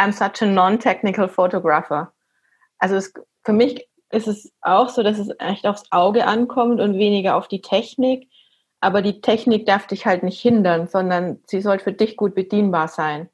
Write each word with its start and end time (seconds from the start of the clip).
I'm 0.00 0.12
such 0.12 0.40
a 0.40 0.46
non-technical 0.46 1.28
photographer. 1.28 2.10
Also 2.78 2.96
es, 2.96 3.12
für 3.44 3.52
mich 3.52 3.86
ist 4.10 4.28
es 4.28 4.50
auch 4.62 4.88
so, 4.88 5.02
dass 5.02 5.18
es 5.18 5.28
echt 5.38 5.66
aufs 5.66 5.84
Auge 5.90 6.26
ankommt 6.26 6.80
und 6.80 6.94
weniger 6.94 7.36
auf 7.36 7.48
die 7.48 7.60
Technik. 7.60 8.28
Aber 8.80 9.02
die 9.02 9.20
Technik 9.20 9.66
darf 9.66 9.86
dich 9.86 10.06
halt 10.06 10.22
nicht 10.22 10.40
hindern, 10.40 10.88
sondern 10.88 11.40
sie 11.44 11.60
soll 11.60 11.80
für 11.80 11.92
dich 11.92 12.16
gut 12.16 12.34
bedienbar 12.34 12.88
sein. 12.88 13.28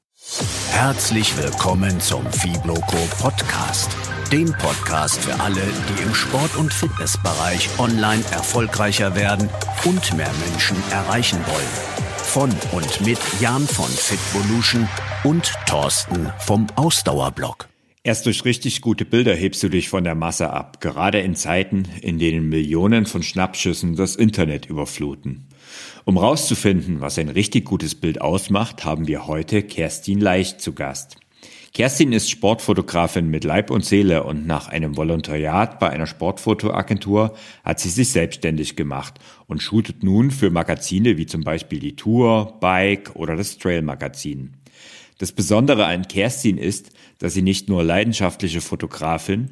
Herzlich 0.73 1.41
willkommen 1.41 2.01
zum 2.01 2.27
Fibloco 2.33 2.97
Podcast, 3.23 3.97
dem 4.33 4.53
Podcast 4.55 5.23
für 5.23 5.41
alle, 5.41 5.63
die 5.89 6.03
im 6.03 6.15
Sport- 6.15 6.57
und 6.57 6.75
Fitnessbereich 6.75 7.69
online 7.79 8.25
erfolgreicher 8.33 9.15
werden 9.15 9.49
und 9.85 10.17
mehr 10.17 10.33
Menschen 10.49 10.77
erreichen 10.91 11.39
wollen. 11.47 12.06
Von 12.37 12.51
und 12.73 13.01
mit 13.07 13.19
Jan 13.41 13.67
von 13.67 13.89
Fitvolution 13.89 14.87
und 15.25 15.55
Thorsten 15.67 16.31
vom 16.39 16.67
Ausdauerblog. 16.77 17.67
Erst 18.03 18.27
durch 18.27 18.45
richtig 18.45 18.83
gute 18.83 19.07
Bilder 19.07 19.35
hebst 19.35 19.63
du 19.63 19.71
dich 19.71 19.89
von 19.89 20.05
der 20.05 20.15
Masse 20.15 20.51
ab, 20.51 20.83
gerade 20.83 21.21
in 21.21 21.35
Zeiten, 21.35 21.85
in 22.03 22.19
denen 22.19 22.51
Millionen 22.51 23.07
von 23.07 23.23
Schnappschüssen 23.23 23.97
das 23.97 24.17
Internet 24.17 24.67
überfluten. 24.67 25.49
Um 26.05 26.19
rauszufinden, 26.19 27.01
was 27.01 27.19
ein 27.19 27.31
richtig 27.31 27.65
gutes 27.65 27.95
Bild 27.95 28.21
ausmacht, 28.21 28.85
haben 28.85 29.09
wir 29.09 29.27
heute 29.27 29.63
Kerstin 29.63 30.21
Leicht 30.21 30.61
zu 30.61 30.75
Gast. 30.75 31.17
Kerstin 31.77 32.15
ist 32.15 32.31
Sportfotografin 32.31 33.29
mit 33.29 33.45
Leib 33.45 33.71
und 33.71 33.85
Seele 33.85 34.25
und 34.25 34.47
nach 34.47 34.69
einem 34.69 34.97
Volontariat 34.97 35.79
bei 35.79 35.91
einer 35.91 36.07
Sportfotoagentur 36.07 37.37
hat 37.65 37.81
sie 37.81 37.91
sich 37.91 38.09
selbstständig 38.09 38.77
gemacht 38.77 39.19
und 39.47 39.61
shootet 39.61 40.03
nun 40.03 40.31
für 40.31 40.49
Magazine 40.49 41.19
wie 41.19 41.27
zum 41.27 41.45
Beispiel 41.45 41.79
die 41.79 41.95
Tour, 41.95 42.57
Bike 42.61 43.15
oder 43.15 43.37
das 43.37 43.59
Trail 43.59 43.83
Magazin. 43.83 44.55
Das 45.19 45.33
Besondere 45.33 45.85
an 45.85 46.09
Kerstin 46.09 46.57
ist, 46.57 46.93
dass 47.19 47.35
sie 47.35 47.43
nicht 47.43 47.69
nur 47.69 47.85
leidenschaftliche 47.85 48.63
Fotografin, 48.63 49.51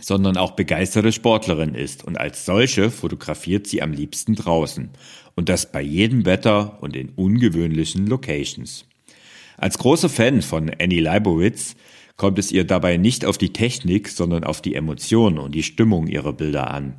sondern 0.00 0.36
auch 0.36 0.52
begeisterte 0.52 1.10
Sportlerin 1.10 1.74
ist 1.74 2.04
und 2.04 2.16
als 2.16 2.46
solche 2.46 2.92
fotografiert 2.92 3.66
sie 3.66 3.82
am 3.82 3.90
liebsten 3.90 4.36
draußen 4.36 4.90
und 5.34 5.48
das 5.48 5.72
bei 5.72 5.82
jedem 5.82 6.26
Wetter 6.26 6.80
und 6.80 6.94
in 6.94 7.08
ungewöhnlichen 7.08 8.06
Locations. 8.06 8.84
Als 9.58 9.78
großer 9.78 10.08
Fan 10.08 10.42
von 10.42 10.70
Annie 10.78 11.00
Leibowitz 11.00 11.76
kommt 12.16 12.38
es 12.38 12.52
ihr 12.52 12.64
dabei 12.64 12.96
nicht 12.96 13.24
auf 13.24 13.38
die 13.38 13.52
Technik, 13.52 14.08
sondern 14.08 14.44
auf 14.44 14.60
die 14.60 14.74
Emotionen 14.74 15.38
und 15.38 15.54
die 15.54 15.62
Stimmung 15.62 16.06
ihrer 16.06 16.32
Bilder 16.32 16.70
an. 16.70 16.96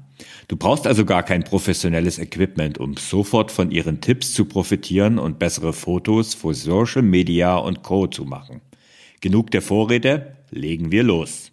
Du 0.48 0.56
brauchst 0.56 0.88
also 0.88 1.06
gar 1.06 1.24
kein 1.24 1.44
professionelles 1.44 2.18
Equipment, 2.18 2.80
um 2.80 2.96
sofort 2.98 3.52
von 3.52 3.72
ihren 3.72 4.02
Tipps 4.02 4.34
zu 4.34 4.46
profitieren 4.46 5.20
und 5.20 5.40
bessere 5.40 5.74
Fotos 5.74 6.34
für 6.34 6.54
Social 6.54 7.04
Media 7.04 7.58
und 7.58 7.84
Co. 7.84 8.08
zu 8.08 8.26
machen. 8.26 8.62
Genug 9.22 9.52
der 9.52 9.62
Vorrede, 9.62 10.38
legen 10.50 10.92
wir 10.92 11.04
los. 11.04 11.52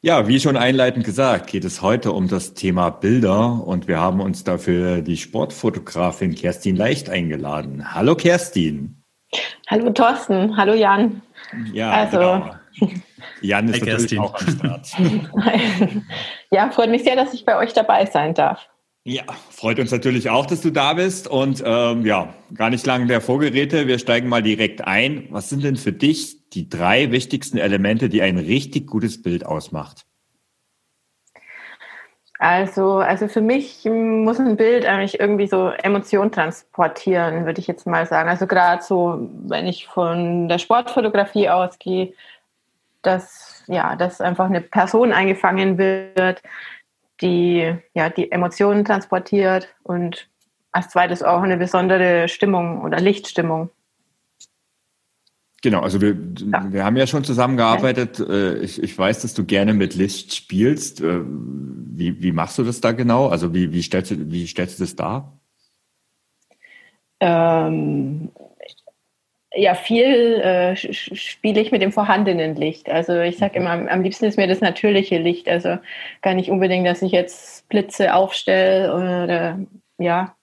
Ja, 0.00 0.28
wie 0.28 0.38
schon 0.38 0.56
einleitend 0.56 1.04
gesagt, 1.04 1.50
geht 1.50 1.64
es 1.64 1.82
heute 1.82 2.12
um 2.12 2.28
das 2.28 2.54
Thema 2.54 2.90
Bilder 2.90 3.66
und 3.66 3.88
wir 3.88 3.98
haben 3.98 4.20
uns 4.20 4.44
dafür 4.44 5.02
die 5.02 5.16
Sportfotografin 5.16 6.34
Kerstin 6.34 6.76
Leicht 6.76 7.10
eingeladen. 7.10 7.94
Hallo 7.94 8.14
Kerstin. 8.14 8.97
Hallo 9.66 9.90
Thorsten, 9.90 10.56
hallo 10.56 10.74
Jan. 10.74 11.22
Ja, 11.72 11.90
also. 11.90 12.18
Genau. 12.18 12.50
Jan 13.40 13.68
ist 13.68 13.80
hey, 13.80 13.92
natürlich 13.92 14.18
auch 14.18 14.40
am 14.40 14.48
Start. 14.48 14.88
ja, 16.50 16.70
freut 16.70 16.90
mich 16.90 17.04
sehr, 17.04 17.16
dass 17.16 17.34
ich 17.34 17.44
bei 17.44 17.56
euch 17.56 17.72
dabei 17.72 18.06
sein 18.06 18.34
darf. 18.34 18.68
Ja, 19.04 19.22
freut 19.50 19.78
uns 19.78 19.90
natürlich 19.90 20.28
auch, 20.28 20.44
dass 20.44 20.60
du 20.60 20.70
da 20.70 20.94
bist. 20.94 21.28
Und 21.28 21.62
ähm, 21.64 22.04
ja, 22.04 22.34
gar 22.54 22.70
nicht 22.70 22.86
lange 22.86 23.06
der 23.06 23.20
Vorgeräte. 23.20 23.86
Wir 23.86 23.98
steigen 23.98 24.28
mal 24.28 24.42
direkt 24.42 24.86
ein. 24.86 25.28
Was 25.30 25.48
sind 25.48 25.64
denn 25.64 25.76
für 25.76 25.92
dich 25.92 26.50
die 26.50 26.68
drei 26.68 27.10
wichtigsten 27.10 27.58
Elemente, 27.58 28.08
die 28.08 28.22
ein 28.22 28.38
richtig 28.38 28.86
gutes 28.86 29.22
Bild 29.22 29.46
ausmacht? 29.46 30.04
Also, 32.38 32.98
also 32.98 33.26
für 33.26 33.40
mich 33.40 33.84
muss 33.84 34.38
ein 34.38 34.56
Bild 34.56 34.86
eigentlich 34.86 35.18
irgendwie 35.18 35.48
so 35.48 35.70
Emotionen 35.70 36.30
transportieren, 36.30 37.46
würde 37.46 37.60
ich 37.60 37.66
jetzt 37.66 37.86
mal 37.86 38.06
sagen. 38.06 38.28
Also 38.28 38.46
gerade 38.46 38.82
so, 38.82 39.28
wenn 39.48 39.66
ich 39.66 39.88
von 39.88 40.48
der 40.48 40.58
Sportfotografie 40.58 41.48
ausgehe, 41.48 42.14
dass 43.02 43.64
ja, 43.66 43.96
dass 43.96 44.20
einfach 44.20 44.46
eine 44.46 44.60
Person 44.60 45.12
eingefangen 45.12 45.78
wird, 45.78 46.42
die 47.20 47.74
ja 47.94 48.08
die 48.08 48.30
Emotionen 48.32 48.84
transportiert 48.84 49.68
und 49.82 50.28
als 50.72 50.88
zweites 50.90 51.22
auch 51.22 51.42
eine 51.42 51.56
besondere 51.56 52.28
Stimmung 52.28 52.82
oder 52.82 53.00
Lichtstimmung. 53.00 53.70
Genau, 55.62 55.80
also 55.80 56.00
wir, 56.00 56.16
ja. 56.52 56.72
wir 56.72 56.84
haben 56.84 56.96
ja 56.96 57.06
schon 57.06 57.24
zusammengearbeitet. 57.24 58.20
Äh, 58.20 58.58
ich, 58.58 58.80
ich 58.80 58.96
weiß, 58.96 59.22
dass 59.22 59.34
du 59.34 59.44
gerne 59.44 59.74
mit 59.74 59.94
Licht 59.96 60.34
spielst. 60.34 61.00
Äh, 61.00 61.20
wie, 61.24 62.22
wie 62.22 62.32
machst 62.32 62.58
du 62.58 62.62
das 62.62 62.80
da 62.80 62.92
genau? 62.92 63.26
Also 63.26 63.52
wie, 63.52 63.72
wie, 63.72 63.82
stellst, 63.82 64.12
du, 64.12 64.30
wie 64.30 64.46
stellst 64.46 64.78
du 64.78 64.84
das 64.84 64.94
dar? 64.94 65.36
Ähm, 67.20 68.30
ja, 69.52 69.74
viel 69.74 70.40
äh, 70.40 70.76
spiele 70.76 71.60
ich 71.60 71.72
mit 71.72 71.82
dem 71.82 71.90
vorhandenen 71.90 72.54
Licht. 72.54 72.88
Also 72.88 73.18
ich 73.20 73.38
sage 73.38 73.58
immer, 73.58 73.70
am, 73.70 73.88
am 73.88 74.02
liebsten 74.02 74.26
ist 74.26 74.36
mir 74.36 74.46
das 74.46 74.60
natürliche 74.60 75.18
Licht. 75.18 75.48
Also 75.48 75.78
gar 76.22 76.34
nicht 76.34 76.50
unbedingt, 76.50 76.86
dass 76.86 77.02
ich 77.02 77.10
jetzt 77.10 77.68
Blitze 77.68 78.14
aufstelle 78.14 78.94
oder 78.94 79.58
ja, 79.98 80.36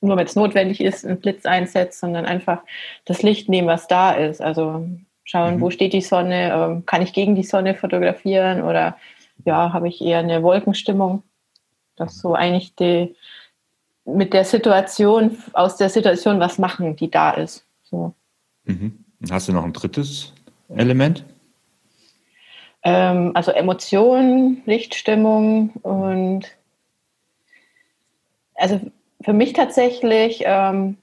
nur 0.00 0.16
wenn 0.16 0.26
es 0.26 0.36
notwendig 0.36 0.80
ist, 0.80 1.04
einen 1.04 1.20
Blitz 1.20 1.46
einsetzt, 1.46 2.00
sondern 2.00 2.24
einfach 2.24 2.62
das 3.04 3.22
Licht 3.22 3.48
nehmen, 3.48 3.68
was 3.68 3.88
da 3.88 4.12
ist. 4.12 4.40
Also 4.40 4.88
schauen, 5.24 5.56
mhm. 5.56 5.60
wo 5.60 5.70
steht 5.70 5.92
die 5.92 6.00
Sonne, 6.00 6.52
ähm, 6.52 6.86
kann 6.86 7.02
ich 7.02 7.12
gegen 7.12 7.34
die 7.34 7.42
Sonne 7.42 7.74
fotografieren 7.74 8.62
oder 8.62 8.96
ja, 9.44 9.72
habe 9.72 9.88
ich 9.88 10.00
eher 10.00 10.18
eine 10.18 10.42
Wolkenstimmung. 10.42 11.22
Das 11.96 12.18
so 12.18 12.34
eigentlich 12.34 12.74
die, 12.76 13.14
mit 14.04 14.32
der 14.32 14.44
Situation, 14.44 15.36
aus 15.52 15.76
der 15.76 15.88
Situation 15.88 16.40
was 16.40 16.58
machen, 16.58 16.96
die 16.96 17.10
da 17.10 17.32
ist. 17.32 17.64
So. 17.82 18.14
Mhm. 18.64 19.04
Hast 19.30 19.48
du 19.48 19.52
noch 19.52 19.64
ein 19.64 19.72
drittes 19.72 20.32
Element? 20.68 21.24
Ähm, 22.82 23.32
also 23.34 23.50
Emotionen, 23.50 24.62
Lichtstimmung 24.64 25.70
und 25.82 26.46
also 28.54 28.80
für 29.22 29.32
mich 29.32 29.52
tatsächlich 29.52 30.42
ähm, 30.44 30.96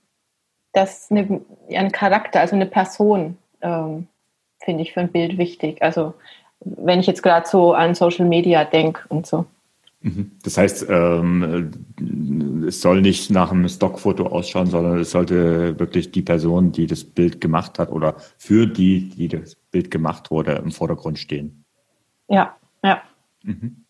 das 0.74 1.10
eine, 1.10 1.42
ein 1.70 1.92
Charakter, 1.92 2.42
also 2.42 2.56
eine 2.56 2.66
Person, 2.66 3.38
ähm, 3.62 4.08
finde 4.64 4.84
ich 4.84 4.94
für 4.94 5.02
ein 5.02 5.12
Bild 5.12 5.38
wichtig. 5.38 5.82
Also 5.82 6.14
wenn 6.60 7.00
ich 7.00 7.08
jetzt 7.08 7.24
gerade 7.24 7.48
so 7.48 7.74
an 7.74 7.96
Social 7.96 8.26
Media 8.26 8.64
denke 8.66 9.02
und 9.10 9.28
so. 9.28 9.46
Mhm. 10.02 10.32
Das 10.44 10.58
heißt, 10.58 10.88
ähm, 10.90 12.66
es 12.68 12.82
soll 12.82 13.02
nicht 13.02 13.32
nach 13.32 13.52
einem 13.52 13.68
Stockfoto 13.68 14.28
ausschauen, 14.28 14.68
sondern 14.68 15.00
es 15.00 15.12
sollte 15.12 15.80
wirklich 15.80 16.12
die 16.12 16.22
Person, 16.22 16.72
die 16.72 16.88
das 16.88 17.04
Bild 17.04 17.42
gemacht 17.42 17.80
hat 17.80 17.92
oder 17.92 18.16
für 18.38 18.68
die, 18.68 19.10
die 19.10 19.28
das 19.28 19.56
Bild 19.56 19.92
gemacht 19.92 20.32
wurde, 20.32 20.54
im 20.54 20.72
Vordergrund 20.72 21.20
stehen. 21.20 21.66
Ja, 22.28 22.56
ja. 22.84 23.02
Mhm. 23.44 23.85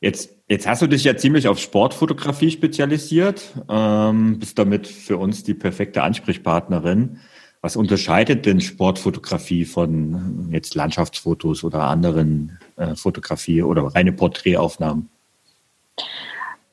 Jetzt, 0.00 0.34
jetzt 0.48 0.66
hast 0.66 0.80
du 0.80 0.86
dich 0.86 1.04
ja 1.04 1.16
ziemlich 1.16 1.46
auf 1.46 1.58
Sportfotografie 1.58 2.50
spezialisiert, 2.50 3.52
ähm, 3.68 4.38
bist 4.38 4.58
damit 4.58 4.86
für 4.86 5.18
uns 5.18 5.44
die 5.44 5.52
perfekte 5.52 6.02
Ansprechpartnerin. 6.02 7.20
Was 7.60 7.76
unterscheidet 7.76 8.46
denn 8.46 8.62
Sportfotografie 8.62 9.66
von 9.66 10.48
jetzt 10.50 10.74
Landschaftsfotos 10.74 11.62
oder 11.62 11.82
anderen 11.82 12.58
äh, 12.76 12.94
Fotografie 12.94 13.62
oder 13.62 13.82
reine 13.82 14.12
Porträtaufnahmen? 14.12 15.10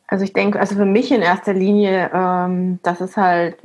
Also 0.08 0.24
ich 0.24 0.32
denke, 0.32 0.58
also 0.62 0.76
für 0.76 0.86
mich 0.86 1.12
in 1.12 1.22
erster 1.22 1.54
Linie, 1.54 2.10
ähm, 2.14 2.80
dass 2.84 3.02
es 3.02 3.18
halt 3.18 3.58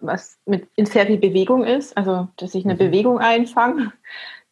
was 0.00 0.38
mit 0.46 0.68
in 0.74 0.86
sehr 0.86 1.06
viel 1.06 1.18
Bewegung 1.18 1.64
ist, 1.64 1.96
also 1.96 2.28
dass 2.36 2.54
ich 2.54 2.64
eine 2.64 2.74
mhm. 2.74 2.78
Bewegung 2.78 3.18
einfange, 3.18 3.92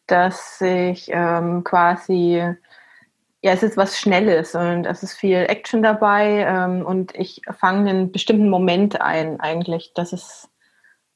dass 0.05 0.61
ich 0.61 1.09
ähm, 1.11 1.65
quasi 1.65 2.55
ja, 3.47 3.53
es 3.53 3.63
ist 3.63 3.77
was 3.77 3.97
Schnelles 3.97 4.55
und 4.55 4.85
es 4.85 5.03
ist 5.03 5.13
viel 5.13 5.37
Action 5.37 5.81
dabei 5.81 6.45
ähm, 6.45 6.85
und 6.85 7.15
ich 7.15 7.41
fange 7.57 7.89
einen 7.89 8.11
bestimmten 8.11 8.49
Moment 8.49 8.99
ein 8.99 9.39
eigentlich. 9.39 9.93
Das 9.95 10.11
ist, 10.11 10.49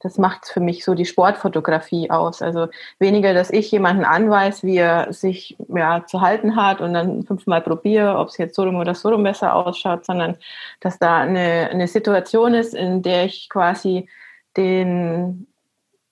das 0.00 0.16
macht 0.16 0.46
für 0.46 0.60
mich 0.60 0.82
so 0.82 0.94
die 0.94 1.04
Sportfotografie 1.04 2.10
aus. 2.10 2.40
Also 2.40 2.68
weniger, 2.98 3.34
dass 3.34 3.50
ich 3.50 3.70
jemanden 3.70 4.06
anweise, 4.06 4.66
wie 4.66 4.78
er 4.78 5.12
sich 5.12 5.58
ja, 5.68 6.06
zu 6.06 6.22
halten 6.22 6.56
hat 6.56 6.80
und 6.80 6.94
dann 6.94 7.22
fünfmal 7.24 7.60
probiere, 7.60 8.16
ob 8.16 8.28
es 8.28 8.38
jetzt 8.38 8.56
so 8.56 8.62
rum 8.62 8.76
oder 8.76 8.94
so 8.94 9.10
rum 9.10 9.24
besser 9.24 9.54
ausschaut, 9.54 10.06
sondern 10.06 10.38
dass 10.80 10.98
da 10.98 11.18
eine, 11.18 11.68
eine 11.70 11.86
Situation 11.86 12.54
ist, 12.54 12.72
in 12.72 13.02
der 13.02 13.26
ich 13.26 13.50
quasi 13.50 14.08
den, 14.56 15.46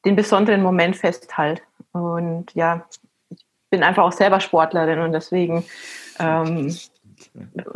den 0.05 0.17
besonderen 0.17 0.63
Moment 0.63 0.97
festhalte. 0.97 1.63
Und 1.93 2.55
ja, 2.55 2.85
bin 3.71 3.83
einfach 3.83 4.03
auch 4.03 4.13
selber 4.13 4.41
Sportlerin 4.41 5.01
und 5.01 5.13
deswegen 5.13 5.65
ähm, 6.19 6.75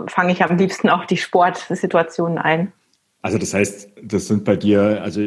fange 0.06 0.32
ich 0.32 0.42
am 0.42 0.56
liebsten 0.56 0.88
auch 0.90 1.04
die 1.04 1.16
Sportsituationen 1.16 2.38
ein. 2.38 2.72
Also 3.22 3.38
das 3.38 3.54
heißt, 3.54 3.88
das 4.02 4.26
sind 4.26 4.44
bei 4.44 4.56
dir, 4.56 5.00
also 5.02 5.22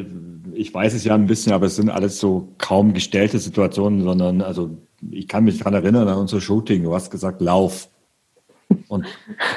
ich 0.53 0.73
weiß 0.73 0.93
es 0.93 1.03
ja 1.03 1.15
ein 1.15 1.25
bisschen, 1.25 1.53
aber 1.53 1.65
es 1.65 1.75
sind 1.75 1.89
alles 1.89 2.19
so 2.19 2.53
kaum 2.57 2.93
gestellte 2.93 3.39
Situationen, 3.39 4.03
sondern 4.03 4.41
also 4.41 4.77
ich 5.09 5.27
kann 5.27 5.43
mich 5.45 5.57
daran 5.57 5.73
erinnern 5.73 6.07
an 6.07 6.17
unser 6.17 6.41
Shooting. 6.41 6.83
Du 6.83 6.93
hast 6.93 7.09
gesagt, 7.09 7.41
lauf. 7.41 7.89
Und 8.87 9.05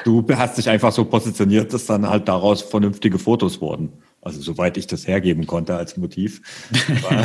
du 0.05 0.25
hast 0.37 0.57
dich 0.57 0.69
einfach 0.69 0.93
so 0.93 1.05
positioniert, 1.05 1.75
dass 1.75 1.87
dann 1.87 2.09
halt 2.09 2.29
daraus 2.29 2.63
vernünftige 2.63 3.19
Fotos 3.19 3.61
wurden. 3.61 3.93
Also 4.23 4.41
soweit 4.41 4.77
ich 4.77 4.87
das 4.87 5.07
hergeben 5.07 5.47
konnte 5.47 5.77
als 5.77 5.97
Motiv. 5.97 6.43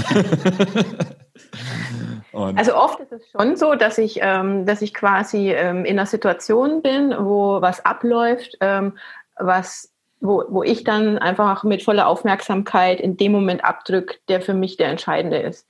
also 2.35 2.75
oft 2.75 2.99
ist 2.99 3.11
es 3.11 3.29
schon 3.29 3.55
so, 3.55 3.75
dass 3.75 3.97
ich, 3.97 4.19
ähm, 4.21 4.65
dass 4.65 4.81
ich 4.81 4.93
quasi 4.93 5.51
ähm, 5.51 5.85
in 5.85 5.97
einer 5.97 6.05
Situation 6.05 6.81
bin, 6.81 7.13
wo 7.17 7.61
was 7.61 7.85
abläuft, 7.85 8.57
ähm, 8.61 8.97
was 9.37 9.91
wo, 10.21 10.43
wo 10.49 10.63
ich 10.63 10.83
dann 10.83 11.17
einfach 11.17 11.63
mit 11.63 11.83
voller 11.83 12.07
Aufmerksamkeit 12.07 12.99
in 12.99 13.17
dem 13.17 13.31
Moment 13.31 13.63
abdrücke, 13.63 14.17
der 14.27 14.41
für 14.41 14.53
mich 14.53 14.77
der 14.77 14.89
entscheidende 14.89 15.37
ist. 15.37 15.67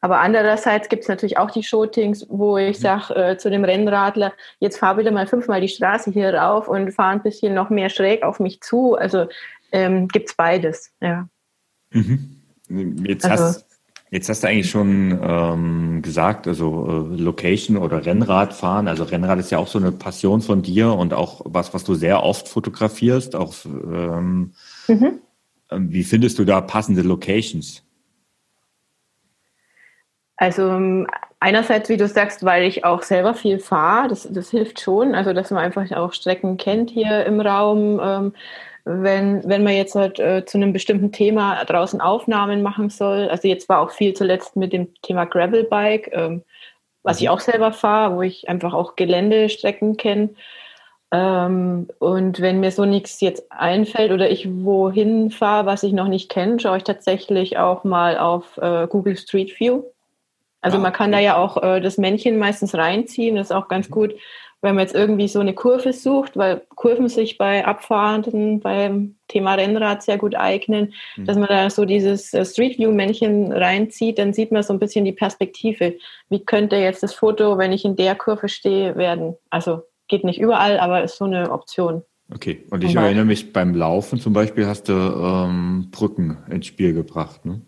Aber 0.00 0.18
andererseits 0.18 0.88
gibt 0.88 1.02
es 1.02 1.08
natürlich 1.08 1.38
auch 1.38 1.50
die 1.50 1.62
Shootings, 1.62 2.26
wo 2.28 2.58
ich 2.58 2.78
mhm. 2.78 2.82
sage 2.82 3.14
äh, 3.14 3.36
zu 3.38 3.50
dem 3.50 3.64
Rennradler, 3.64 4.32
jetzt 4.58 4.78
fahr 4.78 4.96
bitte 4.96 5.12
mal 5.12 5.28
fünfmal 5.28 5.60
die 5.60 5.68
Straße 5.68 6.10
hier 6.10 6.34
rauf 6.34 6.66
und 6.66 6.92
fahr 6.92 7.10
ein 7.10 7.22
bisschen 7.22 7.54
noch 7.54 7.70
mehr 7.70 7.88
schräg 7.88 8.24
auf 8.24 8.40
mich 8.40 8.60
zu. 8.60 8.96
Also 8.96 9.28
ähm, 9.70 10.08
gibt 10.08 10.30
es 10.30 10.34
beides, 10.34 10.92
ja. 11.00 11.28
Mhm. 11.90 12.42
Jetzt 13.06 13.26
also, 13.26 13.44
hast 13.44 13.71
Jetzt 14.12 14.28
hast 14.28 14.42
du 14.42 14.48
eigentlich 14.48 14.68
schon 14.68 15.18
ähm, 15.22 16.02
gesagt, 16.02 16.46
also 16.46 16.86
äh, 16.86 17.16
Location 17.16 17.78
oder 17.78 18.04
Rennradfahren. 18.04 18.86
Also 18.86 19.04
Rennrad 19.04 19.38
ist 19.38 19.50
ja 19.50 19.56
auch 19.56 19.68
so 19.68 19.78
eine 19.78 19.90
Passion 19.90 20.42
von 20.42 20.60
dir 20.60 20.92
und 20.92 21.14
auch 21.14 21.40
was, 21.46 21.72
was 21.72 21.82
du 21.82 21.94
sehr 21.94 22.22
oft 22.22 22.46
fotografierst. 22.46 23.34
Auch, 23.34 23.54
ähm, 23.64 24.52
mhm. 24.86 25.20
Ähm, 25.70 25.90
wie 25.90 26.04
findest 26.04 26.38
du 26.38 26.44
da 26.44 26.60
passende 26.60 27.00
Locations? 27.00 27.82
Also 30.36 30.68
ähm, 30.68 31.06
einerseits, 31.40 31.88
wie 31.88 31.96
du 31.96 32.06
sagst, 32.06 32.44
weil 32.44 32.64
ich 32.64 32.84
auch 32.84 33.02
selber 33.04 33.32
viel 33.32 33.60
fahre, 33.60 34.08
das, 34.08 34.28
das 34.30 34.50
hilft 34.50 34.78
schon. 34.78 35.14
Also 35.14 35.32
dass 35.32 35.50
man 35.50 35.64
einfach 35.64 35.90
auch 35.92 36.12
Strecken 36.12 36.58
kennt 36.58 36.90
hier 36.90 37.24
im 37.24 37.40
Raum. 37.40 37.98
Ähm, 38.02 38.32
wenn, 38.84 39.48
wenn 39.48 39.62
man 39.62 39.74
jetzt 39.74 39.94
halt 39.94 40.18
äh, 40.18 40.44
zu 40.44 40.58
einem 40.58 40.72
bestimmten 40.72 41.12
Thema 41.12 41.64
draußen 41.64 42.00
Aufnahmen 42.00 42.62
machen 42.62 42.90
soll. 42.90 43.28
Also 43.28 43.48
jetzt 43.48 43.68
war 43.68 43.80
auch 43.80 43.90
viel 43.90 44.14
zuletzt 44.14 44.56
mit 44.56 44.72
dem 44.72 44.92
Thema 45.02 45.24
Gravelbike, 45.24 46.10
ähm, 46.12 46.42
was 47.02 47.20
ich 47.20 47.26
mhm. 47.26 47.32
auch 47.32 47.40
selber 47.40 47.72
fahre, 47.72 48.16
wo 48.16 48.22
ich 48.22 48.48
einfach 48.48 48.74
auch 48.74 48.96
Geländestrecken 48.96 49.96
kenne. 49.96 50.30
Ähm, 51.12 51.88
und 51.98 52.40
wenn 52.40 52.60
mir 52.60 52.72
so 52.72 52.84
nichts 52.84 53.20
jetzt 53.20 53.52
einfällt 53.52 54.12
oder 54.12 54.30
ich 54.30 54.48
wohin 54.64 55.30
fahre, 55.30 55.66
was 55.66 55.82
ich 55.82 55.92
noch 55.92 56.08
nicht 56.08 56.30
kenne, 56.30 56.58
schaue 56.58 56.78
ich 56.78 56.84
tatsächlich 56.84 57.58
auch 57.58 57.84
mal 57.84 58.18
auf 58.18 58.56
äh, 58.56 58.86
Google 58.88 59.16
Street 59.16 59.58
View. 59.60 59.82
Also 60.62 60.78
ah, 60.78 60.80
man 60.80 60.92
kann 60.92 61.12
da 61.12 61.18
ja 61.18 61.36
auch 61.36 61.62
äh, 61.62 61.80
das 61.80 61.98
Männchen 61.98 62.38
meistens 62.38 62.74
reinziehen, 62.74 63.36
das 63.36 63.48
ist 63.48 63.56
auch 63.56 63.68
ganz 63.68 63.88
mhm. 63.90 63.92
gut, 63.92 64.14
wenn 64.62 64.76
man 64.76 64.84
jetzt 64.84 64.94
irgendwie 64.94 65.26
so 65.26 65.40
eine 65.40 65.54
Kurve 65.54 65.92
sucht, 65.92 66.36
weil 66.36 66.62
Kurven 66.76 67.08
sich 67.08 67.36
bei 67.36 67.66
Abfahrenden 67.66 68.60
beim 68.60 69.16
Thema 69.26 69.54
Rennrad 69.54 70.04
sehr 70.04 70.18
gut 70.18 70.36
eignen, 70.36 70.94
mhm. 71.16 71.24
dass 71.26 71.36
man 71.36 71.48
da 71.48 71.68
so 71.68 71.84
dieses 71.84 72.32
äh, 72.32 72.44
Street 72.44 72.78
View 72.78 72.92
Männchen 72.92 73.52
reinzieht, 73.52 74.18
dann 74.18 74.32
sieht 74.32 74.52
man 74.52 74.62
so 74.62 74.72
ein 74.72 74.78
bisschen 74.78 75.04
die 75.04 75.12
Perspektive. 75.12 75.96
Wie 76.28 76.44
könnte 76.44 76.76
jetzt 76.76 77.02
das 77.02 77.12
Foto, 77.12 77.58
wenn 77.58 77.72
ich 77.72 77.84
in 77.84 77.96
der 77.96 78.14
Kurve 78.14 78.48
stehe, 78.48 78.96
werden? 78.96 79.36
Also 79.50 79.82
geht 80.06 80.22
nicht 80.22 80.40
überall, 80.40 80.78
aber 80.78 81.02
ist 81.02 81.16
so 81.16 81.24
eine 81.24 81.50
Option. 81.50 82.02
Okay, 82.32 82.64
und 82.70 82.84
ich 82.84 82.94
erinnere 82.94 83.24
mich 83.24 83.52
beim 83.52 83.74
Laufen 83.74 84.20
zum 84.20 84.32
Beispiel 84.32 84.66
hast 84.66 84.88
du 84.88 84.92
ähm, 84.92 85.88
Brücken 85.90 86.38
ins 86.48 86.66
Spiel 86.66 86.94
gebracht, 86.94 87.44
ne? 87.44 87.60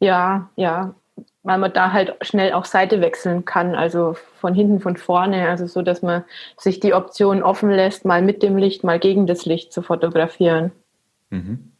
Ja, 0.00 0.50
ja 0.56 0.94
weil 1.48 1.56
man 1.56 1.72
da 1.72 1.92
halt 1.94 2.14
schnell 2.20 2.52
auch 2.52 2.66
Seite 2.66 3.00
wechseln 3.00 3.46
kann, 3.46 3.74
also 3.74 4.14
von 4.38 4.52
hinten, 4.52 4.80
von 4.80 4.98
vorne, 4.98 5.48
also 5.48 5.66
so, 5.66 5.80
dass 5.80 6.02
man 6.02 6.22
sich 6.58 6.78
die 6.78 6.92
Option 6.92 7.42
offen 7.42 7.70
lässt, 7.70 8.04
mal 8.04 8.20
mit 8.20 8.42
dem 8.42 8.58
Licht, 8.58 8.84
mal 8.84 8.98
gegen 8.98 9.26
das 9.26 9.46
Licht 9.46 9.72
zu 9.72 9.80
fotografieren. 9.80 10.72
Mhm. 11.30 11.72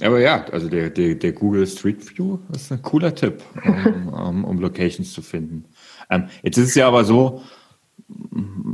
Aber 0.00 0.20
ja, 0.20 0.44
also 0.52 0.68
der, 0.68 0.90
der, 0.90 1.16
der, 1.16 1.32
Google 1.32 1.66
Street 1.66 2.16
View 2.16 2.38
ist 2.54 2.70
ein 2.70 2.82
cooler 2.82 3.12
Tipp, 3.12 3.42
um, 3.64 4.08
um, 4.14 4.44
um 4.44 4.60
Locations 4.60 5.12
zu 5.12 5.22
finden. 5.22 5.64
Ähm, 6.08 6.28
jetzt 6.44 6.58
ist 6.58 6.68
es 6.68 6.74
ja 6.76 6.86
aber 6.86 7.02
so, 7.02 7.42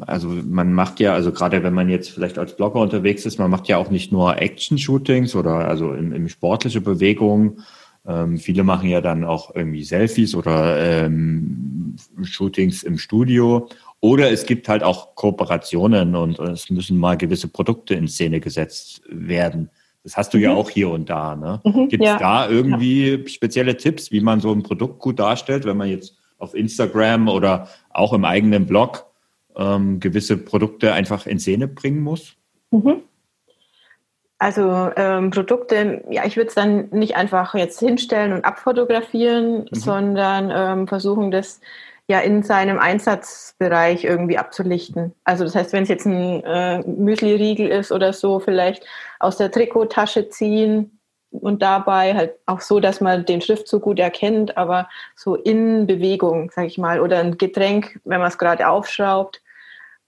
also 0.02 0.28
man 0.28 0.74
macht 0.74 1.00
ja, 1.00 1.14
also 1.14 1.32
gerade 1.32 1.62
wenn 1.62 1.72
man 1.72 1.88
jetzt 1.88 2.10
vielleicht 2.10 2.38
als 2.38 2.54
Blogger 2.54 2.80
unterwegs 2.80 3.24
ist, 3.24 3.38
man 3.38 3.50
macht 3.50 3.68
ja 3.68 3.78
auch 3.78 3.88
nicht 3.88 4.12
nur 4.12 4.36
Action-Shootings 4.36 5.34
oder 5.34 5.66
also 5.66 5.94
im, 5.94 6.12
im 6.12 6.28
sportliche 6.28 6.82
Bewegungen, 6.82 7.64
ähm, 8.08 8.38
viele 8.38 8.62
machen 8.62 8.88
ja 8.88 9.00
dann 9.00 9.25
auch 9.25 9.55
irgendwie 9.55 9.85
Selfies 9.85 10.35
oder 10.35 10.79
ähm, 10.79 11.97
Shootings 12.23 12.82
im 12.82 12.99
Studio. 12.99 13.69
Oder 14.00 14.31
es 14.31 14.47
gibt 14.47 14.69
halt 14.69 14.82
auch 14.82 15.14
Kooperationen 15.14 16.14
und 16.14 16.38
es 16.38 16.70
müssen 16.70 16.99
mal 16.99 17.17
gewisse 17.17 17.49
Produkte 17.49 17.94
in 17.94 18.08
Szene 18.08 18.41
gesetzt 18.41 19.03
werden. 19.08 19.70
Das 20.05 20.17
hast 20.17 20.35
du 20.35 20.38
mhm. 20.38 20.44
ja 20.44 20.55
auch 20.55 20.70
hier 20.70 20.91
und 20.91 21.11
da. 21.11 21.35
Ne? 21.35 21.61
Mhm, 21.64 21.88
gibt 21.88 22.05
es 22.05 22.11
ja. 22.11 22.19
da 22.19 22.49
irgendwie 22.49 23.17
ja. 23.17 23.26
spezielle 23.26 23.76
Tipps, 23.76 24.12
wie 24.12 24.20
man 24.20 24.41
so 24.41 24.53
ein 24.53 24.62
Produkt 24.62 25.00
gut 25.00 25.19
darstellt, 25.19 25.64
wenn 25.64 25.76
man 25.76 25.88
jetzt 25.88 26.17
auf 26.38 26.55
Instagram 26.55 27.29
oder 27.29 27.69
auch 27.91 28.12
im 28.12 28.25
eigenen 28.25 28.67
Blog 28.67 29.06
ähm, 29.56 29.99
gewisse 29.99 30.37
Produkte 30.37 30.93
einfach 30.93 31.26
in 31.26 31.41
Szene 31.41 31.67
bringen 31.67 32.03
muss? 32.03 32.37
Mhm. 32.70 33.03
Also 34.38 34.90
ähm, 34.96 35.30
Produkte, 35.30 36.04
ja, 36.10 36.24
ich 36.26 36.36
würde 36.36 36.48
es 36.48 36.54
dann 36.54 36.88
nicht 36.90 37.16
einfach 37.16 37.54
jetzt 37.54 37.80
hinstellen 37.80 38.34
und 38.34 38.44
abfotografieren, 38.44 39.60
mhm. 39.60 39.68
sondern 39.72 40.52
ähm, 40.54 40.88
versuchen, 40.88 41.30
das 41.30 41.60
ja 42.08 42.20
in 42.20 42.42
seinem 42.42 42.78
Einsatzbereich 42.78 44.04
irgendwie 44.04 44.38
abzulichten. 44.38 45.14
Also 45.24 45.44
das 45.44 45.54
heißt, 45.54 45.72
wenn 45.72 45.84
es 45.84 45.88
jetzt 45.88 46.06
ein 46.06 46.44
äh, 46.44 46.82
Müsli-Riegel 46.82 47.68
ist 47.68 47.90
oder 47.90 48.12
so, 48.12 48.38
vielleicht 48.38 48.84
aus 49.18 49.38
der 49.38 49.50
Trikottasche 49.50 50.28
ziehen 50.28 51.00
und 51.30 51.62
dabei 51.62 52.14
halt 52.14 52.34
auch 52.44 52.60
so, 52.60 52.78
dass 52.78 53.00
man 53.00 53.24
den 53.24 53.40
Schriftzug 53.40 53.82
gut 53.82 53.98
erkennt, 53.98 54.56
aber 54.56 54.88
so 55.16 55.34
in 55.34 55.86
Bewegung, 55.86 56.50
sage 56.50 56.68
ich 56.68 56.78
mal, 56.78 57.00
oder 57.00 57.18
ein 57.18 57.38
Getränk, 57.38 58.00
wenn 58.04 58.20
man 58.20 58.28
es 58.28 58.38
gerade 58.38 58.68
aufschraubt 58.68 59.40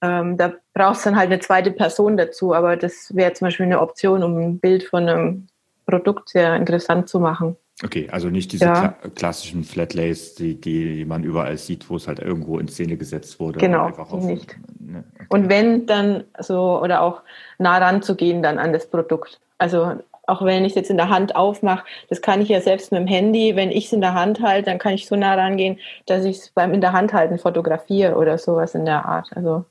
ähm, 0.01 0.37
da 0.37 0.53
brauchst 0.75 1.05
du 1.05 1.11
dann 1.11 1.19
halt 1.19 1.31
eine 1.31 1.41
zweite 1.41 1.71
Person 1.71 2.17
dazu, 2.17 2.55
aber 2.55 2.77
das 2.77 3.15
wäre 3.15 3.33
zum 3.33 3.47
Beispiel 3.47 3.67
eine 3.67 3.81
Option, 3.81 4.23
um 4.23 4.37
ein 4.37 4.59
Bild 4.59 4.85
von 4.85 5.09
einem 5.09 5.49
Produkt 5.87 6.29
sehr 6.29 6.55
interessant 6.57 7.09
zu 7.09 7.19
machen. 7.19 7.57
Okay, 7.85 8.09
also 8.11 8.29
nicht 8.29 8.53
diese 8.53 8.65
ja. 8.65 8.73
kla 8.75 9.11
klassischen 9.15 9.63
Flatlays, 9.63 10.35
die, 10.35 10.61
die 10.61 11.05
man 11.05 11.23
überall 11.23 11.57
sieht, 11.57 11.89
wo 11.89 11.97
es 11.97 12.09
halt 12.09 12.19
irgendwo 12.19 12.59
in 12.59 12.67
Szene 12.67 12.97
gesetzt 12.97 13.39
wurde. 13.39 13.61
Genau, 13.61 13.89
nicht. 14.17 14.57
Ne, 14.81 15.05
okay. 15.15 15.27
Und 15.29 15.49
wenn 15.49 15.87
dann 15.87 16.25
so, 16.41 16.81
oder 16.83 17.03
auch 17.03 17.23
nah 17.59 17.79
ranzugehen 17.79 18.43
dann 18.43 18.59
an 18.59 18.73
das 18.73 18.91
Produkt. 18.91 19.41
Also 19.59 19.95
auch 20.27 20.45
wenn 20.45 20.65
ich 20.65 20.73
es 20.73 20.77
jetzt 20.77 20.91
in 20.91 20.97
der 20.97 21.09
Hand 21.09 21.37
aufmache, 21.37 21.85
das 22.09 22.21
kann 22.21 22.41
ich 22.41 22.49
ja 22.49 22.61
selbst 22.61 22.91
mit 22.91 23.01
dem 23.01 23.07
Handy, 23.07 23.55
wenn 23.55 23.71
ich 23.71 23.87
es 23.87 23.93
in 23.93 24.01
der 24.01 24.15
Hand 24.15 24.43
halte, 24.43 24.71
dann 24.71 24.79
kann 24.79 24.95
ich 24.95 25.07
so 25.07 25.15
nah 25.15 25.35
rangehen, 25.35 25.79
dass 26.07 26.25
ich 26.25 26.39
es 26.39 26.51
beim 26.51 26.75
in 26.75 26.81
der 26.81 26.93
Hand 26.93 27.13
halten 27.13 27.39
fotografiere 27.39 28.17
oder 28.17 28.39
sowas 28.39 28.75
in 28.75 28.85
der 28.85 29.05
Art. 29.05 29.29
Also. 29.35 29.65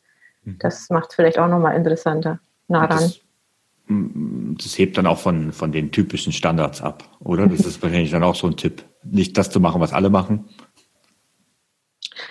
Das 0.60 0.90
macht 0.90 1.10
es 1.10 1.16
vielleicht 1.16 1.40
auch 1.40 1.48
nochmal 1.48 1.76
interessanter, 1.76 2.40
nah 2.68 2.86
ran. 2.86 3.00
Das, 3.00 3.20
das, 4.64 4.78
hebt 4.78 4.98
dann 4.98 5.08
auch 5.08 5.18
von, 5.18 5.52
von 5.52 5.72
den 5.72 5.92
typischen 5.92 6.32
Standards 6.32 6.82
ab, 6.82 7.04
oder? 7.20 7.48
Das 7.48 7.62
ist 7.62 7.82
wahrscheinlich 7.82 8.12
dann 8.12 8.24
auch 8.24 8.36
so 8.36 8.48
ein 8.48 8.56
Tipp. 8.56 8.84
Nicht 9.04 9.38
das 9.38 9.50
zu 9.50 9.60
machen, 9.60 9.82
was 9.82 9.94
alle 9.94 10.10
machen. 10.10 10.46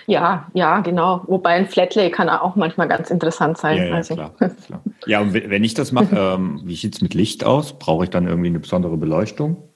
Ja, 0.05 0.49
ja, 0.53 0.79
genau. 0.79 1.23
Wobei 1.27 1.51
ein 1.51 1.67
Flatlay 1.67 2.09
kann 2.09 2.29
auch 2.29 2.55
manchmal 2.55 2.87
ganz 2.87 3.09
interessant 3.09 3.57
sein. 3.57 3.77
Ja, 3.77 3.85
ja 3.85 3.93
also. 3.95 4.15
klar, 4.15 4.31
klar. 4.65 4.81
Ja, 5.05 5.21
und 5.21 5.33
wenn 5.33 5.63
ich 5.63 5.73
das 5.73 5.91
mache, 5.91 6.15
ähm, 6.15 6.61
wie 6.63 6.75
sieht 6.75 6.95
es 6.95 7.01
mit 7.01 7.13
Licht 7.13 7.43
aus? 7.45 7.77
Brauche 7.77 8.05
ich 8.05 8.09
dann 8.09 8.27
irgendwie 8.27 8.47
eine 8.47 8.59
besondere 8.59 8.97
Beleuchtung? 8.97 9.66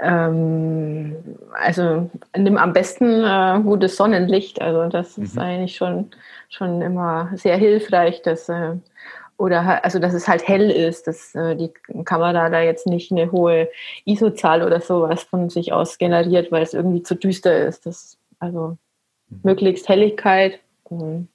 Ähm, 0.00 1.16
also 1.52 2.10
nimm 2.36 2.56
am 2.56 2.72
besten 2.72 3.24
äh, 3.24 3.60
gutes 3.62 3.96
Sonnenlicht. 3.96 4.60
Also 4.60 4.88
das 4.88 5.16
mhm. 5.16 5.24
ist 5.24 5.38
eigentlich 5.38 5.76
schon, 5.76 6.10
schon 6.48 6.82
immer 6.82 7.30
sehr 7.34 7.56
hilfreich, 7.56 8.22
dass 8.22 8.48
äh, 8.48 8.76
oder 9.38 9.84
also 9.84 10.00
dass 10.00 10.14
es 10.14 10.26
halt 10.26 10.46
hell 10.46 10.70
ist, 10.70 11.06
dass 11.06 11.34
äh, 11.34 11.56
die 11.56 11.70
Kamera 12.04 12.50
da 12.50 12.60
jetzt 12.60 12.86
nicht 12.86 13.12
eine 13.12 13.30
hohe 13.30 13.68
ISO-Zahl 14.04 14.62
oder 14.62 14.80
sowas 14.80 15.22
von 15.22 15.48
sich 15.48 15.72
aus 15.72 15.98
generiert, 15.98 16.50
weil 16.50 16.62
es 16.62 16.74
irgendwie 16.74 17.02
zu 17.02 17.14
düster 17.14 17.66
ist. 17.66 17.86
Das, 17.86 18.18
also 18.40 18.76
mhm. 19.28 19.40
möglichst 19.44 19.88
Helligkeit. 19.88 20.58
Und, 20.84 21.28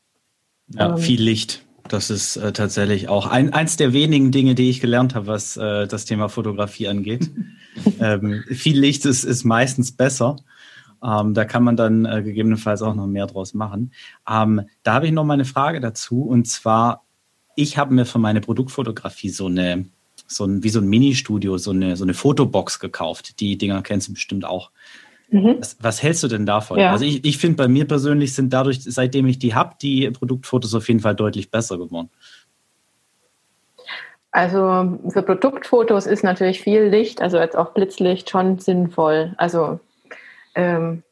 ja, 0.68 0.90
ähm, 0.90 0.98
viel 0.98 1.22
Licht. 1.22 1.64
Das 1.88 2.10
ist 2.10 2.38
äh, 2.38 2.54
tatsächlich 2.54 3.10
auch 3.10 3.28
ein, 3.28 3.54
eins 3.54 3.78
der 3.78 3.94
wenigen 3.94 4.32
Dinge, 4.32 4.56
die 4.56 4.70
ich 4.70 4.80
gelernt 4.82 5.16
habe, 5.16 5.28
was 5.28 5.58
äh, 5.58 5.88
das 5.88 6.06
Thema 6.06 6.30
Fotografie 6.30 6.88
angeht. 6.88 7.30
ähm, 8.00 8.44
viel 8.48 8.80
Licht 8.80 9.06
ist, 9.06 9.24
ist 9.24 9.44
meistens 9.44 9.92
besser. 9.92 10.38
Ähm, 11.04 11.34
da 11.34 11.46
kann 11.46 11.64
man 11.64 11.76
dann 11.76 12.06
äh, 12.06 12.24
gegebenenfalls 12.24 12.82
auch 12.82 12.96
noch 12.96 13.08
mehr 13.08 13.28
draus 13.28 13.54
machen. 13.54 13.92
Ähm, 14.30 14.62
da 14.84 14.94
habe 14.94 15.06
ich 15.06 15.12
noch 15.12 15.26
mal 15.26 15.34
eine 15.34 15.46
Frage 15.46 15.82
dazu. 15.82 16.24
Und 16.24 16.48
zwar, 16.48 17.04
ich 17.56 17.78
habe 17.78 17.94
mir 17.94 18.06
für 18.06 18.20
meine 18.20 18.42
Produktfotografie 18.42 19.30
so 19.30 19.48
eine 19.48 19.86
so 20.28 20.46
ein, 20.46 20.64
wie 20.64 20.70
so 20.70 20.80
ein 20.80 20.88
Ministudio, 20.88 21.58
so 21.58 21.72
eine, 21.72 21.96
so 21.96 22.04
eine 22.04 22.14
Fotobox 22.14 22.80
gekauft. 22.80 23.40
Die 23.40 23.58
Dinger 23.58 23.82
kennst 23.82 24.08
du 24.08 24.14
bestimmt 24.14 24.46
auch. 24.46 24.72
Mhm. 25.30 25.56
Was, 25.60 25.78
was, 25.80 26.04
hältst 26.04 26.24
du 26.24 26.28
denn 26.28 26.46
davon? 26.46 26.80
Ja. 26.80 26.92
Also 26.92 27.06
ich, 27.06 27.24
ich 27.26 27.38
finde, 27.38 27.58
bei 27.58 27.68
mir 27.68 27.86
persönlich 27.86 28.34
sind 28.34 28.54
dadurch, 28.54 28.84
seitdem 28.84 29.26
ich 29.28 29.40
die 29.40 29.56
habe, 29.56 29.76
die 29.82 30.10
Produktfotos 30.12 30.76
auf 30.76 30.88
jeden 30.88 31.00
Fall 31.00 31.16
deutlich 31.16 31.50
besser 31.50 31.78
geworden. 31.78 32.10
Also 34.34 34.98
für 35.10 35.22
Produktfotos 35.22 36.08
ist 36.08 36.24
natürlich 36.24 36.60
viel 36.60 36.86
Licht, 36.86 37.22
also 37.22 37.38
jetzt 37.38 37.56
auch 37.56 37.72
Blitzlicht 37.74 38.32
schon 38.32 38.58
sinnvoll. 38.58 39.36
Also 39.38 39.80
ähm, 40.56 41.04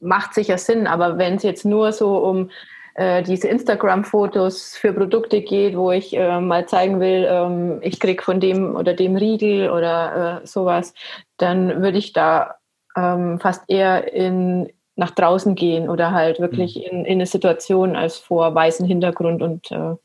macht 0.00 0.32
sicher 0.32 0.56
Sinn, 0.56 0.86
aber 0.86 1.18
wenn 1.18 1.34
es 1.34 1.42
jetzt 1.42 1.64
nur 1.64 1.90
so 1.92 2.18
um 2.18 2.50
äh, 2.94 3.24
diese 3.24 3.48
Instagram-Fotos 3.48 4.76
für 4.76 4.92
Produkte 4.92 5.42
geht, 5.42 5.76
wo 5.76 5.90
ich 5.90 6.16
äh, 6.16 6.40
mal 6.40 6.68
zeigen 6.68 7.00
will, 7.00 7.26
ähm, 7.28 7.78
ich 7.82 7.98
krieg 7.98 8.22
von 8.22 8.38
dem 8.38 8.76
oder 8.76 8.94
dem 8.94 9.16
Riegel 9.16 9.70
oder 9.70 10.42
äh, 10.42 10.46
sowas, 10.46 10.94
dann 11.38 11.82
würde 11.82 11.98
ich 11.98 12.12
da 12.12 12.54
ähm, 12.96 13.40
fast 13.40 13.64
eher 13.66 14.12
in, 14.12 14.72
nach 14.94 15.10
draußen 15.10 15.56
gehen 15.56 15.88
oder 15.88 16.12
halt 16.12 16.38
wirklich 16.38 16.76
mhm. 16.76 16.82
in, 16.82 17.04
in 17.04 17.12
eine 17.14 17.26
Situation 17.26 17.96
als 17.96 18.18
vor 18.18 18.54
weißem 18.54 18.86
Hintergrund 18.86 19.42
und 19.42 19.72
äh, 19.72 19.96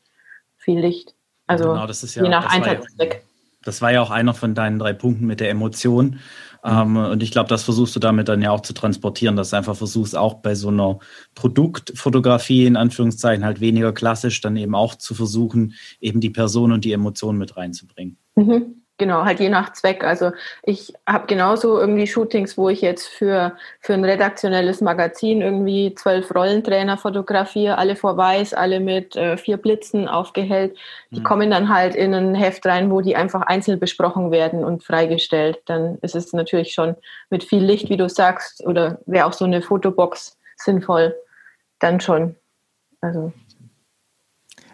viel 0.57 0.79
Licht. 0.79 1.13
Also 1.47 1.69
genau, 1.69 1.87
ja, 1.87 2.23
je 2.23 2.29
nach 2.29 2.45
Einsatzzweck. 2.53 3.13
Ja, 3.13 3.19
das 3.63 3.81
war 3.81 3.91
ja 3.91 4.01
auch 4.01 4.11
einer 4.11 4.33
von 4.33 4.53
deinen 4.53 4.79
drei 4.79 4.93
Punkten 4.93 5.25
mit 5.25 5.39
der 5.39 5.49
Emotion. 5.49 6.05
Mhm. 6.05 6.19
Ähm, 6.63 6.97
und 6.97 7.23
ich 7.23 7.31
glaube, 7.31 7.49
das 7.49 7.63
versuchst 7.63 7.95
du 7.95 7.99
damit 7.99 8.27
dann 8.27 8.41
ja 8.41 8.51
auch 8.51 8.61
zu 8.61 8.73
transportieren, 8.73 9.35
dass 9.35 9.51
du 9.51 9.57
einfach 9.57 9.75
versuchst, 9.75 10.15
auch 10.15 10.35
bei 10.35 10.55
so 10.55 10.69
einer 10.69 10.99
Produktfotografie 11.35 12.65
in 12.65 12.75
Anführungszeichen 12.75 13.45
halt 13.45 13.61
weniger 13.61 13.93
klassisch, 13.93 14.41
dann 14.41 14.57
eben 14.57 14.75
auch 14.75 14.95
zu 14.95 15.15
versuchen, 15.15 15.73
eben 15.99 16.19
die 16.19 16.29
Person 16.29 16.71
und 16.71 16.83
die 16.85 16.91
Emotion 16.91 17.37
mit 17.37 17.57
reinzubringen. 17.57 18.17
Mhm. 18.35 18.83
Genau, 18.99 19.25
halt 19.25 19.39
je 19.39 19.49
nach 19.49 19.73
Zweck. 19.73 20.03
Also 20.03 20.31
ich 20.63 20.91
habe 21.05 21.27
genauso 21.27 21.79
irgendwie 21.79 22.07
Shootings, 22.07 22.57
wo 22.57 22.69
ich 22.69 22.81
jetzt 22.81 23.07
für, 23.07 23.55
für 23.79 23.93
ein 23.93 24.03
redaktionelles 24.03 24.81
Magazin 24.81 25.43
irgendwie 25.43 25.93
zwölf 25.93 26.33
Rollentrainer 26.33 26.97
fotografiere, 26.97 27.77
alle 27.77 27.95
vor 27.95 28.17
weiß, 28.17 28.55
alle 28.55 28.79
mit 28.79 29.15
äh, 29.15 29.37
vier 29.37 29.57
Blitzen 29.57 30.07
aufgehellt. 30.07 30.75
Die 31.11 31.19
mhm. 31.19 31.23
kommen 31.23 31.51
dann 31.51 31.69
halt 31.69 31.93
in 31.93 32.11
ein 32.15 32.33
Heft 32.33 32.65
rein, 32.65 32.89
wo 32.89 33.01
die 33.01 33.15
einfach 33.15 33.41
einzeln 33.41 33.79
besprochen 33.79 34.31
werden 34.31 34.63
und 34.63 34.83
freigestellt. 34.83 35.59
Dann 35.65 35.99
ist 36.01 36.15
es 36.15 36.33
natürlich 36.33 36.73
schon 36.73 36.95
mit 37.29 37.43
viel 37.43 37.63
Licht, 37.63 37.91
wie 37.91 37.97
du 37.97 38.09
sagst, 38.09 38.65
oder 38.65 38.97
wäre 39.05 39.27
auch 39.27 39.33
so 39.33 39.45
eine 39.45 39.61
Fotobox 39.61 40.39
sinnvoll. 40.55 41.15
Dann 41.77 42.01
schon. 42.01 42.35
Also. 43.01 43.31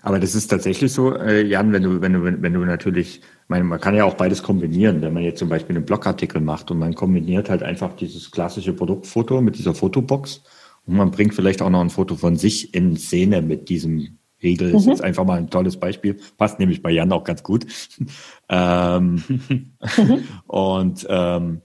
Aber 0.01 0.17
das 0.17 0.33
ist 0.33 0.47
tatsächlich 0.47 0.93
so, 0.93 1.13
äh, 1.13 1.41
Jan, 1.41 1.73
wenn 1.73 1.83
du, 1.83 2.01
wenn 2.01 2.13
du, 2.13 2.23
wenn 2.23 2.53
du 2.53 2.59
natürlich 2.61 3.21
meine, 3.53 3.65
man 3.65 3.79
kann 3.79 3.93
ja 3.93 4.03
auch 4.03 4.15
beides 4.15 4.41
kombinieren, 4.41 5.03
wenn 5.03 5.13
man 5.13 5.21
jetzt 5.21 5.37
zum 5.37 5.47
Beispiel 5.47 5.75
einen 5.75 5.85
Blogartikel 5.85 6.41
macht 6.41 6.71
und 6.71 6.79
man 6.79 6.95
kombiniert 6.95 7.51
halt 7.51 7.61
einfach 7.61 7.95
dieses 7.95 8.31
klassische 8.31 8.73
Produktfoto 8.73 9.41
mit 9.41 9.59
dieser 9.59 9.75
Fotobox 9.75 10.41
und 10.87 10.95
man 10.95 11.11
bringt 11.11 11.35
vielleicht 11.35 11.61
auch 11.61 11.69
noch 11.69 11.81
ein 11.81 11.91
Foto 11.91 12.15
von 12.15 12.35
sich 12.35 12.73
in 12.73 12.97
Szene 12.97 13.43
mit 13.43 13.69
diesem 13.69 14.17
Riegel. 14.41 14.69
Mhm. 14.69 14.73
Das 14.73 14.81
ist 14.81 14.87
jetzt 14.87 15.03
einfach 15.03 15.23
mal 15.23 15.37
ein 15.37 15.51
tolles 15.51 15.77
Beispiel. 15.77 16.17
Passt 16.35 16.57
nämlich 16.57 16.81
bei 16.81 16.89
Jan 16.89 17.11
auch 17.11 17.23
ganz 17.23 17.43
gut. 17.43 17.67
ähm, 18.49 19.23
und 20.47 21.05
ähm, 21.07 21.61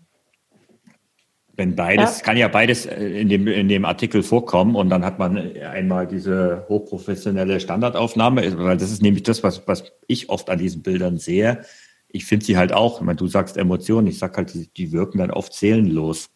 wenn 1.58 1.74
beides, 1.74 2.18
ja. 2.18 2.24
kann 2.24 2.36
ja 2.36 2.46
beides 2.46 2.86
äh, 2.86 3.20
in 3.20 3.28
dem, 3.28 3.48
in 3.48 3.68
dem 3.68 3.84
Artikel 3.84 4.22
vorkommen 4.22 4.76
und 4.76 4.90
dann 4.90 5.04
hat 5.04 5.18
man 5.18 5.36
einmal 5.56 6.06
diese 6.06 6.64
hochprofessionelle 6.68 7.58
Standardaufnahme, 7.58 8.56
weil 8.58 8.76
das 8.76 8.92
ist 8.92 9.02
nämlich 9.02 9.24
das, 9.24 9.42
was, 9.42 9.66
was 9.66 9.84
ich 10.06 10.30
oft 10.30 10.48
an 10.50 10.58
diesen 10.58 10.82
Bildern 10.82 11.18
sehe. 11.18 11.62
Ich 12.06 12.24
finde 12.26 12.46
sie 12.46 12.56
halt 12.56 12.72
auch, 12.72 13.00
ich 13.00 13.04
meine, 13.04 13.16
du 13.16 13.26
sagst 13.26 13.56
Emotionen, 13.56 14.06
ich 14.06 14.20
sag 14.20 14.36
halt, 14.36 14.54
die, 14.54 14.68
die 14.72 14.92
wirken 14.92 15.18
dann 15.18 15.32
oft 15.32 15.52
seelenlos. 15.52 16.30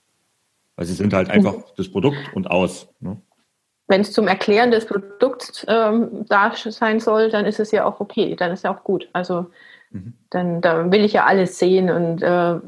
Weil 0.75 0.87
sie 0.87 0.95
sind 0.95 1.14
halt 1.14 1.31
einfach 1.31 1.55
mhm. 1.55 1.62
das 1.76 1.88
Produkt 1.88 2.19
und 2.35 2.50
aus. 2.50 2.88
Ne? 2.99 3.17
Wenn 3.87 4.00
es 4.00 4.12
zum 4.12 4.26
Erklären 4.26 4.73
des 4.73 4.87
Produkts 4.87 5.64
ähm, 5.69 6.25
da 6.29 6.52
sein 6.57 6.99
soll, 6.99 7.31
dann 7.31 7.47
ist 7.47 7.61
es 7.61 7.71
ja 7.71 7.85
auch 7.85 8.00
okay, 8.00 8.35
dann 8.35 8.50
ist 8.50 8.64
ja 8.64 8.75
auch 8.75 8.83
gut. 8.83 9.09
Also 9.12 9.47
mhm. 9.93 10.14
dann 10.31 10.61
da 10.61 10.91
will 10.91 11.05
ich 11.05 11.12
ja 11.12 11.26
alles 11.26 11.61
sehen 11.61 11.91
und 11.91 12.23
äh, 12.23 12.59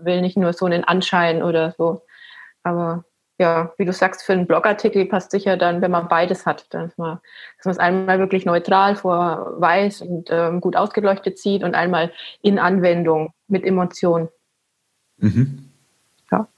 will 0.00 0.20
nicht 0.20 0.36
nur 0.36 0.52
so 0.52 0.66
einen 0.66 0.84
Anschein 0.84 1.42
oder 1.42 1.74
so. 1.76 2.02
Aber 2.62 3.04
ja, 3.38 3.72
wie 3.76 3.84
du 3.84 3.92
sagst, 3.92 4.22
für 4.22 4.32
einen 4.32 4.46
Blogartikel 4.46 5.04
passt 5.06 5.30
sicher 5.30 5.56
dann, 5.56 5.82
wenn 5.82 5.90
man 5.90 6.08
beides 6.08 6.46
hat, 6.46 6.72
dass 6.72 6.96
man, 6.96 7.18
dass 7.58 7.66
man 7.66 7.72
es 7.72 7.78
einmal 7.78 8.18
wirklich 8.18 8.46
neutral 8.46 8.96
vor 8.96 9.54
weiß 9.58 10.02
und 10.02 10.28
ähm, 10.30 10.60
gut 10.60 10.74
ausgeleuchtet 10.74 11.38
sieht 11.38 11.62
und 11.62 11.74
einmal 11.74 12.12
in 12.40 12.58
Anwendung 12.58 13.32
mit 13.46 13.64
Emotion. 13.64 14.28
Mhm. 15.18 15.70
Ja. 16.30 16.48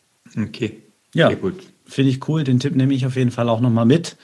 Okay. 0.41 0.83
Ja, 1.15 1.33
gut. 1.35 1.55
Finde 1.85 2.11
ich 2.11 2.29
cool. 2.29 2.45
Den 2.45 2.61
Tipp 2.61 2.77
nehme 2.77 2.95
ich 2.95 3.07
auf 3.07 3.17
jeden 3.17 3.31
Fall 3.31 3.49
auch 3.49 3.61
nochmal 3.61 3.87
mit. 3.87 4.17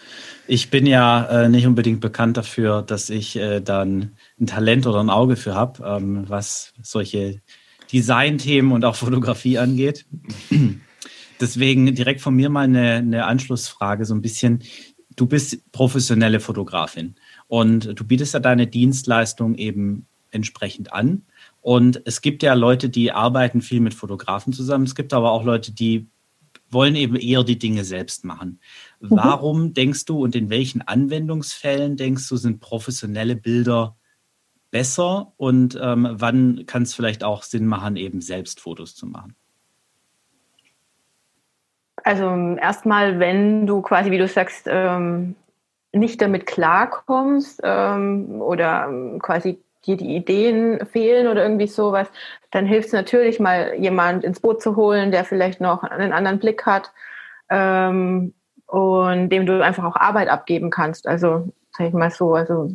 Ich 0.46 0.70
bin 0.70 0.86
ja 0.86 1.24
äh, 1.24 1.48
nicht 1.48 1.66
unbedingt 1.66 2.00
bekannt 2.00 2.36
dafür, 2.36 2.82
dass 2.82 3.08
ich 3.08 3.36
äh, 3.36 3.60
dann 3.60 4.12
ein 4.38 4.46
Talent 4.46 4.86
oder 4.86 5.00
ein 5.00 5.10
Auge 5.10 5.36
für 5.36 5.54
habe, 5.54 5.82
ähm, 5.84 6.24
was 6.28 6.74
solche 6.82 7.40
Designthemen 7.92 8.72
und 8.72 8.84
auch 8.84 8.96
Fotografie 8.96 9.58
angeht. 9.58 10.06
Deswegen 11.40 11.94
direkt 11.94 12.20
von 12.20 12.34
mir 12.34 12.48
mal 12.48 12.62
eine, 12.62 12.94
eine 12.94 13.24
Anschlussfrage, 13.26 14.04
so 14.04 14.14
ein 14.14 14.22
bisschen. 14.22 14.62
Du 15.16 15.26
bist 15.26 15.70
professionelle 15.72 16.40
Fotografin 16.40 17.14
und 17.46 17.98
du 17.98 18.04
bietest 18.04 18.34
ja 18.34 18.40
deine 18.40 18.66
Dienstleistung 18.66 19.54
eben 19.54 20.06
entsprechend 20.30 20.92
an. 20.92 21.22
Und 21.60 22.02
es 22.04 22.20
gibt 22.20 22.42
ja 22.42 22.54
Leute, 22.54 22.88
die 22.88 23.12
arbeiten 23.12 23.62
viel 23.62 23.80
mit 23.80 23.94
Fotografen 23.94 24.52
zusammen. 24.52 24.84
Es 24.84 24.94
gibt 24.94 25.12
aber 25.12 25.30
auch 25.30 25.44
Leute, 25.44 25.72
die 25.72 26.08
wollen 26.70 26.96
eben 26.96 27.16
eher 27.16 27.44
die 27.44 27.58
Dinge 27.58 27.84
selbst 27.84 28.24
machen. 28.24 28.60
Mhm. 29.00 29.10
Warum 29.10 29.74
denkst 29.74 30.04
du 30.06 30.22
und 30.22 30.34
in 30.34 30.50
welchen 30.50 30.82
Anwendungsfällen 30.82 31.96
denkst 31.96 32.28
du, 32.28 32.36
sind 32.36 32.60
professionelle 32.60 33.36
Bilder 33.36 33.96
besser 34.74 35.32
und 35.36 35.78
ähm, 35.80 36.08
wann 36.10 36.64
kann 36.66 36.82
es 36.82 36.94
vielleicht 36.94 37.22
auch 37.22 37.44
Sinn 37.44 37.64
machen, 37.64 37.94
eben 37.94 38.20
selbst 38.20 38.58
Fotos 38.58 38.96
zu 38.96 39.06
machen? 39.06 39.36
Also 42.02 42.56
erstmal, 42.60 43.20
wenn 43.20 43.68
du 43.68 43.82
quasi, 43.82 44.10
wie 44.10 44.18
du 44.18 44.26
sagst, 44.26 44.66
ähm, 44.68 45.36
nicht 45.92 46.20
damit 46.20 46.46
klarkommst 46.46 47.60
ähm, 47.62 48.42
oder 48.42 48.86
ähm, 48.88 49.20
quasi 49.22 49.62
dir 49.86 49.96
die 49.96 50.16
Ideen 50.16 50.84
fehlen 50.86 51.28
oder 51.28 51.44
irgendwie 51.44 51.68
sowas, 51.68 52.08
dann 52.50 52.66
hilft 52.66 52.88
es 52.88 52.94
natürlich 52.94 53.38
mal, 53.38 53.74
jemand 53.78 54.24
ins 54.24 54.40
Boot 54.40 54.60
zu 54.60 54.74
holen, 54.74 55.12
der 55.12 55.24
vielleicht 55.24 55.60
noch 55.60 55.84
einen 55.84 56.12
anderen 56.12 56.40
Blick 56.40 56.66
hat 56.66 56.90
ähm, 57.48 58.34
und 58.66 59.28
dem 59.28 59.46
du 59.46 59.64
einfach 59.64 59.84
auch 59.84 59.94
Arbeit 59.94 60.28
abgeben 60.30 60.70
kannst. 60.70 61.06
Also 61.06 61.52
sag 61.70 61.86
ich 61.86 61.94
mal 61.94 62.10
so, 62.10 62.34
also 62.34 62.72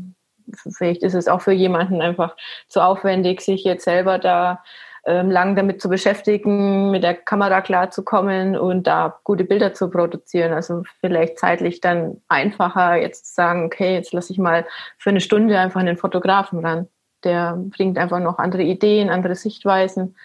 vielleicht 0.55 1.03
ist 1.03 1.15
es 1.15 1.27
auch 1.27 1.41
für 1.41 1.51
jemanden 1.51 2.01
einfach 2.01 2.35
zu 2.67 2.81
aufwendig, 2.81 3.41
sich 3.41 3.63
jetzt 3.63 3.83
selber 3.83 4.19
da 4.19 4.63
ähm, 5.05 5.31
lang 5.31 5.55
damit 5.55 5.81
zu 5.81 5.89
beschäftigen, 5.89 6.91
mit 6.91 7.03
der 7.03 7.15
Kamera 7.15 7.61
klarzukommen 7.61 8.57
und 8.57 8.85
da 8.85 9.19
gute 9.23 9.45
Bilder 9.45 9.73
zu 9.73 9.89
produzieren. 9.89 10.53
Also 10.53 10.83
vielleicht 10.99 11.39
zeitlich 11.39 11.81
dann 11.81 12.21
einfacher 12.27 12.95
jetzt 12.95 13.27
zu 13.27 13.33
sagen, 13.33 13.65
okay, 13.65 13.95
jetzt 13.95 14.13
lasse 14.13 14.33
ich 14.33 14.39
mal 14.39 14.65
für 14.97 15.09
eine 15.09 15.21
Stunde 15.21 15.57
einfach 15.57 15.79
einen 15.79 15.97
Fotografen 15.97 16.65
ran. 16.65 16.87
Der 17.23 17.55
bringt 17.57 17.97
einfach 17.97 18.19
noch 18.19 18.39
andere 18.39 18.63
Ideen, 18.63 19.09
andere 19.09 19.35
Sichtweisen. 19.35 20.15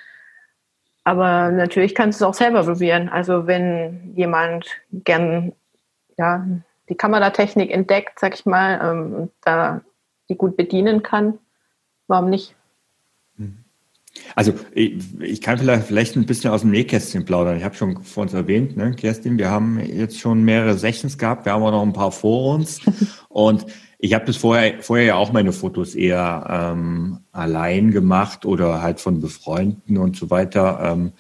Aber 1.04 1.50
natürlich 1.50 1.94
kannst 1.94 2.20
du 2.20 2.24
es 2.24 2.28
auch 2.28 2.34
selber 2.34 2.64
probieren. 2.64 3.08
Also 3.08 3.46
wenn 3.46 4.12
jemand 4.16 4.66
gern 4.90 5.52
ja, 6.16 6.46
die 6.88 6.96
Kameratechnik 6.96 7.70
entdeckt, 7.70 8.18
sag 8.18 8.34
ich 8.34 8.46
mal, 8.46 8.80
ähm, 8.82 9.30
da 9.42 9.82
die 10.28 10.36
gut 10.36 10.56
bedienen 10.56 11.02
kann, 11.02 11.38
warum 12.06 12.30
nicht? 12.30 12.54
Also 14.36 14.54
ich, 14.72 15.40
kann 15.40 15.58
vielleicht, 15.58 15.86
vielleicht 15.86 16.16
ein 16.16 16.26
bisschen 16.26 16.50
aus 16.50 16.60
dem 16.60 16.70
Nähkästchen 16.70 17.24
plaudern. 17.24 17.56
Ich 17.56 17.64
habe 17.64 17.74
schon 17.74 18.02
vor 18.04 18.22
uns 18.22 18.32
erwähnt, 18.32 18.76
ne, 18.76 18.92
Kerstin, 18.92 19.38
wir 19.38 19.50
haben 19.50 19.80
jetzt 19.80 20.20
schon 20.20 20.44
mehrere 20.44 20.78
Sessions 20.78 21.18
gehabt, 21.18 21.44
wir 21.44 21.52
haben 21.52 21.62
auch 21.62 21.72
noch 21.72 21.82
ein 21.82 21.92
paar 21.92 22.12
vor 22.12 22.54
uns. 22.54 22.80
Und 23.28 23.66
ich 23.98 24.14
habe 24.14 24.26
das 24.26 24.36
vorher, 24.36 24.82
vorher 24.82 25.06
ja 25.06 25.14
auch 25.16 25.32
meine 25.32 25.52
Fotos 25.52 25.94
eher 25.94 26.46
ähm, 26.48 27.20
allein 27.32 27.90
gemacht 27.90 28.44
oder 28.44 28.82
halt 28.82 29.00
von 29.00 29.20
Befreunden 29.20 29.96
und 29.96 30.16
so 30.16 30.30
weiter. 30.30 30.78
Ähm, 30.82 31.12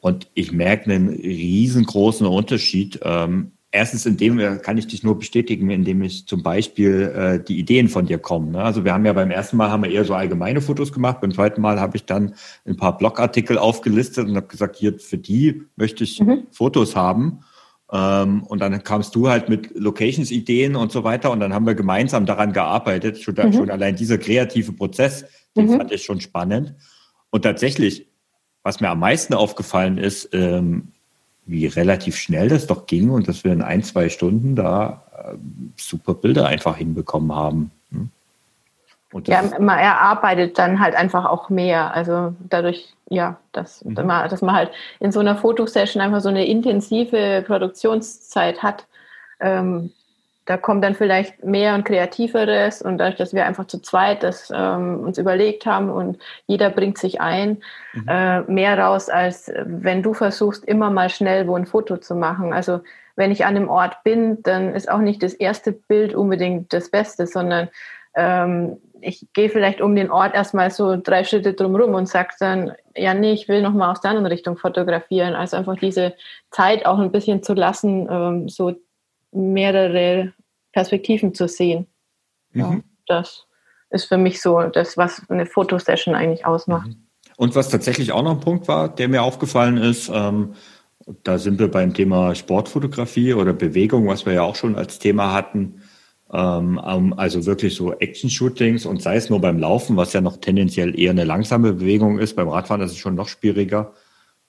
und 0.00 0.28
ich 0.32 0.50
merke 0.50 0.90
einen 0.90 1.08
riesengroßen 1.10 2.26
Unterschied. 2.26 3.00
Ähm, 3.02 3.52
erstens, 3.74 4.06
in 4.06 4.16
dem 4.16 4.38
kann 4.62 4.78
ich 4.78 4.86
dich 4.86 5.02
nur 5.02 5.18
bestätigen, 5.18 5.68
indem 5.70 6.02
ich 6.02 6.26
zum 6.26 6.42
Beispiel 6.42 7.12
äh, 7.14 7.44
die 7.44 7.58
Ideen 7.58 7.88
von 7.88 8.06
dir 8.06 8.18
kommen. 8.18 8.52
Ne? 8.52 8.62
Also 8.62 8.84
wir 8.84 8.94
haben 8.94 9.04
ja 9.04 9.12
beim 9.12 9.30
ersten 9.30 9.56
Mal 9.56 9.70
haben 9.70 9.82
wir 9.82 9.90
eher 9.90 10.04
so 10.04 10.14
allgemeine 10.14 10.60
Fotos 10.60 10.92
gemacht, 10.92 11.20
beim 11.20 11.32
zweiten 11.32 11.60
Mal 11.60 11.80
habe 11.80 11.96
ich 11.96 12.04
dann 12.04 12.34
ein 12.64 12.76
paar 12.76 12.96
Blogartikel 12.96 13.58
aufgelistet 13.58 14.28
und 14.28 14.36
habe 14.36 14.46
gesagt, 14.46 14.76
hier 14.76 14.98
für 14.98 15.18
die 15.18 15.62
möchte 15.76 16.04
ich 16.04 16.20
mhm. 16.20 16.46
Fotos 16.52 16.94
haben. 16.94 17.40
Ähm, 17.92 18.44
und 18.44 18.60
dann 18.60 18.82
kamst 18.84 19.14
du 19.14 19.28
halt 19.28 19.48
mit 19.48 19.76
Locations-Ideen 19.76 20.76
und 20.76 20.92
so 20.92 21.02
weiter 21.02 21.32
und 21.32 21.40
dann 21.40 21.52
haben 21.52 21.66
wir 21.66 21.74
gemeinsam 21.74 22.26
daran 22.26 22.52
gearbeitet. 22.52 23.20
Schon, 23.20 23.34
mhm. 23.34 23.52
schon 23.52 23.70
allein 23.70 23.96
dieser 23.96 24.18
kreative 24.18 24.72
Prozess 24.72 25.24
Den 25.56 25.66
mhm. 25.66 25.78
fand 25.78 25.92
ich 25.92 26.04
schon 26.04 26.20
spannend. 26.20 26.74
Und 27.30 27.42
tatsächlich, 27.42 28.06
was 28.62 28.80
mir 28.80 28.90
am 28.90 29.00
meisten 29.00 29.34
aufgefallen 29.34 29.98
ist, 29.98 30.30
ähm, 30.32 30.93
wie 31.46 31.66
relativ 31.66 32.16
schnell 32.16 32.48
das 32.48 32.66
doch 32.66 32.86
ging 32.86 33.10
und 33.10 33.28
dass 33.28 33.44
wir 33.44 33.52
in 33.52 33.62
ein, 33.62 33.82
zwei 33.82 34.08
Stunden 34.08 34.56
da 34.56 35.02
äh, 35.16 35.34
super 35.76 36.14
Bilder 36.14 36.46
einfach 36.46 36.76
hinbekommen 36.76 37.34
haben. 37.34 37.70
Hm? 37.90 38.10
ja, 39.26 39.42
man 39.60 39.78
erarbeitet 39.78 40.58
dann 40.58 40.80
halt 40.80 40.94
einfach 40.94 41.24
auch 41.26 41.50
mehr. 41.50 41.94
Also 41.94 42.34
dadurch, 42.48 42.94
ja, 43.08 43.38
dass, 43.52 43.84
mhm. 43.84 44.06
man, 44.06 44.28
dass 44.28 44.42
man 44.42 44.54
halt 44.54 44.70
in 45.00 45.12
so 45.12 45.20
einer 45.20 45.36
Fotosession 45.36 46.02
einfach 46.02 46.20
so 46.20 46.30
eine 46.30 46.46
intensive 46.46 47.44
Produktionszeit 47.46 48.62
hat. 48.62 48.86
Ähm, 49.40 49.92
da 50.46 50.56
kommt 50.56 50.84
dann 50.84 50.94
vielleicht 50.94 51.42
mehr 51.42 51.74
und 51.74 51.84
Kreativeres 51.84 52.82
und 52.82 52.98
dadurch, 52.98 53.16
dass 53.16 53.32
wir 53.32 53.46
einfach 53.46 53.66
zu 53.66 53.80
zweit 53.80 54.22
das 54.22 54.52
ähm, 54.54 55.00
uns 55.00 55.18
überlegt 55.18 55.64
haben 55.64 55.90
und 55.90 56.18
jeder 56.46 56.70
bringt 56.70 56.98
sich 56.98 57.20
ein, 57.20 57.62
mhm. 57.94 58.08
äh, 58.08 58.40
mehr 58.42 58.78
raus, 58.78 59.08
als 59.08 59.50
wenn 59.64 60.02
du 60.02 60.12
versuchst, 60.12 60.64
immer 60.64 60.90
mal 60.90 61.08
schnell 61.08 61.48
wo 61.48 61.56
ein 61.56 61.66
Foto 61.66 61.96
zu 61.96 62.14
machen. 62.14 62.52
Also 62.52 62.80
wenn 63.16 63.30
ich 63.30 63.46
an 63.46 63.54
dem 63.54 63.68
Ort 63.68 64.02
bin, 64.04 64.42
dann 64.42 64.74
ist 64.74 64.90
auch 64.90 64.98
nicht 64.98 65.22
das 65.22 65.34
erste 65.34 65.72
Bild 65.72 66.14
unbedingt 66.14 66.72
das 66.72 66.90
Beste, 66.90 67.26
sondern 67.26 67.68
ähm, 68.14 68.78
ich 69.00 69.26
gehe 69.34 69.50
vielleicht 69.50 69.80
um 69.80 69.94
den 69.94 70.10
Ort 70.10 70.34
erstmal 70.34 70.70
so 70.70 70.96
drei 70.96 71.24
Schritte 71.24 71.52
drumherum 71.52 71.94
und 71.94 72.08
sage 72.08 72.30
dann, 72.40 72.72
ja, 72.96 73.14
nee, 73.14 73.32
ich 73.32 73.48
will 73.48 73.62
nochmal 73.62 73.90
aus 73.90 74.00
der 74.00 74.10
anderen 74.10 74.26
Richtung 74.26 74.56
fotografieren. 74.56 75.34
Also 75.34 75.56
einfach 75.56 75.76
diese 75.76 76.14
Zeit 76.50 76.86
auch 76.86 76.98
ein 76.98 77.12
bisschen 77.12 77.42
zu 77.42 77.54
lassen, 77.54 78.08
ähm, 78.10 78.48
so 78.48 78.74
mehrere 79.34 80.32
Perspektiven 80.72 81.34
zu 81.34 81.48
sehen. 81.48 81.86
Mhm. 82.52 82.60
Ja, 82.60 82.80
das 83.06 83.46
ist 83.90 84.06
für 84.06 84.18
mich 84.18 84.40
so 84.40 84.60
das, 84.62 84.96
was 84.96 85.22
eine 85.28 85.46
Fotosession 85.46 86.14
eigentlich 86.14 86.46
ausmacht. 86.46 86.88
Mhm. 86.88 87.06
Und 87.36 87.54
was 87.54 87.68
tatsächlich 87.68 88.12
auch 88.12 88.22
noch 88.22 88.32
ein 88.32 88.40
Punkt 88.40 88.68
war, 88.68 88.88
der 88.88 89.08
mir 89.08 89.22
aufgefallen 89.22 89.76
ist, 89.76 90.10
ähm, 90.12 90.54
da 91.22 91.38
sind 91.38 91.58
wir 91.58 91.70
beim 91.70 91.92
Thema 91.92 92.34
Sportfotografie 92.34 93.34
oder 93.34 93.52
Bewegung, 93.52 94.06
was 94.06 94.24
wir 94.24 94.34
ja 94.34 94.42
auch 94.42 94.56
schon 94.56 94.76
als 94.76 94.98
Thema 94.98 95.32
hatten. 95.32 95.82
Ähm, 96.32 96.78
also 97.16 97.44
wirklich 97.44 97.74
so 97.74 97.92
Action-Shootings 97.92 98.86
und 98.86 99.02
sei 99.02 99.16
es 99.16 99.30
nur 99.30 99.40
beim 99.40 99.58
Laufen, 99.58 99.96
was 99.96 100.12
ja 100.12 100.20
noch 100.20 100.38
tendenziell 100.38 100.98
eher 100.98 101.10
eine 101.10 101.24
langsame 101.24 101.72
Bewegung 101.74 102.18
ist. 102.18 102.36
Beim 102.36 102.48
Radfahren 102.48 102.80
ist 102.80 102.92
es 102.92 102.98
schon 102.98 103.14
noch 103.14 103.28
schwieriger. 103.28 103.92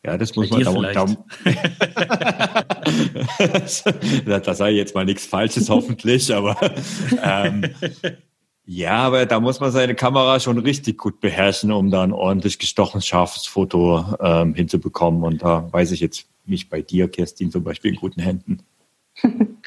Ja, 0.05 0.17
das 0.19 0.35
muss 0.35 0.49
Bei 0.49 0.63
man 0.63 0.83
da, 0.93 1.05
da, 4.25 4.39
da 4.39 4.53
sei 4.53 4.71
jetzt 4.71 4.93
mal 4.93 5.03
nichts 5.03 5.25
Falsches 5.25 5.67
hoffentlich, 5.67 6.31
aber 6.31 6.55
ähm, 7.23 7.63
ja, 8.67 8.97
aber 8.97 9.25
da 9.25 9.39
muss 9.39 9.59
man 9.59 9.71
seine 9.71 9.95
Kamera 9.95 10.39
schon 10.39 10.59
richtig 10.59 10.99
gut 10.99 11.19
beherrschen, 11.21 11.71
um 11.71 11.89
da 11.89 12.03
ein 12.03 12.13
ordentlich 12.13 12.59
gestochen 12.59 13.01
scharfes 13.01 13.47
Foto 13.47 14.05
ähm, 14.19 14.53
hinzubekommen. 14.53 15.23
Und 15.23 15.41
da 15.41 15.71
weiß 15.73 15.91
ich 15.91 16.01
jetzt 16.01 16.27
nicht 16.45 16.69
bei 16.69 16.83
dir, 16.83 17.07
Kerstin, 17.07 17.49
zum 17.49 17.63
Beispiel 17.63 17.93
in 17.93 17.97
guten 17.97 18.21
Händen. 18.21 18.59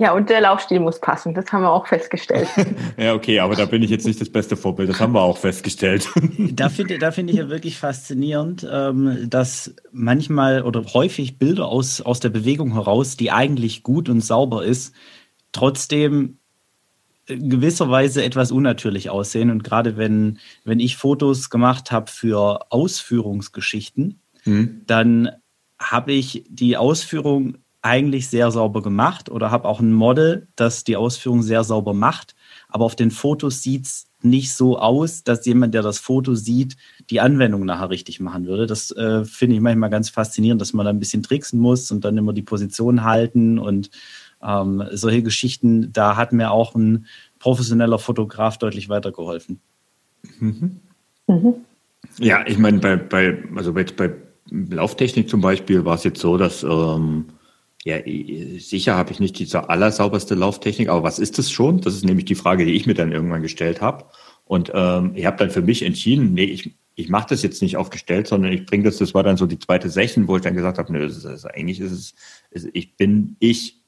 Ja, 0.00 0.12
und 0.12 0.30
der 0.30 0.40
Laufstil 0.40 0.78
muss 0.78 1.00
passen, 1.00 1.34
das 1.34 1.50
haben 1.50 1.62
wir 1.62 1.72
auch 1.72 1.88
festgestellt. 1.88 2.46
ja, 2.96 3.14
okay, 3.14 3.40
aber 3.40 3.56
da 3.56 3.64
bin 3.64 3.82
ich 3.82 3.90
jetzt 3.90 4.06
nicht 4.06 4.20
das 4.20 4.30
beste 4.30 4.56
Vorbild, 4.56 4.88
das 4.88 5.00
haben 5.00 5.12
wir 5.12 5.22
auch 5.22 5.38
festgestellt. 5.38 6.08
da 6.38 6.68
finde 6.68 6.98
da 6.98 7.10
find 7.10 7.28
ich 7.30 7.36
ja 7.36 7.48
wirklich 7.48 7.78
faszinierend, 7.78 8.64
ähm, 8.70 9.28
dass 9.28 9.74
manchmal 9.90 10.62
oder 10.62 10.84
häufig 10.94 11.38
Bilder 11.38 11.66
aus, 11.66 12.00
aus 12.00 12.20
der 12.20 12.28
Bewegung 12.28 12.74
heraus, 12.74 13.16
die 13.16 13.32
eigentlich 13.32 13.82
gut 13.82 14.08
und 14.08 14.20
sauber 14.20 14.64
ist, 14.64 14.94
trotzdem 15.50 16.38
gewisserweise 17.26 18.22
etwas 18.22 18.52
unnatürlich 18.52 19.10
aussehen. 19.10 19.50
Und 19.50 19.64
gerade 19.64 19.96
wenn, 19.96 20.38
wenn 20.64 20.78
ich 20.78 20.96
Fotos 20.96 21.50
gemacht 21.50 21.90
habe 21.90 22.08
für 22.08 22.70
Ausführungsgeschichten, 22.70 24.20
hm. 24.44 24.82
dann 24.86 25.32
habe 25.80 26.12
ich 26.12 26.44
die 26.48 26.76
Ausführung 26.76 27.58
eigentlich 27.82 28.28
sehr 28.28 28.50
sauber 28.50 28.82
gemacht 28.82 29.30
oder 29.30 29.50
habe 29.50 29.68
auch 29.68 29.80
ein 29.80 29.92
Model, 29.92 30.48
das 30.56 30.84
die 30.84 30.96
Ausführung 30.96 31.42
sehr 31.42 31.64
sauber 31.64 31.94
macht. 31.94 32.34
Aber 32.68 32.84
auf 32.84 32.96
den 32.96 33.10
Fotos 33.10 33.62
sieht 33.62 33.86
es 33.86 34.08
nicht 34.20 34.52
so 34.52 34.78
aus, 34.78 35.22
dass 35.22 35.46
jemand, 35.46 35.74
der 35.74 35.82
das 35.82 35.98
Foto 35.98 36.34
sieht, 36.34 36.76
die 37.08 37.20
Anwendung 37.20 37.64
nachher 37.64 37.90
richtig 37.90 38.18
machen 38.18 38.46
würde. 38.46 38.66
Das 38.66 38.90
äh, 38.90 39.24
finde 39.24 39.56
ich 39.56 39.62
manchmal 39.62 39.90
ganz 39.90 40.10
faszinierend, 40.10 40.60
dass 40.60 40.72
man 40.72 40.84
da 40.84 40.90
ein 40.90 40.98
bisschen 40.98 41.22
tricksen 41.22 41.60
muss 41.60 41.90
und 41.90 42.04
dann 42.04 42.18
immer 42.18 42.32
die 42.32 42.42
Position 42.42 43.04
halten 43.04 43.58
und 43.58 43.90
ähm, 44.42 44.82
solche 44.90 45.22
Geschichten. 45.22 45.92
Da 45.92 46.16
hat 46.16 46.32
mir 46.32 46.50
auch 46.50 46.74
ein 46.74 47.06
professioneller 47.38 47.98
Fotograf 47.98 48.58
deutlich 48.58 48.88
weitergeholfen. 48.88 49.60
Mhm. 50.40 50.80
Mhm. 51.28 51.54
Ja, 52.18 52.44
ich 52.46 52.58
meine, 52.58 52.78
bei, 52.78 52.96
bei, 52.96 53.38
also 53.54 53.72
bei, 53.72 53.84
bei 53.84 54.12
Lauftechnik 54.50 55.28
zum 55.28 55.40
Beispiel 55.40 55.84
war 55.84 55.94
es 55.94 56.04
jetzt 56.04 56.20
so, 56.20 56.36
dass 56.36 56.64
ähm, 56.64 57.26
ja, 57.88 58.58
sicher 58.60 58.96
habe 58.96 59.12
ich 59.12 59.20
nicht 59.20 59.38
die 59.38 59.56
allersauberste 59.56 60.34
Lauftechnik, 60.34 60.90
aber 60.90 61.02
was 61.02 61.18
ist 61.18 61.38
das 61.38 61.50
schon? 61.50 61.80
Das 61.80 61.94
ist 61.94 62.04
nämlich 62.04 62.26
die 62.26 62.34
Frage, 62.34 62.66
die 62.66 62.74
ich 62.74 62.86
mir 62.86 62.92
dann 62.92 63.12
irgendwann 63.12 63.40
gestellt 63.40 63.80
habe. 63.80 64.04
Und 64.44 64.70
ähm, 64.74 65.12
ich 65.14 65.24
habe 65.24 65.38
dann 65.38 65.50
für 65.50 65.62
mich 65.62 65.82
entschieden, 65.82 66.34
nee, 66.34 66.44
ich, 66.44 66.76
ich 66.96 67.08
mache 67.08 67.28
das 67.30 67.42
jetzt 67.42 67.62
nicht 67.62 67.78
aufgestellt, 67.78 68.26
sondern 68.26 68.52
ich 68.52 68.66
bringe 68.66 68.84
das, 68.84 68.98
das 68.98 69.14
war 69.14 69.22
dann 69.22 69.38
so 69.38 69.46
die 69.46 69.58
zweite 69.58 69.88
Session, 69.88 70.28
wo 70.28 70.36
ich 70.36 70.42
dann 70.42 70.54
gesagt 70.54 70.76
habe, 70.76 70.92
nö, 70.92 71.06
das 71.06 71.16
ist, 71.16 71.24
das 71.24 71.32
ist, 71.32 71.46
eigentlich 71.46 71.80
ist 71.80 71.92
es, 71.92 72.14
ist, 72.50 72.68
ich 72.74 72.96
bin 72.96 73.36
ich. 73.38 73.80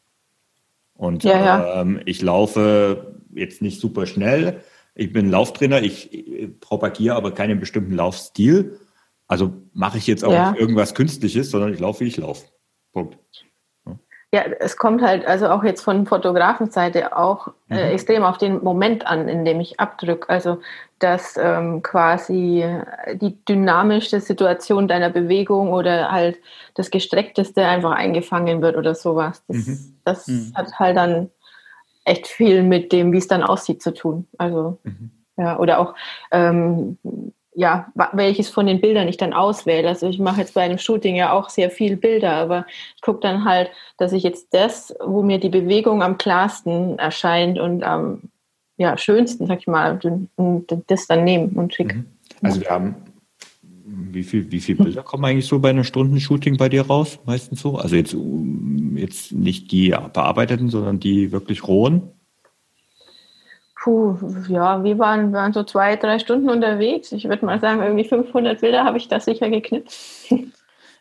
Und 0.95 1.23
ja, 1.23 1.45
ja. 1.45 1.83
Ähm, 1.83 2.01
ich 2.07 2.23
laufe 2.23 3.21
jetzt 3.35 3.61
nicht 3.61 3.81
super 3.81 4.07
schnell. 4.07 4.63
Ich 4.95 5.13
bin 5.13 5.31
Lauftrainer, 5.31 5.83
ich, 5.83 6.13
ich 6.15 6.59
propagiere 6.61 7.17
aber 7.17 7.33
keinen 7.33 7.61
bestimmten 7.61 7.95
Laufstil. 7.95 8.79
Also 9.27 9.53
mache 9.75 9.99
ich 9.99 10.07
jetzt 10.07 10.25
auch 10.25 10.33
ja. 10.33 10.53
nicht 10.53 10.61
irgendwas 10.61 10.95
Künstliches, 10.95 11.51
sondern 11.51 11.75
ich 11.75 11.81
laufe, 11.81 12.01
wie 12.01 12.09
ich 12.09 12.17
laufe. 12.17 12.47
Punkt. 12.93 13.19
Ja, 14.33 14.43
es 14.61 14.77
kommt 14.77 15.03
halt 15.03 15.27
also 15.27 15.49
auch 15.49 15.65
jetzt 15.65 15.83
von 15.83 16.07
Fotografenseite 16.07 17.17
auch 17.17 17.49
äh, 17.69 17.75
mhm. 17.75 17.95
extrem 17.95 18.23
auf 18.23 18.39
den 18.39 18.63
Moment 18.63 19.05
an, 19.05 19.29
in 19.29 19.45
dem 19.45 19.59
ich 19.61 19.81
abdrücke. 19.81 20.29
Also 20.29 20.59
dass 21.01 21.39
ähm, 21.39 21.83
quasi 21.83 22.65
die 23.15 23.43
dynamischste 23.47 24.21
Situation 24.21 24.87
deiner 24.87 25.09
Bewegung 25.09 25.73
oder 25.73 26.13
halt 26.13 26.39
das 26.75 26.91
gestreckteste 26.91 27.67
einfach 27.67 27.93
eingefangen 27.93 28.61
wird 28.61 28.77
oder 28.77 28.95
sowas. 28.95 29.43
Das, 29.49 29.67
mhm. 29.67 29.97
das 30.05 30.29
mhm. 30.29 30.53
hat 30.55 30.79
halt 30.79 30.97
dann 30.97 31.31
echt 32.05 32.27
viel 32.27 32.63
mit 32.63 32.93
dem, 32.93 33.13
wie 33.13 33.19
es 33.19 33.29
dann 33.29 33.43
aussieht, 33.43 33.83
zu 33.83 33.95
tun. 33.95 34.27
Also 34.37 34.79
mhm. 34.85 35.11
ja, 35.39 35.59
oder 35.59 35.79
auch 35.79 35.95
ähm, 36.31 36.99
ja, 37.55 37.93
welches 38.13 38.49
von 38.49 38.67
den 38.67 38.81
Bildern 38.81 39.09
ich 39.09 39.17
dann 39.17 39.33
auswähle. 39.33 39.89
Also 39.89 40.09
ich 40.09 40.19
mache 40.19 40.41
jetzt 40.41 40.55
bei 40.55 40.63
einem 40.63 40.79
Shooting 40.79 41.17
ja 41.17 41.33
auch 41.33 41.49
sehr 41.49 41.71
viel 41.71 41.97
Bilder, 41.97 42.33
aber 42.33 42.67
ich 42.95 43.03
gucke 43.03 43.21
dann 43.21 43.45
halt, 43.45 43.71
dass 43.99 44.13
ich 44.13 44.23
jetzt 44.23 44.55
das, 44.55 44.95
wo 45.05 45.23
mir 45.23 45.39
die 45.39 45.49
Bewegung 45.49 46.03
am 46.03 46.17
klarsten 46.17 46.99
erscheint 46.99 47.59
und 47.59 47.83
am 47.83 48.23
ja, 48.77 48.97
schönsten, 48.97 49.47
sag 49.47 49.59
ich 49.59 49.67
mal, 49.67 49.99
das 50.87 51.07
dann 51.07 51.25
nehme 51.25 51.49
und 51.55 51.75
schicke. 51.75 51.97
Mhm. 51.97 52.07
Also 52.41 52.61
wir 52.61 52.71
haben, 52.71 52.95
wie 53.85 54.23
viel, 54.23 54.51
wie 54.51 54.61
viele 54.61 54.85
Bilder 54.85 55.03
kommen 55.03 55.25
eigentlich 55.25 55.47
so 55.47 55.59
bei 55.59 55.71
einer 55.71 55.85
Stunde 55.85 56.21
Shooting 56.21 56.57
bei 56.57 56.69
dir 56.69 56.87
raus? 56.87 57.19
Meistens 57.27 57.61
so? 57.61 57.77
Also 57.77 57.97
jetzt, 57.97 58.17
jetzt 58.95 59.33
nicht 59.33 59.73
die 59.73 59.91
bearbeiteten, 59.91 60.71
sondern 60.71 61.01
die 61.01 61.33
wirklich 61.33 61.67
rohen? 61.67 62.03
Puh, 63.81 64.19
ja, 64.49 64.85
wir 64.85 64.99
waren, 64.99 65.33
waren 65.33 65.55
so 65.55 65.65
zwei, 65.65 65.97
drei 65.97 66.19
Stunden 66.19 66.51
unterwegs. 66.51 67.13
Ich 67.13 67.25
würde 67.25 67.47
mal 67.47 67.59
sagen, 67.61 67.83
irgendwie 67.83 68.05
500 68.05 68.61
Bilder 68.61 68.85
habe 68.85 68.99
ich 68.99 69.09
da 69.09 69.21
sicher 69.21 69.49
geknipst. 69.49 70.31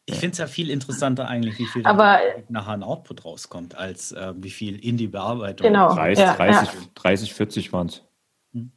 Ich 0.06 0.16
finde 0.16 0.32
es 0.32 0.38
ja 0.40 0.48
viel 0.48 0.70
interessanter 0.72 1.28
eigentlich, 1.28 1.60
wie 1.60 1.66
viel 1.66 1.86
Aber, 1.86 2.20
nachher 2.48 2.74
ein 2.74 2.84
Output 2.84 3.26
rauskommt, 3.26 3.78
als 3.78 4.12
äh, 4.14 4.34
wie 4.38 4.50
viel 4.50 4.84
in 4.84 4.98
die 4.98 5.08
Bearbeitung. 5.08 5.68
Genau. 5.68 5.94
30, 5.94 6.26
ja, 6.26 6.34
30, 6.34 6.74
ja. 6.74 6.80
30 6.96 7.34
40 7.34 7.74
waren 7.74 7.88
es. 7.88 8.04
Hm. 8.54 8.72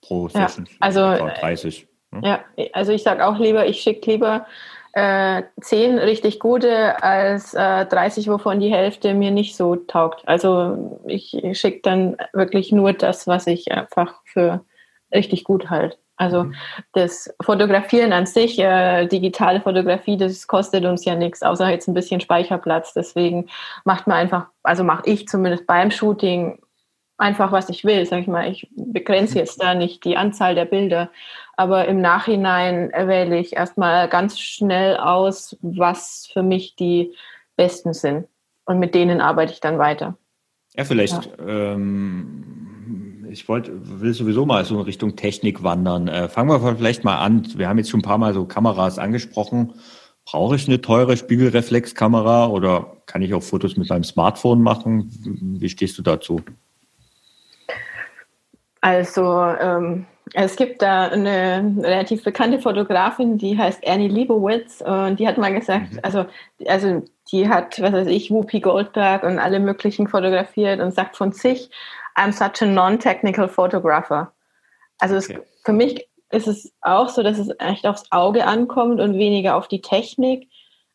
Pro 0.00 0.28
Session. 0.28 0.66
Ja, 0.66 0.76
also, 0.78 1.00
30. 1.00 1.88
Hm? 2.12 2.22
Ja, 2.22 2.44
also 2.72 2.92
ich 2.92 3.02
sage 3.02 3.26
auch 3.26 3.38
lieber, 3.38 3.66
ich 3.66 3.82
schicke 3.82 4.12
lieber 4.12 4.46
äh, 4.92 5.42
10 5.60 5.98
richtig 5.98 6.40
gute 6.40 7.02
als 7.02 7.54
äh, 7.54 7.86
30, 7.86 8.28
wovon 8.28 8.60
die 8.60 8.72
Hälfte 8.72 9.14
mir 9.14 9.30
nicht 9.30 9.56
so 9.56 9.76
taugt. 9.76 10.26
Also 10.26 11.00
ich 11.06 11.36
schicke 11.52 11.80
dann 11.82 12.16
wirklich 12.32 12.72
nur 12.72 12.92
das, 12.92 13.26
was 13.26 13.46
ich 13.46 13.72
einfach 13.72 14.20
für 14.24 14.64
richtig 15.12 15.44
gut 15.44 15.70
halte. 15.70 15.96
Also 16.20 16.44
mhm. 16.44 16.54
das 16.92 17.34
Fotografieren 17.40 18.12
an 18.12 18.26
sich, 18.26 18.58
äh, 18.58 19.06
digitale 19.06 19.62
Fotografie, 19.62 20.18
das 20.18 20.46
kostet 20.46 20.84
uns 20.84 21.04
ja 21.06 21.14
nichts, 21.14 21.42
außer 21.42 21.70
jetzt 21.70 21.88
ein 21.88 21.94
bisschen 21.94 22.20
Speicherplatz. 22.20 22.92
Deswegen 22.92 23.48
macht 23.84 24.06
man 24.06 24.18
einfach, 24.18 24.48
also 24.62 24.84
mache 24.84 25.08
ich 25.08 25.26
zumindest 25.28 25.66
beim 25.66 25.90
Shooting 25.90 26.58
einfach, 27.16 27.52
was 27.52 27.70
ich 27.70 27.84
will. 27.84 28.04
Sag 28.04 28.20
ich 28.20 28.26
mal, 28.26 28.50
ich 28.50 28.68
begrenze 28.74 29.38
jetzt 29.38 29.62
da 29.62 29.74
nicht 29.74 30.04
die 30.04 30.18
Anzahl 30.18 30.54
der 30.54 30.66
Bilder, 30.66 31.10
aber 31.60 31.86
im 31.88 32.00
Nachhinein 32.00 32.90
wähle 32.90 33.38
ich 33.38 33.54
erstmal 33.54 34.08
ganz 34.08 34.40
schnell 34.40 34.96
aus, 34.96 35.58
was 35.60 36.26
für 36.32 36.42
mich 36.42 36.74
die 36.74 37.12
besten 37.54 37.92
sind. 37.92 38.26
Und 38.64 38.78
mit 38.78 38.94
denen 38.94 39.20
arbeite 39.20 39.52
ich 39.52 39.60
dann 39.60 39.78
weiter. 39.78 40.16
Ja, 40.74 40.84
vielleicht 40.84 41.26
ja. 41.26 41.74
Ähm, 41.74 43.26
ich 43.28 43.46
wollte, 43.46 43.72
will 44.00 44.14
sowieso 44.14 44.46
mal 44.46 44.64
so 44.64 44.76
in 44.76 44.80
Richtung 44.80 45.16
Technik 45.16 45.62
wandern. 45.62 46.08
Äh, 46.08 46.30
fangen 46.30 46.48
wir 46.48 46.76
vielleicht 46.76 47.04
mal 47.04 47.18
an. 47.18 47.46
Wir 47.54 47.68
haben 47.68 47.76
jetzt 47.76 47.90
schon 47.90 48.00
ein 48.00 48.04
paar 48.04 48.16
Mal 48.16 48.32
so 48.32 48.46
Kameras 48.46 48.98
angesprochen. 48.98 49.74
Brauche 50.24 50.56
ich 50.56 50.66
eine 50.66 50.80
teure 50.80 51.18
Spiegelreflexkamera 51.18 52.46
oder 52.46 52.96
kann 53.04 53.20
ich 53.20 53.34
auch 53.34 53.42
Fotos 53.42 53.76
mit 53.76 53.90
meinem 53.90 54.04
Smartphone 54.04 54.62
machen? 54.62 55.10
Wie 55.60 55.68
stehst 55.68 55.98
du 55.98 56.02
dazu? 56.02 56.40
Also 58.80 59.42
ähm, 59.60 60.06
es 60.34 60.56
gibt 60.56 60.82
da 60.82 61.08
eine 61.08 61.74
relativ 61.78 62.22
bekannte 62.22 62.60
Fotografin, 62.60 63.38
die 63.38 63.58
heißt 63.58 63.86
Annie 63.86 64.08
Leibowitz 64.08 64.80
und 64.80 65.18
die 65.18 65.26
hat 65.26 65.38
mal 65.38 65.52
gesagt, 65.52 65.92
mhm. 65.92 66.00
also, 66.02 66.26
also 66.66 67.02
die 67.32 67.48
hat, 67.48 67.80
was 67.80 67.92
weiß 67.92 68.08
ich, 68.08 68.30
Whoopi 68.30 68.60
Goldberg 68.60 69.22
und 69.22 69.38
alle 69.38 69.60
möglichen 69.60 70.08
fotografiert 70.08 70.80
und 70.80 70.92
sagt 70.92 71.16
von 71.16 71.32
sich, 71.32 71.70
I'm 72.16 72.32
such 72.32 72.62
a 72.62 72.66
non-technical 72.66 73.48
photographer. 73.48 74.32
Also 74.98 75.16
okay. 75.16 75.38
es, 75.38 75.64
für 75.64 75.72
mich 75.72 76.08
ist 76.30 76.46
es 76.46 76.72
auch 76.80 77.08
so, 77.08 77.22
dass 77.22 77.38
es 77.38 77.50
echt 77.58 77.86
aufs 77.86 78.04
Auge 78.10 78.46
ankommt 78.46 79.00
und 79.00 79.14
weniger 79.14 79.56
auf 79.56 79.68
die 79.68 79.82
Technik. 79.82 80.48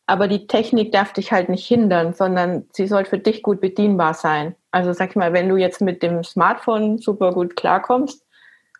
Aber 0.06 0.28
die 0.28 0.46
Technik 0.46 0.92
darf 0.92 1.12
dich 1.12 1.32
halt 1.32 1.48
nicht 1.48 1.66
hindern, 1.66 2.14
sondern 2.14 2.66
sie 2.72 2.86
soll 2.86 3.04
für 3.04 3.18
dich 3.18 3.42
gut 3.42 3.60
bedienbar 3.60 4.14
sein. 4.14 4.54
Also 4.70 4.92
sag 4.92 5.10
ich 5.10 5.16
mal, 5.16 5.32
wenn 5.32 5.48
du 5.48 5.56
jetzt 5.56 5.80
mit 5.80 6.02
dem 6.02 6.22
Smartphone 6.22 6.98
super 6.98 7.32
gut 7.32 7.56
klarkommst, 7.56 8.25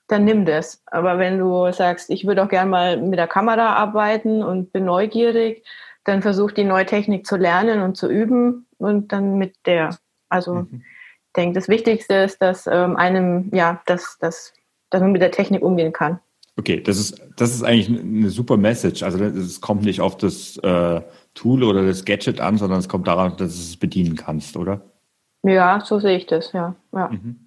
dann 0.09 0.25
nimm 0.25 0.45
das. 0.45 0.83
Aber 0.87 1.19
wenn 1.19 1.39
du 1.39 1.71
sagst, 1.73 2.11
ich 2.11 2.27
würde 2.27 2.43
auch 2.43 2.49
gerne 2.49 2.71
mal 2.71 2.97
mit 3.01 3.19
der 3.19 3.27
Kamera 3.27 3.75
arbeiten 3.75 4.43
und 4.43 4.73
bin 4.73 4.85
neugierig, 4.85 5.65
dann 6.05 6.23
versuch 6.23 6.53
die 6.53 6.65
neue 6.65 6.87
Technik 6.87 7.27
zu 7.27 7.37
lernen 7.37 7.83
und 7.83 7.97
zu 7.97 8.09
üben 8.09 8.67
und 8.79 9.13
dann 9.13 9.39
mit 9.39 9.57
der. 9.67 9.97
Also 10.29 10.55
mhm. 10.55 10.83
ich 10.83 11.33
denke, 11.37 11.55
das 11.55 11.69
Wichtigste 11.69 12.15
ist, 12.15 12.41
dass 12.41 12.67
ähm, 12.67 12.97
einem, 12.97 13.51
ja, 13.53 13.83
dass, 13.87 14.17
dass, 14.19 14.55
dass 14.91 15.01
man 15.01 15.13
mit 15.13 15.23
der 15.23 15.33
Technik 15.33 15.63
umgehen 15.63 15.93
kann. 15.93 16.21
Okay, 16.59 16.81
das 16.81 16.97
ist, 16.97 17.21
das 17.37 17.55
ist 17.55 17.63
eigentlich 17.63 18.01
eine 18.01 18.31
super 18.31 18.57
Message. 18.57 19.03
Also 19.03 19.23
es 19.23 19.61
kommt 19.61 19.83
nicht 19.83 20.01
auf 20.01 20.17
das 20.17 20.57
äh, 20.59 21.03
Tool 21.35 21.63
oder 21.63 21.85
das 21.85 22.05
Gadget 22.05 22.41
an, 22.41 22.57
sondern 22.57 22.79
es 22.79 22.89
kommt 22.89 23.07
daran, 23.07 23.33
dass 23.37 23.39
du 23.39 23.45
es 23.61 23.77
bedienen 23.77 24.17
kannst, 24.17 24.57
oder? 24.57 24.81
Ja, 25.43 25.81
so 25.85 25.99
sehe 25.99 26.17
ich 26.17 26.27
das, 26.27 26.53
ja. 26.53 26.75
Ja. 26.93 27.09
Mhm. 27.09 27.46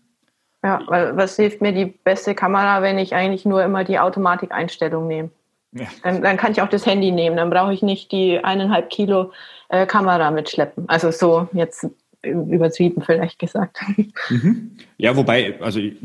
Ja, 0.63 0.82
weil 0.88 1.15
was 1.15 1.36
hilft 1.36 1.62
mir 1.62 1.72
die 1.72 1.86
beste 1.86 2.36
Kamera, 2.36 2.82
wenn 2.82 2.98
ich 2.98 3.15
eigentlich 3.15 3.45
nur 3.45 3.63
immer 3.63 3.84
die 3.84 4.00
Automatikeinstellung 4.00 5.08
nehme? 5.08 5.30
Ja. 5.72 5.86
Dann, 6.04 6.22
dann, 6.22 6.38
kann 6.38 6.52
ich 6.52 6.62
auch 6.62 6.69
das 6.69 6.86
Handy 6.86 7.12
nehmen. 7.12 7.38
Dann 7.38 7.50
brauche 7.50 7.74
ich 7.74 7.82
nicht 7.82 8.12
die 8.12 8.43
eineinhalb 8.43 8.89
Kilo 8.89 9.32
äh, 9.69 9.86
Kamera 9.86 10.32
mitschleppen. 10.32 10.89
Also 10.89 11.12
so 11.12 11.48
jetzt 11.54 11.88
übertrieben 12.24 13.02
vielleicht 13.02 13.39
gesagt. 13.39 13.80
Mhm. 14.30 14.78
Ja, 14.98 15.15
wobei, 15.15 15.60
also 15.60 15.80
ich, 15.80 15.95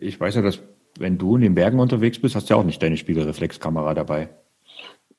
ich, 0.00 0.18
weiß 0.18 0.36
ja, 0.36 0.42
dass 0.42 0.58
wenn 0.98 1.16
du 1.16 1.36
in 1.36 1.42
den 1.42 1.54
Bergen 1.54 1.78
unterwegs 1.78 2.20
bist, 2.20 2.34
hast 2.34 2.48
du 2.48 2.54
ja 2.54 2.60
auch 2.60 2.64
nicht 2.64 2.82
deine 2.82 2.96
Spiegelreflexkamera 2.96 3.94
dabei. 3.94 4.30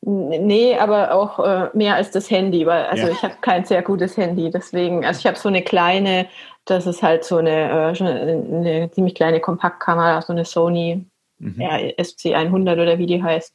Nee, 0.01 0.77
aber 0.77 1.13
auch 1.13 1.39
äh, 1.39 1.69
mehr 1.73 1.95
als 1.95 2.11
das 2.11 2.31
Handy, 2.31 2.65
weil 2.65 2.85
also 2.85 3.07
ja. 3.07 3.11
ich 3.11 3.21
habe 3.21 3.35
kein 3.41 3.65
sehr 3.65 3.81
gutes 3.81 4.15
Handy, 4.15 4.49
deswegen, 4.49 5.05
also 5.05 5.19
ich 5.19 5.27
habe 5.27 5.37
so 5.37 5.49
eine 5.49 5.61
kleine, 5.61 6.27
das 6.63 6.87
ist 6.87 7.03
halt 7.03 7.25
so 7.25 7.37
eine, 7.37 7.93
äh, 7.93 8.03
eine 8.03 8.89
ziemlich 8.91 9.15
kleine 9.15 9.41
Kompaktkamera, 9.41 10.21
so 10.21 10.31
eine 10.31 10.45
Sony 10.45 11.05
mhm. 11.39 11.59
ja, 11.59 11.75
SC100 11.75 12.81
oder 12.81 12.97
wie 12.97 13.07
die 13.07 13.21
heißt 13.21 13.53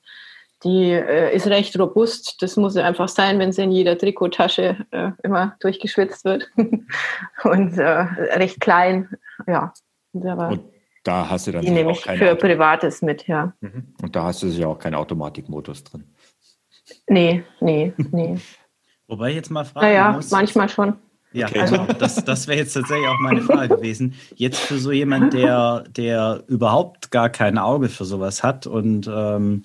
die 0.64 0.92
äh, 0.92 1.34
ist 1.34 1.46
recht 1.46 1.78
robust. 1.78 2.42
Das 2.42 2.56
muss 2.56 2.76
einfach 2.76 3.08
sein, 3.08 3.38
wenn 3.38 3.52
sie 3.52 3.62
in 3.62 3.70
jeder 3.70 3.96
Trikottasche 3.98 4.76
äh, 4.90 5.10
immer 5.22 5.56
durchgeschwitzt 5.60 6.24
wird. 6.24 6.50
und 7.44 7.78
äh, 7.78 8.06
recht 8.36 8.60
klein, 8.60 9.08
ja. 9.46 9.72
Und 10.12 10.64
da 11.02 11.28
hast 11.28 11.46
du 11.46 11.52
dann 11.52 11.62
die 11.62 11.70
nehme 11.70 11.92
ich 11.92 12.00
für 12.02 12.32
Auto 12.32 12.36
Privates 12.36 13.02
mit, 13.02 13.26
ja. 13.28 13.52
Mhm. 13.60 13.94
Und 14.02 14.16
da 14.16 14.24
hast 14.24 14.42
du 14.42 14.46
ja 14.46 14.68
auch 14.68 14.78
keinen 14.78 14.94
Automatikmodus 14.94 15.84
drin. 15.84 16.04
Nee, 17.08 17.44
nee, 17.60 17.92
nee. 18.12 18.38
Wobei 19.06 19.30
ich 19.30 19.36
jetzt 19.36 19.50
mal 19.50 19.64
fragen 19.64 19.86
naja, 19.86 20.12
muss. 20.12 20.30
manchmal 20.30 20.68
schon. 20.68 20.94
Ja, 21.32 21.48
okay. 21.48 21.60
also 21.60 21.76
das, 21.98 22.24
das 22.24 22.46
wäre 22.46 22.58
jetzt 22.58 22.74
tatsächlich 22.74 23.08
auch 23.08 23.18
meine 23.18 23.42
Frage 23.42 23.68
gewesen. 23.76 24.14
Jetzt 24.36 24.60
für 24.60 24.78
so 24.78 24.92
jemand, 24.92 25.32
der, 25.32 25.84
der 25.88 26.44
überhaupt 26.46 27.10
gar 27.10 27.28
kein 27.28 27.58
Auge 27.58 27.88
für 27.88 28.04
sowas 28.04 28.44
hat 28.44 28.66
und 28.68 29.10
ähm, 29.12 29.64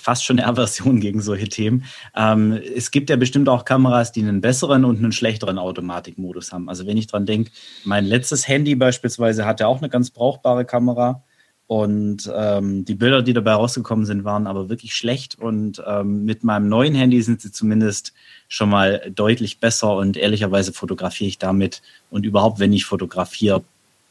fast 0.00 0.24
schon 0.24 0.38
eine 0.38 0.48
Aversion 0.48 1.00
gegen 1.00 1.20
solche 1.20 1.48
Themen. 1.48 1.84
Ähm, 2.14 2.52
es 2.52 2.90
gibt 2.90 3.10
ja 3.10 3.16
bestimmt 3.16 3.48
auch 3.48 3.64
Kameras, 3.64 4.12
die 4.12 4.20
einen 4.20 4.40
besseren 4.40 4.84
und 4.84 4.98
einen 4.98 5.12
schlechteren 5.12 5.58
Automatikmodus 5.58 6.52
haben. 6.52 6.68
Also 6.68 6.86
wenn 6.86 6.96
ich 6.96 7.06
dran 7.06 7.26
denke, 7.26 7.50
mein 7.84 8.04
letztes 8.04 8.46
Handy 8.46 8.74
beispielsweise 8.74 9.46
hatte 9.46 9.66
auch 9.66 9.78
eine 9.78 9.88
ganz 9.88 10.10
brauchbare 10.10 10.64
Kamera. 10.64 11.24
Und 11.70 12.28
ähm, 12.34 12.84
die 12.84 12.96
Bilder, 12.96 13.22
die 13.22 13.32
dabei 13.32 13.52
rausgekommen 13.52 14.04
sind, 14.04 14.24
waren 14.24 14.48
aber 14.48 14.68
wirklich 14.68 14.92
schlecht. 14.92 15.38
Und 15.38 15.80
ähm, 15.86 16.24
mit 16.24 16.42
meinem 16.42 16.68
neuen 16.68 16.96
Handy 16.96 17.22
sind 17.22 17.40
sie 17.40 17.52
zumindest 17.52 18.12
schon 18.48 18.68
mal 18.68 19.08
deutlich 19.14 19.60
besser. 19.60 19.94
Und 19.94 20.16
ehrlicherweise 20.16 20.72
fotografiere 20.72 21.28
ich 21.28 21.38
damit 21.38 21.80
und 22.10 22.26
überhaupt, 22.26 22.58
wenn 22.58 22.72
ich 22.72 22.86
fotografiere, 22.86 23.62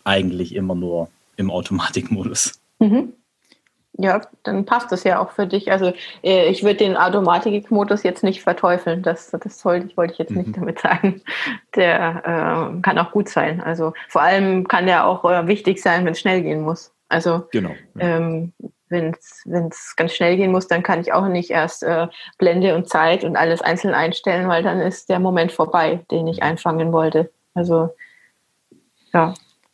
eigentlich 0.06 0.56
immer 0.56 0.74
nur 0.74 1.10
im 1.36 1.52
Automatikmodus. 1.52 2.62
Mhm. 2.80 3.12
Ja, 3.98 4.22
dann 4.44 4.64
passt 4.64 4.94
das 4.94 5.04
ja 5.04 5.20
auch 5.20 5.32
für 5.32 5.46
dich. 5.46 5.70
Also 5.70 5.92
äh, 6.24 6.50
ich 6.50 6.64
würde 6.64 6.78
den 6.78 6.96
Automatikmodus 6.96 8.04
jetzt 8.04 8.24
nicht 8.24 8.42
verteufeln. 8.42 9.04
Das, 9.04 9.32
das 9.32 9.66
wollte 9.66 9.88
ich, 9.88 9.98
wollte 9.98 10.14
ich 10.14 10.20
jetzt 10.20 10.32
nicht 10.32 10.48
mhm. 10.48 10.54
damit 10.54 10.80
sagen. 10.80 11.22
Der 11.76 12.72
äh, 12.78 12.82
kann 12.82 12.98
auch 13.00 13.12
gut 13.12 13.28
sein. 13.28 13.60
Also 13.60 13.92
vor 14.08 14.22
allem 14.22 14.66
kann 14.70 14.86
der 14.86 15.06
auch 15.06 15.30
äh, 15.30 15.46
wichtig 15.48 15.82
sein, 15.82 16.06
wenn 16.06 16.14
es 16.14 16.22
schnell 16.22 16.42
gehen 16.42 16.62
muss. 16.62 16.94
Also 17.10 17.44
genau, 17.52 17.72
ja. 17.96 18.18
ähm, 18.18 18.54
wenn 18.90 19.14
es 19.14 19.96
ganz 19.96 20.14
schnell 20.14 20.38
gehen 20.38 20.52
muss, 20.52 20.68
dann 20.68 20.84
kann 20.84 21.02
ich 21.02 21.14
auch 21.14 21.28
nicht 21.28 21.52
erst 21.52 21.84
äh, 21.84 22.08
Blende 22.38 22.76
und 22.76 22.90
Zeit 22.90 23.24
und 23.24 23.36
alles 23.36 23.62
einzeln 23.62 23.94
einstellen, 23.94 24.48
weil 24.48 24.64
dann 24.64 24.80
ist 24.80 25.10
der 25.10 25.20
Moment 25.20 25.52
vorbei, 25.52 26.04
den 26.12 26.28
ich 26.28 26.38
mhm. 26.38 26.44
einfangen 26.44 26.92
wollte. 26.92 27.32
Also 27.54 27.90
ja. 29.14 29.34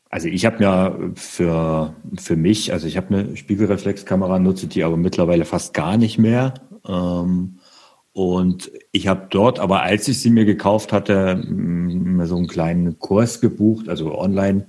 Also 0.10 0.28
ich 0.28 0.46
habe 0.46 0.64
ja 0.64 0.98
für, 1.16 1.94
für 2.18 2.36
mich, 2.36 2.72
also 2.72 2.88
ich 2.88 2.96
habe 2.96 3.08
eine 3.14 3.36
Spiegelreflexkamera, 3.36 4.40
nutze 4.40 4.68
die 4.68 4.84
aber 4.84 4.98
mittlerweile 4.98 5.46
fast 5.46 5.74
gar 5.74 5.98
nicht 5.98 6.18
mehr. 6.18 6.54
Ähm, 6.88 7.60
und 8.14 8.72
ich 8.94 9.08
habe 9.10 9.28
dort, 9.30 9.60
aber 9.60 9.82
als 9.82 10.08
ich 10.08 10.22
sie 10.22 10.30
mir 10.30 10.46
gekauft 10.46 10.94
hatte, 10.94 11.44
so 11.44 12.38
einen 12.38 12.48
kleinen 12.48 12.98
Kurs 12.98 13.42
gebucht, 13.42 13.90
also 13.90 14.18
online, 14.18 14.68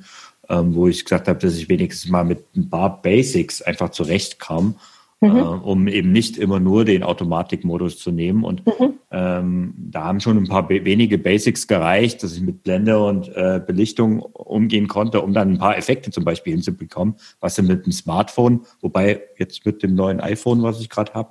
ähm, 0.49 0.75
wo 0.75 0.89
ich 0.89 1.05
gesagt 1.05 1.29
habe, 1.29 1.39
dass 1.39 1.57
ich 1.57 1.69
wenigstens 1.69 2.11
mal 2.11 2.25
mit 2.25 2.45
ein 2.57 2.71
paar 2.71 3.03
Basics 3.03 3.63
einfach 3.63 3.91
zurechtkam 3.91 4.77
mhm. 5.21 5.37
äh, 5.37 5.41
um 5.41 5.89
eben 5.89 6.13
nicht 6.13 6.37
immer 6.37 6.61
nur 6.61 6.85
den 6.85 7.03
Automatikmodus 7.03 7.99
zu 7.99 8.11
nehmen. 8.11 8.45
Und 8.45 8.67
mhm. 8.67 8.95
ähm, 9.11 9.75
da 9.77 10.05
haben 10.05 10.21
schon 10.21 10.37
ein 10.37 10.49
paar 10.49 10.69
wenige 10.69 11.19
Basics 11.19 11.67
gereicht, 11.67 12.23
dass 12.23 12.35
ich 12.35 12.43
mit 12.43 12.63
Blende 12.63 13.03
und 13.03 13.29
äh, 13.35 13.61
Belichtung 13.65 14.21
umgehen 14.21 14.89
konnte, 14.89 15.21
um 15.21 15.33
dann 15.33 15.53
ein 15.53 15.59
paar 15.59 15.77
Effekte 15.77 16.11
zum 16.11 16.25
Beispiel 16.25 16.53
hinzubekommen, 16.53 17.17
was 17.41 17.55
dann 17.55 17.67
mit 17.67 17.87
dem 17.87 17.93
Smartphone, 17.93 18.63
wobei 18.81 19.23
jetzt 19.39 19.65
mit 19.65 19.83
dem 19.83 19.95
neuen 19.95 20.21
iPhone, 20.21 20.63
was 20.63 20.81
ich 20.81 20.89
gerade 20.89 21.15
habe, 21.15 21.31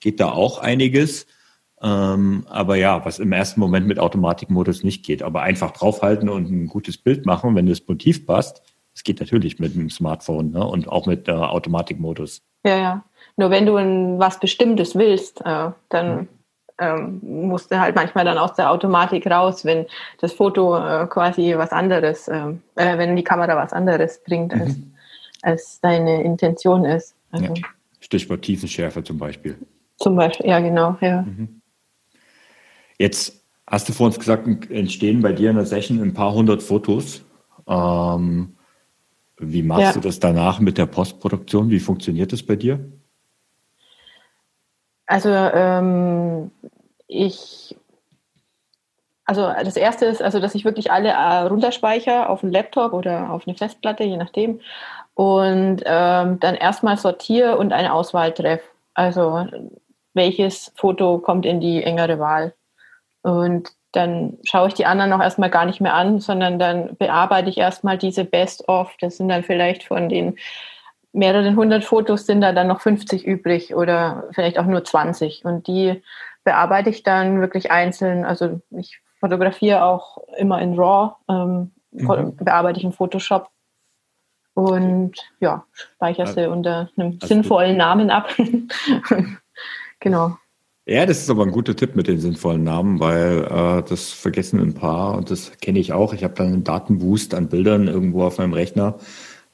geht 0.00 0.20
da 0.20 0.30
auch 0.30 0.58
einiges. 0.58 1.26
Ähm, 1.86 2.44
aber 2.48 2.74
ja, 2.74 3.04
was 3.04 3.20
im 3.20 3.32
ersten 3.32 3.60
Moment 3.60 3.86
mit 3.86 4.00
Automatikmodus 4.00 4.82
nicht 4.82 5.04
geht. 5.04 5.22
Aber 5.22 5.42
einfach 5.42 5.70
draufhalten 5.70 6.28
und 6.28 6.50
ein 6.50 6.66
gutes 6.66 6.98
Bild 6.98 7.26
machen, 7.26 7.54
wenn 7.54 7.66
das 7.66 7.86
Motiv 7.86 8.26
passt, 8.26 8.62
das 8.92 9.04
geht 9.04 9.20
natürlich 9.20 9.60
mit 9.60 9.74
dem 9.76 9.88
Smartphone 9.88 10.50
ne? 10.50 10.66
und 10.66 10.88
auch 10.88 11.06
mit 11.06 11.28
äh, 11.28 11.32
Automatikmodus. 11.32 12.42
Ja, 12.64 12.76
ja. 12.78 13.04
Nur 13.36 13.50
wenn 13.50 13.66
du 13.66 13.76
ein, 13.76 14.18
was 14.18 14.40
Bestimmtes 14.40 14.96
willst, 14.96 15.42
äh, 15.44 15.70
dann 15.90 16.28
ähm, 16.78 17.20
musst 17.22 17.70
du 17.70 17.78
halt 17.78 17.94
manchmal 17.94 18.24
dann 18.24 18.38
aus 18.38 18.54
der 18.54 18.70
Automatik 18.70 19.26
raus, 19.26 19.64
wenn 19.64 19.86
das 20.20 20.32
Foto 20.32 20.76
äh, 20.76 21.06
quasi 21.06 21.54
was 21.56 21.70
anderes, 21.70 22.26
äh, 22.26 22.48
äh, 22.74 22.98
wenn 22.98 23.14
die 23.14 23.24
Kamera 23.24 23.54
was 23.54 23.72
anderes 23.72 24.22
bringt, 24.24 24.54
als, 24.54 24.76
mhm. 24.76 24.94
als 25.42 25.80
deine 25.80 26.22
Intention 26.22 26.84
ist. 26.84 27.14
Also, 27.30 27.46
ja. 27.46 27.54
Stichwort 28.00 28.42
Tiefenschärfe 28.42 29.04
zum 29.04 29.18
Beispiel. 29.18 29.56
Zum 29.98 30.16
Beispiel, 30.16 30.46
ja 30.46 30.58
genau, 30.60 30.96
ja. 31.00 31.22
Mhm. 31.22 31.60
Jetzt 32.98 33.44
hast 33.66 33.88
du 33.88 33.92
vor 33.92 34.06
uns 34.06 34.18
gesagt, 34.18 34.46
entstehen 34.70 35.22
bei 35.22 35.32
dir 35.32 35.50
in 35.50 35.56
der 35.56 35.66
Session 35.66 36.00
ein 36.00 36.14
paar 36.14 36.32
hundert 36.32 36.62
Fotos. 36.62 37.24
Ähm, 37.66 38.56
wie 39.38 39.62
machst 39.62 39.82
ja. 39.82 39.92
du 39.92 40.00
das 40.00 40.20
danach 40.20 40.60
mit 40.60 40.78
der 40.78 40.86
Postproduktion? 40.86 41.68
Wie 41.70 41.80
funktioniert 41.80 42.32
das 42.32 42.42
bei 42.42 42.56
dir? 42.56 42.80
Also 45.06 45.28
ähm, 45.28 46.50
ich, 47.06 47.76
also 49.24 49.42
das 49.42 49.76
erste 49.76 50.06
ist, 50.06 50.22
also 50.22 50.40
dass 50.40 50.54
ich 50.54 50.64
wirklich 50.64 50.90
alle 50.90 51.10
äh, 51.10 51.46
runterspeichere 51.46 52.28
auf 52.28 52.42
einen 52.42 52.52
Laptop 52.52 52.92
oder 52.92 53.30
auf 53.30 53.46
eine 53.46 53.56
Festplatte, 53.56 54.04
je 54.04 54.16
nachdem, 54.16 54.60
und 55.14 55.82
ähm, 55.84 56.40
dann 56.40 56.54
erstmal 56.54 56.96
sortiere 56.96 57.56
und 57.56 57.72
eine 57.72 57.92
Auswahl 57.92 58.32
treffe. 58.32 58.64
Also 58.94 59.46
welches 60.14 60.72
Foto 60.76 61.18
kommt 61.18 61.46
in 61.46 61.60
die 61.60 61.82
engere 61.82 62.18
Wahl. 62.18 62.54
Und 63.26 63.72
dann 63.90 64.38
schaue 64.44 64.68
ich 64.68 64.74
die 64.74 64.86
anderen 64.86 65.12
auch 65.12 65.20
erstmal 65.20 65.50
gar 65.50 65.66
nicht 65.66 65.80
mehr 65.80 65.94
an, 65.94 66.20
sondern 66.20 66.60
dann 66.60 66.96
bearbeite 66.96 67.48
ich 67.48 67.58
erstmal 67.58 67.98
diese 67.98 68.24
Best-of. 68.24 68.94
Das 69.00 69.16
sind 69.16 69.28
dann 69.28 69.42
vielleicht 69.42 69.82
von 69.82 70.08
den 70.08 70.36
mehreren 71.12 71.56
hundert 71.56 71.82
Fotos 71.82 72.24
sind 72.24 72.40
da 72.40 72.52
dann 72.52 72.68
noch 72.68 72.80
50 72.80 73.26
übrig 73.26 73.74
oder 73.74 74.28
vielleicht 74.30 74.60
auch 74.60 74.66
nur 74.66 74.84
20. 74.84 75.44
Und 75.44 75.66
die 75.66 76.02
bearbeite 76.44 76.90
ich 76.90 77.02
dann 77.02 77.40
wirklich 77.40 77.72
einzeln. 77.72 78.24
Also 78.24 78.60
ich 78.70 79.00
fotografiere 79.18 79.82
auch 79.82 80.18
immer 80.36 80.60
in 80.62 80.78
RAW, 80.78 81.16
ähm, 81.28 81.72
mhm. 81.90 82.36
bearbeite 82.36 82.78
ich 82.78 82.84
in 82.84 82.92
Photoshop 82.92 83.50
und 84.54 85.14
ja, 85.40 85.64
speichere 85.72 86.28
sie 86.28 86.48
unter 86.48 86.90
einem 86.96 87.18
also 87.20 87.26
sinnvollen 87.26 87.76
Namen 87.76 88.10
ab. 88.10 88.28
genau. 89.98 90.36
Ja, 90.88 91.04
das 91.04 91.18
ist 91.18 91.30
aber 91.30 91.42
ein 91.42 91.50
guter 91.50 91.74
Tipp 91.74 91.96
mit 91.96 92.06
den 92.06 92.20
sinnvollen 92.20 92.62
Namen, 92.62 93.00
weil 93.00 93.44
äh, 93.44 93.82
das 93.88 94.12
vergessen 94.12 94.60
ein 94.60 94.74
paar 94.74 95.16
und 95.16 95.32
das 95.32 95.50
kenne 95.58 95.80
ich 95.80 95.92
auch. 95.92 96.14
Ich 96.14 96.22
habe 96.22 96.34
dann 96.34 96.46
einen 96.46 96.64
Datenboost 96.64 97.34
an 97.34 97.48
Bildern 97.48 97.88
irgendwo 97.88 98.22
auf 98.22 98.38
meinem 98.38 98.52
Rechner, 98.52 98.94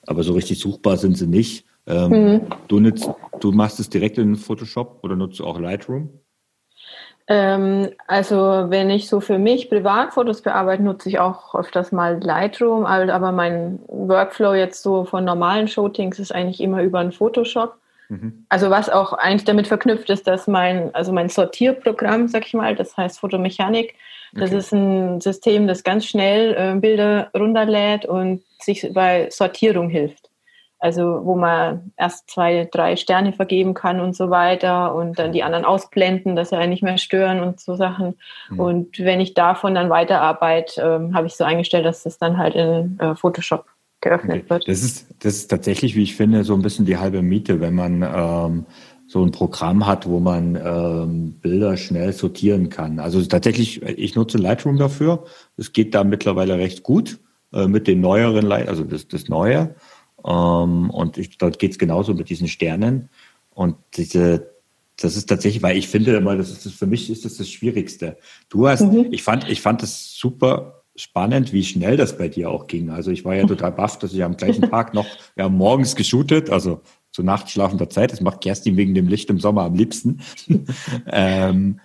aber 0.06 0.24
so 0.24 0.34
richtig 0.34 0.58
suchbar 0.58 0.98
sind 0.98 1.16
sie 1.16 1.26
nicht. 1.26 1.64
Ähm, 1.86 2.10
mhm. 2.10 2.40
du, 2.68 2.80
nutzt, 2.80 3.10
du 3.40 3.50
machst 3.50 3.80
es 3.80 3.88
direkt 3.88 4.18
in 4.18 4.36
Photoshop 4.36 5.00
oder 5.02 5.16
nutzt 5.16 5.40
du 5.40 5.46
auch 5.46 5.58
Lightroom? 5.58 6.10
Ähm, 7.28 7.88
also 8.06 8.66
wenn 8.68 8.90
ich 8.90 9.08
so 9.08 9.20
für 9.20 9.38
mich 9.38 9.70
Privatfotos 9.70 10.42
bearbeite, 10.42 10.82
nutze 10.82 11.08
ich 11.08 11.18
auch 11.18 11.54
öfters 11.54 11.92
mal 11.92 12.22
Lightroom, 12.22 12.84
aber 12.84 13.32
mein 13.32 13.78
Workflow 13.86 14.52
jetzt 14.52 14.82
so 14.82 15.04
von 15.06 15.24
normalen 15.24 15.66
Shootings 15.66 16.18
ist 16.18 16.34
eigentlich 16.34 16.60
immer 16.60 16.82
über 16.82 16.98
ein 16.98 17.12
Photoshop. 17.12 17.78
Mhm. 18.12 18.44
Also 18.50 18.68
was 18.68 18.90
auch 18.90 19.14
eigentlich 19.14 19.44
damit 19.44 19.66
verknüpft 19.66 20.10
ist, 20.10 20.26
dass 20.26 20.46
mein, 20.46 20.94
also 20.94 21.12
mein 21.12 21.30
Sortierprogramm, 21.30 22.28
sag 22.28 22.46
ich 22.46 22.52
mal, 22.52 22.76
das 22.76 22.94
heißt 22.94 23.18
Photomechanik, 23.18 23.94
das 24.34 24.50
okay. 24.50 24.58
ist 24.58 24.72
ein 24.72 25.20
System, 25.22 25.66
das 25.66 25.82
ganz 25.82 26.04
schnell 26.04 26.54
äh, 26.54 26.78
Bilder 26.78 27.30
runterlädt 27.34 28.04
und 28.04 28.42
sich 28.60 28.86
bei 28.92 29.28
Sortierung 29.30 29.88
hilft. 29.88 30.28
Also 30.78 31.20
wo 31.24 31.36
man 31.36 31.92
erst 31.96 32.28
zwei, 32.28 32.68
drei 32.70 32.96
Sterne 32.96 33.32
vergeben 33.32 33.72
kann 33.72 34.00
und 34.00 34.14
so 34.14 34.30
weiter 34.30 34.94
und 34.94 35.18
dann 35.18 35.32
die 35.32 35.44
anderen 35.44 35.64
ausblenden, 35.64 36.34
dass 36.34 36.50
sie 36.50 36.56
einen 36.56 36.70
nicht 36.70 36.82
mehr 36.82 36.98
stören 36.98 37.40
und 37.40 37.60
so 37.60 37.76
Sachen. 37.76 38.18
Mhm. 38.50 38.60
Und 38.60 38.98
wenn 38.98 39.20
ich 39.20 39.32
davon 39.32 39.74
dann 39.74 39.90
weiterarbeite, 39.90 40.82
ähm, 40.82 41.14
habe 41.14 41.28
ich 41.28 41.34
so 41.34 41.44
eingestellt, 41.44 41.86
dass 41.86 42.02
das 42.02 42.18
dann 42.18 42.36
halt 42.36 42.56
in 42.56 42.98
äh, 42.98 43.14
Photoshop 43.14 43.66
geöffnet 44.02 44.42
okay. 44.42 44.50
wird. 44.50 44.68
Das 44.68 44.82
ist, 44.82 45.06
das 45.20 45.36
ist 45.36 45.48
tatsächlich, 45.48 45.96
wie 45.96 46.02
ich 46.02 46.14
finde, 46.14 46.44
so 46.44 46.54
ein 46.54 46.60
bisschen 46.60 46.84
die 46.84 46.98
halbe 46.98 47.22
Miete, 47.22 47.60
wenn 47.60 47.74
man 47.74 48.02
ähm, 48.02 48.66
so 49.06 49.24
ein 49.24 49.30
Programm 49.30 49.86
hat, 49.86 50.06
wo 50.06 50.20
man 50.20 50.56
ähm, 50.56 51.32
Bilder 51.40 51.76
schnell 51.76 52.12
sortieren 52.12 52.68
kann. 52.68 52.98
Also 52.98 53.22
tatsächlich, 53.22 53.82
ich 53.82 54.14
nutze 54.14 54.38
Lightroom 54.38 54.76
dafür. 54.76 55.24
Es 55.56 55.72
geht 55.72 55.94
da 55.94 56.04
mittlerweile 56.04 56.58
recht 56.58 56.82
gut 56.82 57.18
äh, 57.52 57.66
mit 57.66 57.86
den 57.86 58.00
neueren, 58.00 58.44
Light 58.44 58.68
also 58.68 58.84
das, 58.84 59.08
das 59.08 59.28
Neue. 59.28 59.74
Ähm, 60.24 60.90
und 60.90 61.18
ich, 61.18 61.38
dort 61.38 61.58
geht 61.58 61.72
es 61.72 61.78
genauso 61.78 62.14
mit 62.14 62.28
diesen 62.28 62.48
Sternen. 62.48 63.08
Und 63.50 63.76
diese, 63.96 64.50
das 64.98 65.16
ist 65.16 65.28
tatsächlich, 65.28 65.62
weil 65.62 65.76
ich 65.76 65.88
finde 65.88 66.16
immer, 66.16 66.36
das 66.36 66.50
ist 66.50 66.66
das, 66.66 66.72
für 66.72 66.86
mich 66.86 67.10
ist 67.10 67.24
das 67.24 67.36
das 67.36 67.48
Schwierigste. 67.48 68.16
Du 68.48 68.66
hast, 68.66 68.82
mhm. 68.82 69.08
ich 69.10 69.22
fand, 69.22 69.48
ich 69.48 69.60
fand 69.60 69.82
das 69.82 70.14
super 70.14 70.81
spannend, 70.94 71.52
wie 71.52 71.64
schnell 71.64 71.96
das 71.96 72.18
bei 72.18 72.28
dir 72.28 72.50
auch 72.50 72.66
ging. 72.66 72.90
Also 72.90 73.10
ich 73.10 73.24
war 73.24 73.34
ja 73.34 73.46
total 73.46 73.72
baff, 73.72 73.98
dass 73.98 74.12
ich 74.12 74.22
am 74.22 74.36
gleichen 74.36 74.70
Tag 74.70 74.94
noch, 74.94 75.06
haben 75.38 75.56
morgens 75.56 75.96
geshootet, 75.96 76.50
also 76.50 76.80
zu 77.10 77.22
nachtschlafender 77.22 77.88
Zeit. 77.88 78.12
Das 78.12 78.20
macht 78.20 78.40
Kerstin 78.42 78.76
wegen 78.76 78.94
dem 78.94 79.08
Licht 79.08 79.30
im 79.30 79.38
Sommer 79.38 79.62
am 79.62 79.74
liebsten. 79.74 80.20
ähm, 81.06 81.80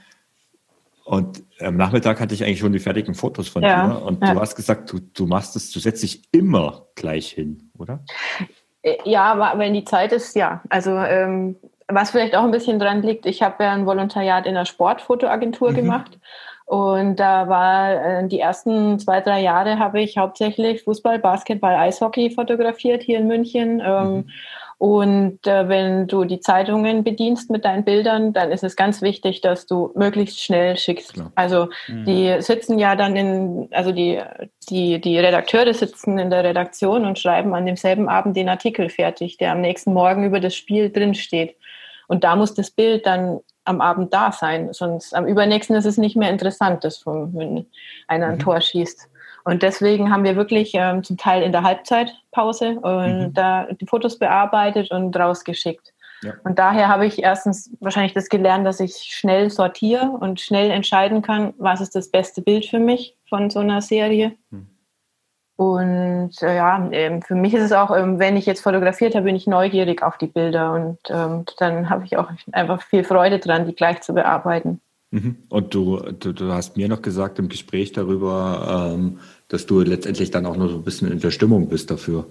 und 1.06 1.44
am 1.62 1.78
Nachmittag 1.78 2.20
hatte 2.20 2.34
ich 2.34 2.44
eigentlich 2.44 2.60
schon 2.60 2.74
die 2.74 2.80
fertigen 2.80 3.16
Fotos 3.16 3.48
von 3.48 3.64
ja, 3.64 3.88
dir. 3.88 4.04
Und 4.04 4.22
ja. 4.22 4.34
du 4.34 4.42
hast 4.42 4.56
gesagt, 4.56 4.92
du, 4.92 5.00
du 5.00 5.26
machst 5.26 5.56
es, 5.56 5.72
du 5.72 5.80
setzt 5.80 6.04
dich 6.04 6.24
immer 6.34 6.88
gleich 6.96 7.30
hin, 7.30 7.72
oder? 7.78 8.04
Äh, 8.82 8.98
ja, 9.06 9.58
wenn 9.58 9.74
die 9.74 9.86
Zeit 9.86 10.12
ist, 10.12 10.36
ja. 10.36 10.62
Also 10.70 10.92
ähm, 10.98 11.56
was 11.88 12.12
vielleicht 12.12 12.36
auch 12.36 12.44
ein 12.44 12.52
bisschen 12.52 12.80
dran 12.80 13.02
liegt, 13.02 13.26
ich 13.26 13.42
habe 13.42 13.64
ja 13.64 13.72
ein 13.72 13.86
Volontariat 13.86 14.46
in 14.46 14.58
einer 14.58 14.66
Sportfotoagentur 14.66 15.72
mhm. 15.72 15.76
gemacht. 15.76 16.20
Und 16.68 17.16
da 17.16 17.48
war 17.48 17.94
äh, 17.94 18.28
die 18.28 18.42
ersten 18.42 19.00
zwei, 19.00 19.22
drei 19.22 19.42
Jahre 19.42 19.80
habe 19.80 20.02
ich 20.02 20.18
hauptsächlich 20.18 20.84
Fußball, 20.84 21.18
Basketball, 21.18 21.76
Eishockey 21.76 22.32
fotografiert 22.32 23.04
hier 23.04 23.20
in 23.20 23.28
München. 23.28 23.82
Ähm, 23.82 24.14
mhm. 24.14 24.30
Und 24.78 25.48
äh, 25.48 25.70
wenn 25.70 26.08
du 26.08 26.26
die 26.26 26.42
Zeitungen 26.42 27.06
bedienst 27.06 27.50
mit 27.50 27.64
deinen 27.64 27.86
Bildern, 27.86 28.34
dann 28.34 28.52
ist 28.52 28.66
es 28.66 28.76
ganz 28.76 29.02
wichtig, 29.02 29.40
dass 29.40 29.66
du 29.66 29.92
möglichst 29.96 30.44
schnell 30.44 30.76
schickst. 30.76 31.14
Klar. 31.14 31.32
Also 31.36 31.70
mhm. 31.88 32.04
die 32.04 32.36
sitzen 32.42 32.78
ja 32.78 32.98
dann 32.98 33.16
in, 33.16 33.70
also 33.72 33.94
die, 33.94 34.22
die, 34.70 35.00
die 35.00 35.18
Redakteure 35.18 35.74
sitzen 35.74 36.20
in 36.20 36.30
der 36.30 36.44
Redaktion 36.44 37.06
und 37.06 37.18
schreiben 37.18 37.56
an 37.56 37.66
demselben 37.66 38.10
Abend 38.10 38.36
den 38.36 38.50
Artikel 38.50 38.90
fertig, 38.90 39.38
der 39.38 39.54
am 39.54 39.62
nächsten 39.62 39.94
Morgen 39.94 40.26
über 40.26 40.42
das 40.42 40.54
Spiel 40.54 40.92
drinsteht. 40.92 41.56
Und 42.10 42.26
da 42.26 42.36
muss 42.36 42.54
das 42.54 42.72
Bild 42.72 43.06
dann 43.06 43.40
am 43.68 43.82
Abend 43.82 44.14
da 44.14 44.32
sein, 44.32 44.74
sonst 44.74 45.14
am 45.14 45.26
übernächsten 45.26 45.76
ist 45.76 45.86
es 45.86 45.98
nicht 45.98 46.16
mehr 46.16 46.30
interessant, 46.30 46.84
dass 46.84 47.06
wenn 47.06 47.66
einer 48.08 48.28
ein 48.28 48.36
mhm. 48.36 48.40
Tor 48.40 48.62
schießt. 48.62 49.10
Und 49.44 49.64
deswegen 49.64 50.12
haben 50.12 50.24
wir 50.24 50.36
wirklich 50.36 50.72
ähm, 50.74 51.04
zum 51.04 51.18
Teil 51.18 51.42
in 51.42 51.52
der 51.52 51.64
Halbzeitpause 51.64 52.80
und 52.82 53.20
mhm. 53.20 53.34
da 53.34 53.68
die 53.72 53.86
Fotos 53.86 54.20
bearbeitet 54.20 54.92
und 54.92 55.16
rausgeschickt. 55.16 55.94
Ja. 56.24 56.34
Und 56.44 56.60
daher 56.60 56.88
habe 56.88 57.06
ich 57.06 57.24
erstens 57.24 57.72
wahrscheinlich 57.80 58.14
das 58.14 58.28
gelernt, 58.30 58.66
dass 58.66 58.80
ich 58.80 58.96
schnell 58.96 59.50
sortiere 59.50 60.10
und 60.10 60.42
schnell 60.42 60.72
entscheiden 60.72 61.22
kann, 61.22 61.54
was 61.58 61.80
ist 61.80 61.96
das 61.96 62.10
beste 62.10 62.42
Bild 62.42 62.66
für 62.66 62.80
mich 62.80 63.16
von 63.30 63.50
so 63.50 63.60
einer 63.60 63.82
Serie. 63.82 64.34
Mhm. 64.50 64.68
Und 65.58 66.32
äh, 66.44 66.56
ja, 66.56 66.88
ähm, 66.92 67.24
für 67.24 67.34
mich 67.34 67.56
ist 67.56 67.64
es 67.64 67.72
auch, 67.72 67.90
ähm, 67.96 68.20
wenn 68.20 68.38
ich 68.38 68.46
jetzt 68.46 68.62
fotografiert 68.62 69.16
habe, 69.16 69.26
bin 69.26 69.36
ich 69.36 69.48
neugierig 69.48 70.04
auf 70.04 70.18
die 70.20 70.28
Bilder 70.28 70.72
und 70.72 71.00
ähm, 71.10 71.46
dann 71.58 71.90
habe 71.90 72.06
ich 72.06 72.16
auch 72.16 72.30
einfach 72.52 72.84
viel 72.84 73.04
Freude 73.04 73.40
dran, 73.40 73.66
die 73.66 73.74
gleich 73.74 74.02
zu 74.02 74.14
bearbeiten. 74.14 74.80
Mhm. 75.10 75.38
Und 75.50 75.74
du, 75.74 75.98
du, 76.20 76.32
du, 76.32 76.54
hast 76.54 76.78
mir 76.78 76.88
noch 76.88 77.02
gesagt 77.02 77.40
im 77.40 77.50
Gespräch 77.50 77.92
darüber, 77.92 78.94
ähm, 78.94 79.20
dass 79.48 79.66
du 79.66 79.82
letztendlich 79.82 80.30
dann 80.30 80.46
auch 80.46 80.58
noch 80.58 80.70
so 80.70 80.76
ein 80.76 80.84
bisschen 80.84 81.12
in 81.12 81.20
der 81.20 81.32
Stimmung 81.32 81.70
bist 81.70 81.90
dafür. 81.90 82.26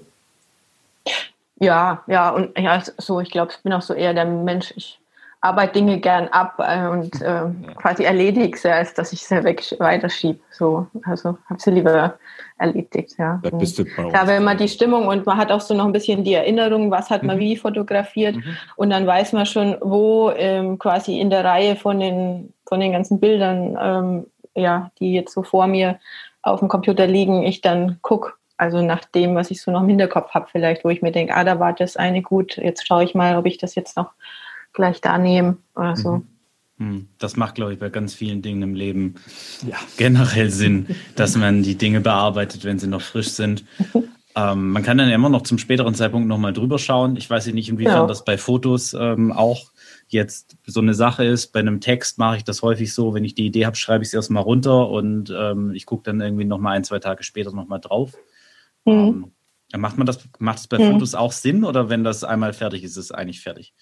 Ja, 1.58 2.04
ja, 2.06 2.30
und 2.30 2.56
ja, 2.56 2.80
so, 2.98 3.20
ich 3.20 3.30
glaube, 3.30 3.50
ich 3.56 3.62
bin 3.62 3.72
auch 3.72 3.82
so 3.82 3.94
eher 3.94 4.14
der 4.14 4.26
Mensch, 4.26 4.72
ich 4.76 5.00
arbeite 5.40 5.74
Dinge 5.74 5.98
gern 5.98 6.28
ab 6.28 6.54
äh, 6.58 6.86
und 6.88 7.14
äh, 7.22 7.26
ja. 7.26 7.52
quasi 7.76 8.04
erledige 8.04 8.56
sie, 8.56 8.70
als 8.70 8.94
dass 8.94 9.12
ich 9.12 9.26
sie 9.26 9.42
weg 9.44 9.62
weiterschiebe. 9.78 10.40
So, 10.50 10.86
also 11.04 11.38
habe 11.48 11.60
sie 11.60 11.70
lieber 11.70 12.18
erledigt, 12.58 13.16
ja. 13.18 13.40
Da 13.42 13.50
bist 13.50 13.78
du 13.78 13.84
bei 13.84 14.08
Ich 14.08 14.14
habe 14.14 14.32
immer 14.32 14.54
die 14.54 14.68
Stimmung 14.68 15.06
und 15.06 15.26
man 15.26 15.36
hat 15.36 15.52
auch 15.52 15.60
so 15.60 15.74
noch 15.74 15.86
ein 15.86 15.92
bisschen 15.92 16.24
die 16.24 16.34
Erinnerung, 16.34 16.90
was 16.90 17.10
hat 17.10 17.22
man 17.22 17.36
mhm. 17.36 17.40
wie 17.40 17.56
fotografiert 17.56 18.36
mhm. 18.36 18.56
und 18.76 18.90
dann 18.90 19.06
weiß 19.06 19.32
man 19.32 19.46
schon, 19.46 19.76
wo 19.80 20.30
ähm, 20.30 20.78
quasi 20.78 21.20
in 21.20 21.30
der 21.30 21.44
Reihe 21.44 21.76
von 21.76 22.00
den, 22.00 22.52
von 22.66 22.80
den 22.80 22.92
ganzen 22.92 23.20
Bildern, 23.20 23.76
ähm, 23.80 24.26
ja, 24.54 24.90
die 24.98 25.12
jetzt 25.12 25.34
so 25.34 25.42
vor 25.42 25.66
mir 25.66 25.98
auf 26.42 26.60
dem 26.60 26.68
Computer 26.68 27.06
liegen, 27.06 27.42
ich 27.42 27.60
dann 27.60 27.98
gucke, 28.02 28.32
also 28.56 28.80
nach 28.80 29.04
dem, 29.04 29.34
was 29.34 29.50
ich 29.50 29.60
so 29.60 29.70
noch 29.70 29.82
im 29.82 29.88
Hinterkopf 29.88 30.30
habe, 30.30 30.46
vielleicht, 30.50 30.84
wo 30.84 30.88
ich 30.88 31.02
mir 31.02 31.12
denke, 31.12 31.34
ah, 31.34 31.44
da 31.44 31.58
war 31.60 31.74
das 31.74 31.96
eine 31.96 32.22
gut, 32.22 32.56
jetzt 32.56 32.86
schaue 32.86 33.04
ich 33.04 33.14
mal, 33.14 33.36
ob 33.36 33.46
ich 33.46 33.58
das 33.58 33.74
jetzt 33.74 33.96
noch 33.96 34.12
gleich 34.76 35.00
da 35.00 35.18
nehme 35.18 35.56
oder 35.74 35.96
so. 35.96 36.12
Mhm. 36.18 36.26
Hm, 36.78 37.08
das 37.18 37.36
macht, 37.36 37.54
glaube 37.54 37.72
ich, 37.72 37.78
bei 37.78 37.88
ganz 37.88 38.12
vielen 38.12 38.42
Dingen 38.42 38.62
im 38.62 38.74
Leben 38.74 39.14
ja, 39.66 39.78
generell 39.96 40.50
Sinn, 40.50 40.86
dass 41.16 41.36
man 41.36 41.62
die 41.62 41.76
Dinge 41.76 42.00
bearbeitet, 42.00 42.64
wenn 42.64 42.78
sie 42.78 42.86
noch 42.86 43.00
frisch 43.00 43.30
sind. 43.30 43.64
ähm, 44.36 44.72
man 44.72 44.82
kann 44.82 44.98
dann 44.98 45.08
immer 45.08 45.30
noch 45.30 45.42
zum 45.42 45.56
späteren 45.56 45.94
Zeitpunkt 45.94 46.28
nochmal 46.28 46.52
drüber 46.52 46.78
schauen. 46.78 47.16
Ich 47.16 47.28
weiß 47.28 47.46
nicht, 47.46 47.70
inwiefern 47.70 48.02
ja. 48.02 48.06
das 48.06 48.24
bei 48.24 48.36
Fotos 48.36 48.92
ähm, 48.92 49.32
auch 49.32 49.72
jetzt 50.08 50.58
so 50.66 50.80
eine 50.80 50.92
Sache 50.92 51.24
ist. 51.24 51.48
Bei 51.48 51.60
einem 51.60 51.80
Text 51.80 52.18
mache 52.18 52.36
ich 52.36 52.44
das 52.44 52.60
häufig 52.60 52.92
so, 52.92 53.14
wenn 53.14 53.24
ich 53.24 53.34
die 53.34 53.46
Idee 53.46 53.64
habe, 53.64 53.76
schreibe 53.76 54.04
ich 54.04 54.10
sie 54.10 54.16
erstmal 54.16 54.42
runter 54.42 54.90
und 54.90 55.34
ähm, 55.34 55.72
ich 55.72 55.86
gucke 55.86 56.02
dann 56.04 56.20
irgendwie 56.20 56.44
nochmal 56.44 56.76
ein, 56.76 56.84
zwei 56.84 56.98
Tage 56.98 57.22
später 57.22 57.52
nochmal 57.52 57.80
drauf. 57.80 58.12
Mhm. 58.84 59.32
Ähm, 59.72 59.80
macht 59.80 59.96
man 59.96 60.06
das, 60.06 60.28
macht 60.38 60.58
es 60.58 60.68
bei 60.68 60.78
mhm. 60.78 60.92
Fotos 60.92 61.14
auch 61.14 61.32
Sinn 61.32 61.64
oder 61.64 61.88
wenn 61.88 62.04
das 62.04 62.22
einmal 62.22 62.52
fertig 62.52 62.84
ist, 62.84 62.92
ist 62.92 63.04
es 63.04 63.12
eigentlich 63.12 63.40
fertig? 63.40 63.72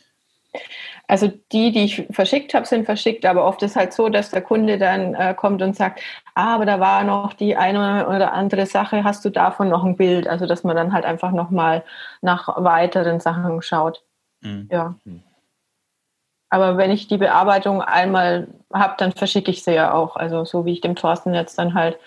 Also 1.07 1.31
die, 1.53 1.71
die 1.73 1.85
ich 1.85 2.07
verschickt 2.11 2.55
habe, 2.55 2.67
sind 2.67 2.87
verschickt, 2.87 3.27
aber 3.27 3.45
oft 3.45 3.62
ist 3.62 3.77
halt 3.77 3.93
so, 3.93 4.09
dass 4.09 4.31
der 4.31 4.40
Kunde 4.40 4.79
dann 4.79 5.14
äh, 5.14 5.35
kommt 5.35 5.61
und 5.61 5.77
sagt, 5.77 6.01
ah, 6.35 6.55
aber 6.55 6.64
da 6.64 6.81
war 6.81 7.05
noch 7.05 7.35
die 7.35 7.57
eine 7.57 8.07
oder 8.09 8.33
andere 8.33 8.67
Sache, 8.67 9.05
hast 9.05 9.25
du 9.25 9.31
davon 9.31 9.69
noch 9.69 9.85
ein 9.85 9.97
Bild? 9.97 10.27
Also 10.27 10.47
dass 10.47 10.64
man 10.64 10.77
dann 10.77 10.93
halt 10.93 11.05
einfach 11.05 11.33
nochmal 11.33 11.85
nach 12.23 12.49
weiteren 12.62 13.21
Sachen 13.21 13.61
schaut. 13.62 14.03
Mhm. 14.40 14.69
Ja. 14.71 14.95
Mhm. 15.05 15.23
Aber 16.55 16.77
wenn 16.77 16.93
ich 16.93 17.09
die 17.09 17.19
Bearbeitung 17.19 17.83
einmal 17.83 18.47
habe, 18.73 18.95
dann 18.99 19.12
verschicke 19.12 19.51
ich 19.51 19.64
sie 19.64 19.75
ja 19.75 19.93
auch. 19.93 20.14
Also 20.14 20.45
so 20.45 20.64
wie 20.64 20.73
ich 20.73 20.81
dem 20.81 20.95
Thorsten 20.95 21.35
jetzt 21.35 21.59
dann 21.59 21.75
halt 21.75 21.99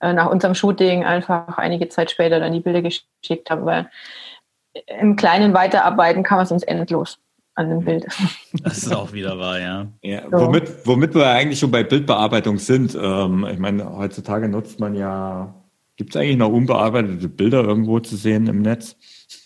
äh, 0.00 0.12
nach 0.12 0.28
unserem 0.28 0.56
Shooting 0.56 1.04
einfach 1.04 1.58
einige 1.58 1.88
Zeit 1.88 2.10
später 2.10 2.40
dann 2.40 2.52
die 2.52 2.60
Bilder 2.60 2.82
geschickt 2.82 3.50
habe, 3.50 3.64
weil 3.64 3.90
im 4.86 5.14
Kleinen 5.14 5.54
weiterarbeiten 5.54 6.24
kann 6.24 6.38
man 6.38 6.46
sonst 6.46 6.64
endlos. 6.64 7.20
An 7.54 7.70
dem 7.70 7.84
Bild. 7.84 8.06
Das 8.62 8.78
ist 8.78 8.92
auch 8.92 9.12
wieder 9.12 9.38
wahr, 9.38 9.60
ja. 9.60 9.86
ja 10.02 10.22
so. 10.30 10.46
womit, 10.46 10.72
womit 10.84 11.14
wir 11.14 11.28
eigentlich 11.28 11.58
schon 11.58 11.70
bei 11.70 11.84
Bildbearbeitung 11.84 12.58
sind. 12.58 12.96
Ähm, 13.00 13.46
ich 13.50 13.58
meine, 13.58 13.96
heutzutage 13.96 14.48
nutzt 14.48 14.80
man 14.80 14.94
ja, 14.94 15.54
gibt 15.96 16.14
es 16.14 16.20
eigentlich 16.20 16.36
noch 16.36 16.50
unbearbeitete 16.50 17.28
Bilder 17.28 17.62
irgendwo 17.62 18.00
zu 18.00 18.16
sehen 18.16 18.48
im 18.48 18.62
Netz? 18.62 18.96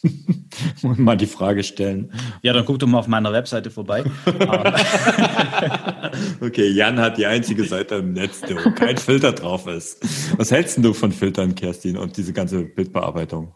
Muss 0.82 0.98
mal 0.98 1.16
die 1.16 1.26
Frage 1.26 1.62
stellen. 1.62 2.12
Ja, 2.42 2.52
dann 2.52 2.64
guck 2.64 2.78
doch 2.78 2.86
mal 2.86 2.98
auf 2.98 3.08
meiner 3.08 3.32
Webseite 3.32 3.70
vorbei. 3.70 4.04
okay, 6.40 6.68
Jan 6.68 6.98
hat 6.98 7.18
die 7.18 7.26
einzige 7.26 7.64
Seite 7.64 7.96
im 7.96 8.12
Netz, 8.12 8.42
wo 8.42 8.70
kein 8.70 8.96
Filter 8.96 9.32
drauf 9.32 9.66
ist. 9.66 10.38
Was 10.38 10.50
hältst 10.50 10.82
du 10.82 10.94
von 10.94 11.12
Filtern, 11.12 11.54
Kerstin, 11.54 11.96
und 11.96 12.16
diese 12.16 12.32
ganze 12.32 12.64
Bildbearbeitung? 12.64 13.54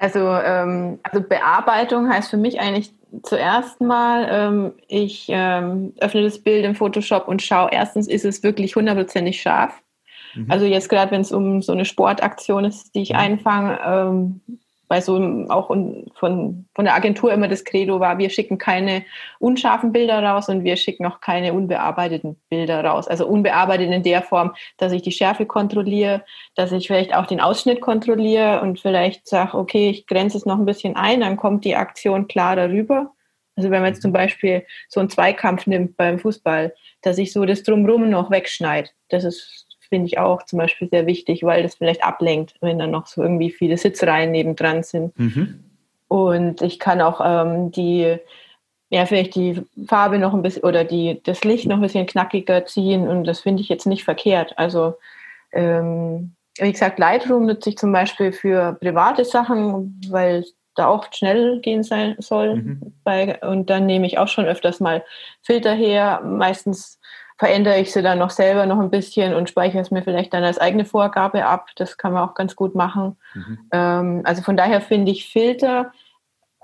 Also, 0.00 0.20
ähm, 0.20 1.00
also 1.02 1.20
Bearbeitung 1.20 2.08
heißt 2.08 2.30
für 2.30 2.36
mich 2.36 2.60
eigentlich 2.60 2.92
zuerst 3.22 3.80
mal, 3.80 4.28
ähm, 4.30 4.72
ich 4.86 5.26
ähm, 5.28 5.92
öffne 6.00 6.22
das 6.22 6.38
Bild 6.38 6.64
im 6.64 6.74
Photoshop 6.74 7.26
und 7.26 7.42
schaue, 7.42 7.70
erstens 7.72 8.06
ist 8.06 8.24
es 8.24 8.42
wirklich 8.42 8.76
hundertprozentig 8.76 9.40
scharf. 9.40 9.82
Mhm. 10.34 10.50
Also 10.50 10.66
jetzt 10.66 10.88
gerade, 10.88 11.10
wenn 11.10 11.22
es 11.22 11.32
um 11.32 11.62
so 11.62 11.72
eine 11.72 11.84
Sportaktion 11.84 12.64
ist, 12.64 12.94
die 12.94 13.02
ich 13.02 13.10
mhm. 13.10 13.18
einfange, 13.18 13.80
ähm, 13.84 14.40
weil 14.88 15.02
so 15.02 15.46
auch 15.48 15.68
von, 15.68 16.06
von 16.74 16.84
der 16.84 16.94
Agentur 16.94 17.32
immer 17.32 17.48
das 17.48 17.64
Credo 17.64 18.00
war, 18.00 18.18
wir 18.18 18.30
schicken 18.30 18.58
keine 18.58 19.04
unscharfen 19.38 19.92
Bilder 19.92 20.22
raus 20.22 20.48
und 20.48 20.64
wir 20.64 20.76
schicken 20.76 21.06
auch 21.06 21.20
keine 21.20 21.52
unbearbeiteten 21.52 22.36
Bilder 22.48 22.84
raus. 22.84 23.06
Also 23.06 23.26
unbearbeitet 23.26 23.90
in 23.90 24.02
der 24.02 24.22
Form, 24.22 24.54
dass 24.78 24.92
ich 24.92 25.02
die 25.02 25.12
Schärfe 25.12 25.46
kontrolliere, 25.46 26.24
dass 26.54 26.72
ich 26.72 26.86
vielleicht 26.86 27.14
auch 27.14 27.26
den 27.26 27.40
Ausschnitt 27.40 27.80
kontrolliere 27.80 28.60
und 28.62 28.80
vielleicht 28.80 29.28
sage, 29.28 29.56
okay, 29.56 29.90
ich 29.90 30.06
grenze 30.06 30.38
es 30.38 30.46
noch 30.46 30.58
ein 30.58 30.66
bisschen 30.66 30.96
ein, 30.96 31.20
dann 31.20 31.36
kommt 31.36 31.64
die 31.64 31.76
Aktion 31.76 32.28
klar 32.28 32.56
darüber. 32.56 33.12
Also 33.56 33.70
wenn 33.70 33.82
man 33.82 33.92
jetzt 33.92 34.02
zum 34.02 34.12
Beispiel 34.12 34.64
so 34.88 35.00
einen 35.00 35.10
Zweikampf 35.10 35.66
nimmt 35.66 35.96
beim 35.96 36.20
Fußball, 36.20 36.72
dass 37.02 37.18
ich 37.18 37.32
so 37.32 37.44
das 37.44 37.64
Drumrum 37.64 38.08
noch 38.08 38.30
wegschneide, 38.30 38.90
das 39.08 39.24
ist 39.24 39.57
finde 39.88 40.06
ich 40.06 40.18
auch 40.18 40.42
zum 40.44 40.58
Beispiel 40.58 40.88
sehr 40.88 41.06
wichtig, 41.06 41.42
weil 41.42 41.62
das 41.62 41.76
vielleicht 41.76 42.04
ablenkt, 42.04 42.54
wenn 42.60 42.78
dann 42.78 42.90
noch 42.90 43.06
so 43.06 43.22
irgendwie 43.22 43.50
viele 43.50 43.76
Sitzreihen 43.76 44.30
nebendran 44.30 44.82
sind. 44.82 45.18
Mhm. 45.18 45.64
Und 46.08 46.62
ich 46.62 46.78
kann 46.78 47.00
auch 47.00 47.20
ähm, 47.24 47.70
die, 47.70 48.16
ja, 48.90 49.06
vielleicht 49.06 49.34
die 49.34 49.62
Farbe 49.86 50.18
noch 50.18 50.34
ein 50.34 50.42
bisschen 50.42 50.64
oder 50.64 50.84
die, 50.84 51.20
das 51.22 51.44
Licht 51.44 51.66
noch 51.66 51.76
ein 51.76 51.82
bisschen 51.82 52.06
knackiger 52.06 52.64
ziehen 52.66 53.08
und 53.08 53.24
das 53.24 53.40
finde 53.40 53.62
ich 53.62 53.68
jetzt 53.68 53.86
nicht 53.86 54.04
verkehrt. 54.04 54.54
Also, 54.56 54.94
ähm, 55.52 56.32
wie 56.58 56.72
gesagt, 56.72 56.98
Lightroom 56.98 57.46
nutze 57.46 57.70
ich 57.70 57.76
zum 57.76 57.92
Beispiel 57.92 58.32
für 58.32 58.76
private 58.80 59.24
Sachen, 59.24 60.00
weil 60.10 60.44
da 60.74 60.86
auch 60.86 61.06
schnell 61.12 61.60
gehen 61.60 61.82
sein 61.82 62.16
soll. 62.18 62.56
Mhm. 62.56 62.92
Und 63.42 63.70
dann 63.70 63.86
nehme 63.86 64.06
ich 64.06 64.18
auch 64.18 64.28
schon 64.28 64.46
öfters 64.46 64.80
mal 64.80 65.04
Filter 65.42 65.74
her. 65.74 66.22
Meistens 66.24 67.00
verändere 67.38 67.78
ich 67.78 67.92
sie 67.92 68.02
dann 68.02 68.18
noch 68.18 68.30
selber 68.30 68.66
noch 68.66 68.80
ein 68.80 68.90
bisschen 68.90 69.34
und 69.34 69.48
speichere 69.48 69.80
es 69.80 69.92
mir 69.92 70.02
vielleicht 70.02 70.34
dann 70.34 70.42
als 70.42 70.58
eigene 70.58 70.84
Vorgabe 70.84 71.46
ab. 71.46 71.68
Das 71.76 71.96
kann 71.96 72.12
man 72.12 72.28
auch 72.28 72.34
ganz 72.34 72.56
gut 72.56 72.74
machen. 72.74 73.16
Mhm. 73.34 73.58
Ähm, 73.72 74.20
also 74.24 74.42
von 74.42 74.56
daher 74.56 74.80
finde 74.80 75.12
ich 75.12 75.30
Filter 75.30 75.92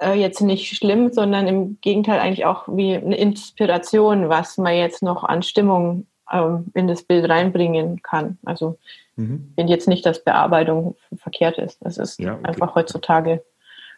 äh, 0.01 0.15
jetzt 0.15 0.41
nicht 0.41 0.77
schlimm, 0.77 1.13
sondern 1.13 1.47
im 1.47 1.79
Gegenteil 1.81 2.19
eigentlich 2.19 2.45
auch 2.45 2.65
wie 2.67 2.97
eine 2.97 3.17
Inspiration, 3.17 4.29
was 4.29 4.59
man 4.59 4.75
jetzt 4.75 5.03
noch 5.03 5.23
an 5.23 5.45
Stimmung 5.45 6.09
ähm, 6.33 6.67
in 6.75 6.89
das 6.89 7.05
Bild 7.05 7.29
reinbringen 7.29 8.03
kann. 8.03 8.39
Also 8.45 8.77
mhm. 9.15 9.53
finde 9.55 9.73
jetzt 9.73 9.87
nicht, 9.87 10.05
dass 10.05 10.25
Bearbeitung 10.25 10.97
verkehrt 11.17 11.59
ist. 11.59 11.85
Das 11.85 11.99
ist 11.99 12.19
ja, 12.19 12.35
okay. 12.35 12.49
einfach 12.49 12.75
heutzutage, 12.75 13.45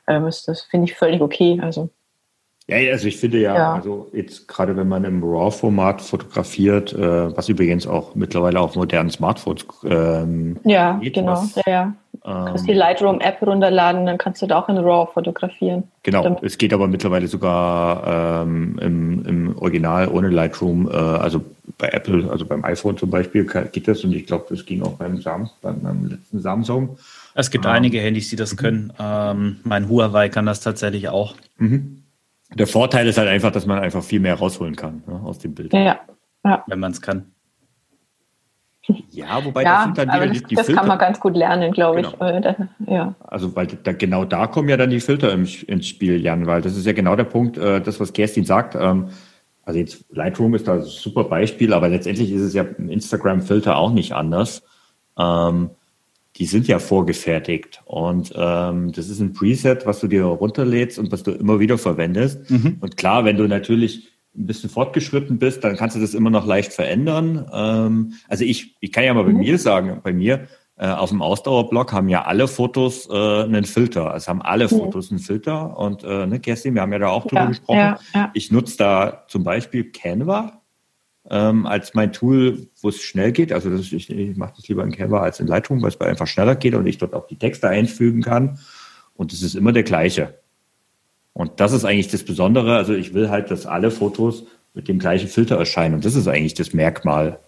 ähm, 0.06 0.26
ist 0.26 0.46
das 0.46 0.60
finde 0.60 0.90
ich 0.90 0.94
völlig 0.94 1.22
okay. 1.22 1.58
Also 1.62 1.88
ja, 2.68 2.76
also 2.90 3.06
ich 3.06 3.16
finde 3.16 3.38
ja, 3.38 3.54
ja. 3.54 3.74
also 3.74 4.08
jetzt 4.12 4.48
gerade 4.48 4.76
wenn 4.76 4.88
man 4.88 5.04
im 5.04 5.22
RAW-Format 5.22 6.02
fotografiert, 6.02 6.92
äh, 6.92 7.36
was 7.36 7.48
übrigens 7.48 7.86
auch 7.86 8.16
mittlerweile 8.16 8.60
auf 8.60 8.74
modernen 8.74 9.10
Smartphones 9.10 9.64
ähm, 9.84 10.56
Ja, 10.64 10.98
geht, 11.00 11.14
genau. 11.14 11.32
Was, 11.32 11.54
ja, 11.54 11.62
ja. 11.66 11.92
Du 12.24 12.30
kannst 12.32 12.66
die 12.66 12.72
ähm, 12.72 12.78
Lightroom-App 12.78 13.40
runterladen, 13.42 14.06
dann 14.06 14.18
kannst 14.18 14.42
du 14.42 14.48
da 14.48 14.58
auch 14.58 14.68
in 14.68 14.78
RAW 14.78 15.12
fotografieren. 15.12 15.84
Genau, 16.02 16.24
Damit. 16.24 16.42
es 16.42 16.58
geht 16.58 16.72
aber 16.74 16.88
mittlerweile 16.88 17.28
sogar 17.28 18.42
ähm, 18.42 18.80
im, 18.80 19.24
im 19.26 19.58
Original 19.58 20.08
ohne 20.08 20.30
Lightroom, 20.30 20.88
äh, 20.88 20.92
also 20.92 21.42
bei 21.78 21.88
Apple, 21.88 22.28
also 22.30 22.46
beim 22.46 22.64
iPhone 22.64 22.96
zum 22.96 23.10
Beispiel 23.10 23.44
geht 23.70 23.86
das 23.86 24.02
und 24.02 24.12
ich 24.12 24.26
glaube, 24.26 24.46
das 24.48 24.66
ging 24.66 24.82
auch 24.82 24.94
beim, 24.94 25.20
Sam, 25.20 25.50
beim, 25.62 25.80
beim 25.80 26.06
letzten 26.06 26.40
Samsung. 26.40 26.98
Es 27.34 27.50
gibt 27.50 27.64
ähm, 27.64 27.70
einige 27.70 28.00
Handys, 28.00 28.28
die 28.28 28.36
das 28.36 28.54
mhm. 28.54 28.56
können. 28.56 28.92
Ähm, 28.98 29.56
mein 29.62 29.88
Huawei 29.88 30.28
kann 30.28 30.46
das 30.46 30.60
tatsächlich 30.60 31.08
auch. 31.08 31.36
Mhm. 31.58 32.02
Der 32.54 32.66
Vorteil 32.66 33.06
ist 33.08 33.18
halt 33.18 33.28
einfach, 33.28 33.50
dass 33.50 33.66
man 33.66 33.78
einfach 33.78 34.02
viel 34.02 34.20
mehr 34.20 34.34
rausholen 34.34 34.76
kann 34.76 35.02
ne, 35.06 35.20
aus 35.24 35.38
dem 35.38 35.54
Bild. 35.54 35.72
Ja, 35.72 36.00
ja. 36.44 36.64
Wenn 36.66 36.78
man 36.78 36.92
es 36.92 37.02
kann. 37.02 37.32
Ja, 39.10 39.44
wobei 39.44 39.64
ja, 39.64 39.74
das 39.74 39.84
sind 39.84 39.98
dann 39.98 40.08
wieder 40.08 40.26
das, 40.28 40.38
die, 40.38 40.44
die 40.44 40.54
das 40.54 40.66
Filter. 40.66 40.80
kann 40.80 40.88
man 40.88 40.98
ganz 40.98 41.18
gut 41.18 41.36
lernen, 41.36 41.72
glaube 41.72 42.02
genau. 42.02 42.36
ich. 42.36 42.42
Das, 42.42 42.56
ja. 42.86 43.14
Also, 43.20 43.54
weil 43.56 43.66
da, 43.66 43.92
genau 43.92 44.24
da 44.24 44.46
kommen 44.46 44.68
ja 44.68 44.76
dann 44.76 44.90
die 44.90 45.00
Filter 45.00 45.32
im, 45.32 45.44
ins 45.66 45.88
Spiel, 45.88 46.20
Jan, 46.20 46.46
weil 46.46 46.62
das 46.62 46.76
ist 46.76 46.86
ja 46.86 46.92
genau 46.92 47.16
der 47.16 47.24
Punkt, 47.24 47.58
äh, 47.58 47.80
das, 47.80 47.98
was 47.98 48.12
Kerstin 48.12 48.44
sagt. 48.44 48.76
Ähm, 48.76 49.08
also 49.64 49.80
jetzt 49.80 50.04
Lightroom 50.10 50.54
ist 50.54 50.68
da 50.68 50.74
ein 50.74 50.82
super 50.82 51.24
Beispiel, 51.24 51.72
aber 51.72 51.88
letztendlich 51.88 52.30
ist 52.30 52.42
es 52.42 52.54
ja 52.54 52.62
im 52.62 52.88
Instagram-Filter 52.88 53.76
auch 53.76 53.90
nicht 53.90 54.12
anders. 54.12 54.62
Ähm, 55.18 55.70
die 56.36 56.46
sind 56.46 56.68
ja 56.68 56.78
vorgefertigt. 56.78 57.82
Und 57.86 58.32
ähm, 58.36 58.92
das 58.92 59.08
ist 59.08 59.20
ein 59.20 59.32
Preset, 59.32 59.86
was 59.86 60.00
du 60.00 60.08
dir 60.08 60.24
runterlädst 60.24 60.98
und 60.98 61.10
was 61.10 61.22
du 61.22 61.32
immer 61.32 61.60
wieder 61.60 61.78
verwendest. 61.78 62.50
Mhm. 62.50 62.78
Und 62.80 62.96
klar, 62.96 63.24
wenn 63.24 63.36
du 63.36 63.46
natürlich 63.46 64.12
ein 64.36 64.46
bisschen 64.46 64.68
fortgeschritten 64.68 65.38
bist, 65.38 65.64
dann 65.64 65.76
kannst 65.76 65.96
du 65.96 66.00
das 66.00 66.12
immer 66.12 66.28
noch 66.28 66.46
leicht 66.46 66.72
verändern. 66.72 67.50
Ähm, 67.52 68.12
also 68.28 68.44
ich, 68.44 68.76
ich 68.80 68.92
kann 68.92 69.04
ja 69.04 69.14
mal 69.14 69.24
bei 69.24 69.32
mhm. 69.32 69.38
mir 69.38 69.58
sagen, 69.58 70.00
bei 70.02 70.12
mir 70.12 70.46
äh, 70.78 70.88
auf 70.88 71.08
dem 71.08 71.22
Ausdauerblock 71.22 71.94
haben 71.94 72.10
ja 72.10 72.26
alle 72.26 72.48
Fotos 72.48 73.08
äh, 73.08 73.14
einen 73.14 73.64
Filter. 73.64 74.10
Also 74.10 74.28
haben 74.28 74.42
alle 74.42 74.64
mhm. 74.64 74.70
Fotos 74.70 75.10
einen 75.10 75.20
Filter. 75.20 75.78
Und 75.78 76.04
äh, 76.04 76.26
ne, 76.26 76.38
Kerstin, 76.38 76.74
wir 76.74 76.82
haben 76.82 76.92
ja 76.92 76.98
da 76.98 77.08
auch 77.08 77.26
drüber 77.26 77.42
ja, 77.42 77.46
gesprochen. 77.46 77.78
Ja, 77.78 77.98
ja. 78.14 78.30
Ich 78.34 78.52
nutze 78.52 78.76
da 78.76 79.24
zum 79.28 79.42
Beispiel 79.42 79.90
Canva 79.90 80.60
ähm, 81.30 81.66
als 81.66 81.94
mein 81.94 82.12
Tool, 82.12 82.68
wo 82.80 82.88
es 82.88 83.00
schnell 83.00 83.32
geht. 83.32 83.52
Also 83.52 83.70
das, 83.70 83.92
ich, 83.92 84.10
ich 84.10 84.36
mache 84.36 84.54
das 84.56 84.68
lieber 84.68 84.84
in 84.84 84.92
Canva 84.92 85.20
als 85.20 85.40
in 85.40 85.46
Lightroom, 85.46 85.82
weil 85.82 85.90
es 85.90 86.00
einfach 86.00 86.26
schneller 86.26 86.54
geht 86.54 86.74
und 86.74 86.86
ich 86.86 86.98
dort 86.98 87.14
auch 87.14 87.26
die 87.26 87.36
Texte 87.36 87.68
einfügen 87.68 88.22
kann. 88.22 88.58
Und 89.14 89.32
es 89.32 89.42
ist 89.42 89.54
immer 89.54 89.72
der 89.72 89.82
gleiche. 89.82 90.34
Und 91.32 91.60
das 91.60 91.72
ist 91.72 91.84
eigentlich 91.84 92.08
das 92.08 92.22
Besondere. 92.22 92.76
Also 92.76 92.94
ich 92.94 93.12
will 93.12 93.28
halt, 93.28 93.50
dass 93.50 93.66
alle 93.66 93.90
Fotos 93.90 94.44
mit 94.74 94.88
dem 94.88 94.98
gleichen 94.98 95.28
Filter 95.28 95.56
erscheinen. 95.56 95.94
Und 95.94 96.04
das 96.04 96.14
ist 96.14 96.28
eigentlich 96.28 96.54
das 96.54 96.72
Merkmal 96.72 97.38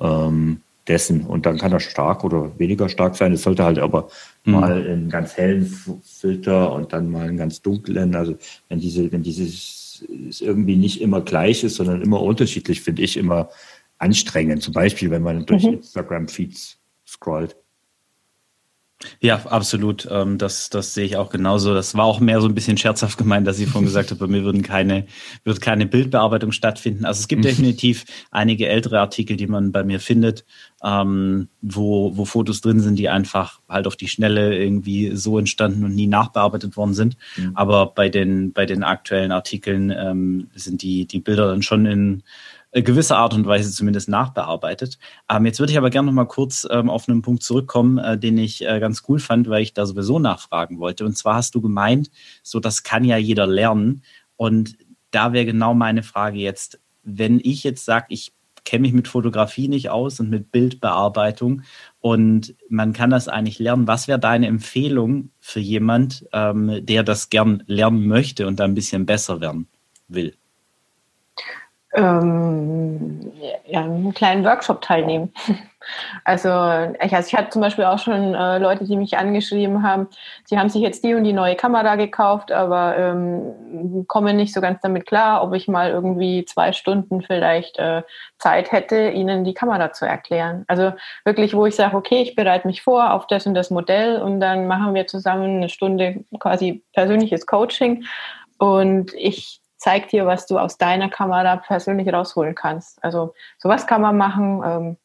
ähm, 0.00 0.60
dessen. 0.88 1.26
Und 1.26 1.46
dann 1.46 1.58
kann 1.58 1.72
er 1.72 1.80
stark 1.80 2.24
oder 2.24 2.58
weniger 2.58 2.88
stark 2.88 3.16
sein. 3.16 3.32
Es 3.32 3.42
sollte 3.42 3.64
halt 3.64 3.78
aber 3.78 4.08
mhm. 4.44 4.52
mal 4.52 4.72
einen 4.72 5.10
ganz 5.10 5.36
hellen 5.36 5.66
Filter 6.02 6.72
und 6.72 6.92
dann 6.92 7.10
mal 7.10 7.28
einen 7.28 7.36
ganz 7.36 7.62
dunklen. 7.62 8.14
Also 8.14 8.36
wenn 8.68 8.80
diese, 8.80 9.12
wenn 9.12 9.22
dieses 9.22 9.81
es 10.28 10.40
irgendwie 10.40 10.76
nicht 10.76 11.00
immer 11.00 11.20
gleich 11.20 11.64
ist, 11.64 11.76
sondern 11.76 12.02
immer 12.02 12.20
unterschiedlich, 12.20 12.80
finde 12.80 13.02
ich 13.02 13.16
immer 13.16 13.50
anstrengend. 13.98 14.62
Zum 14.62 14.74
Beispiel, 14.74 15.10
wenn 15.10 15.22
man 15.22 15.46
durch 15.46 15.64
mhm. 15.64 15.74
Instagram-Feeds 15.74 16.78
scrollt. 17.06 17.56
Ja, 19.20 19.44
absolut. 19.46 20.08
Ähm, 20.10 20.38
das, 20.38 20.70
das 20.70 20.94
sehe 20.94 21.04
ich 21.04 21.16
auch 21.16 21.30
genauso. 21.30 21.74
Das 21.74 21.94
war 21.94 22.04
auch 22.04 22.20
mehr 22.20 22.40
so 22.40 22.48
ein 22.48 22.54
bisschen 22.54 22.76
scherzhaft 22.76 23.18
gemeint, 23.18 23.46
dass 23.46 23.58
ich 23.58 23.68
vorhin 23.68 23.86
gesagt 23.86 24.10
habe, 24.10 24.20
bei 24.20 24.26
mir 24.26 24.44
würden 24.44 24.62
keine, 24.62 25.06
wird 25.44 25.60
keine 25.60 25.86
Bildbearbeitung 25.86 26.52
stattfinden. 26.52 27.04
Also 27.04 27.20
es 27.20 27.28
gibt 27.28 27.44
definitiv 27.44 28.04
einige 28.30 28.68
ältere 28.68 29.00
Artikel, 29.00 29.36
die 29.36 29.46
man 29.46 29.72
bei 29.72 29.84
mir 29.84 30.00
findet, 30.00 30.44
ähm, 30.82 31.48
wo, 31.60 32.16
wo 32.16 32.24
Fotos 32.24 32.60
drin 32.60 32.80
sind, 32.80 32.98
die 32.98 33.08
einfach 33.08 33.60
halt 33.68 33.86
auf 33.86 33.96
die 33.96 34.08
Schnelle 34.08 34.56
irgendwie 34.56 35.14
so 35.14 35.38
entstanden 35.38 35.84
und 35.84 35.94
nie 35.94 36.06
nachbearbeitet 36.06 36.76
worden 36.76 36.94
sind. 36.94 37.16
Mhm. 37.36 37.52
Aber 37.54 37.86
bei 37.86 38.08
den, 38.08 38.52
bei 38.52 38.66
den 38.66 38.82
aktuellen 38.82 39.32
Artikeln 39.32 39.90
ähm, 39.90 40.48
sind 40.54 40.82
die, 40.82 41.06
die 41.06 41.20
Bilder 41.20 41.48
dann 41.48 41.62
schon 41.62 41.86
in 41.86 42.22
gewisser 42.72 43.18
Art 43.18 43.34
und 43.34 43.44
Weise 43.44 43.70
zumindest 43.70 44.08
nachbearbeitet. 44.08 44.98
Ähm, 45.30 45.44
jetzt 45.44 45.60
würde 45.60 45.72
ich 45.72 45.78
aber 45.78 45.90
gerne 45.90 46.06
noch 46.06 46.14
mal 46.14 46.24
kurz 46.24 46.66
ähm, 46.70 46.88
auf 46.88 47.08
einen 47.08 47.20
Punkt 47.20 47.42
zurückkommen, 47.42 47.98
äh, 47.98 48.18
den 48.18 48.38
ich 48.38 48.66
äh, 48.66 48.80
ganz 48.80 49.02
cool 49.08 49.18
fand, 49.18 49.48
weil 49.50 49.62
ich 49.62 49.74
da 49.74 49.84
sowieso 49.84 50.18
nachfragen 50.18 50.78
wollte. 50.78 51.04
Und 51.04 51.16
zwar 51.16 51.34
hast 51.34 51.54
du 51.54 51.60
gemeint, 51.60 52.10
so 52.42 52.60
das 52.60 52.82
kann 52.82 53.04
ja 53.04 53.18
jeder 53.18 53.46
lernen. 53.46 54.02
Und 54.36 54.78
da 55.10 55.34
wäre 55.34 55.44
genau 55.44 55.74
meine 55.74 56.02
Frage 56.02 56.38
jetzt, 56.38 56.80
wenn 57.02 57.40
ich 57.42 57.62
jetzt 57.64 57.84
sage, 57.84 58.06
ich 58.08 58.32
kenne 58.64 58.82
mich 58.82 58.92
mit 58.92 59.08
Fotografie 59.08 59.68
nicht 59.68 59.90
aus 59.90 60.20
und 60.20 60.30
mit 60.30 60.52
Bildbearbeitung 60.52 61.62
und 62.00 62.54
man 62.68 62.92
kann 62.92 63.10
das 63.10 63.28
eigentlich 63.28 63.58
lernen. 63.58 63.88
Was 63.88 64.08
wäre 64.08 64.20
deine 64.20 64.46
Empfehlung 64.46 65.30
für 65.40 65.60
jemand, 65.60 66.26
ähm, 66.32 66.86
der 66.86 67.02
das 67.02 67.28
gern 67.28 67.64
lernen 67.66 68.06
möchte 68.06 68.46
und 68.46 68.60
da 68.60 68.64
ein 68.64 68.74
bisschen 68.74 69.04
besser 69.04 69.40
werden 69.40 69.68
will? 70.08 70.36
Ähm, 71.94 73.32
ja, 73.66 73.80
einen 73.80 74.14
kleinen 74.14 74.44
Workshop 74.44 74.82
teilnehmen. 74.82 75.32
Also 76.24 76.48
ich, 76.48 77.12
also 77.12 77.26
ich 77.26 77.34
hatte 77.34 77.50
zum 77.50 77.60
Beispiel 77.60 77.84
auch 77.84 77.98
schon 77.98 78.34
äh, 78.34 78.58
Leute, 78.58 78.84
die 78.84 78.96
mich 78.96 79.18
angeschrieben 79.18 79.82
haben, 79.82 80.06
sie 80.44 80.56
haben 80.56 80.68
sich 80.68 80.80
jetzt 80.80 81.02
die 81.02 81.14
und 81.14 81.24
die 81.24 81.32
neue 81.32 81.56
Kamera 81.56 81.96
gekauft, 81.96 82.52
aber 82.52 82.96
ähm, 82.96 84.04
kommen 84.06 84.36
nicht 84.36 84.54
so 84.54 84.60
ganz 84.60 84.80
damit 84.80 85.06
klar, 85.06 85.42
ob 85.42 85.54
ich 85.54 85.66
mal 85.66 85.90
irgendwie 85.90 86.44
zwei 86.44 86.72
Stunden 86.72 87.20
vielleicht 87.20 87.80
äh, 87.80 88.02
Zeit 88.38 88.70
hätte, 88.70 89.08
ihnen 89.08 89.42
die 89.42 89.54
Kamera 89.54 89.92
zu 89.92 90.06
erklären. 90.06 90.64
Also 90.68 90.92
wirklich, 91.24 91.52
wo 91.52 91.66
ich 91.66 91.74
sage, 91.74 91.96
okay, 91.96 92.22
ich 92.22 92.36
bereite 92.36 92.68
mich 92.68 92.82
vor 92.82 93.12
auf 93.12 93.26
das 93.26 93.46
und 93.48 93.54
das 93.54 93.70
Modell 93.70 94.22
und 94.22 94.38
dann 94.38 94.68
machen 94.68 94.94
wir 94.94 95.08
zusammen 95.08 95.56
eine 95.56 95.68
Stunde 95.68 96.24
quasi 96.38 96.84
persönliches 96.92 97.44
Coaching 97.46 98.04
und 98.58 99.12
ich 99.14 99.61
zeigt 99.82 100.12
dir, 100.12 100.26
was 100.26 100.46
du 100.46 100.58
aus 100.58 100.78
deiner 100.78 101.08
Kamera 101.08 101.56
persönlich 101.56 102.12
rausholen 102.12 102.54
kannst. 102.54 103.02
Also 103.02 103.34
sowas 103.58 103.88
kann 103.88 104.00
man 104.00 104.16
machen. 104.16 104.62
Ähm, 104.64 104.96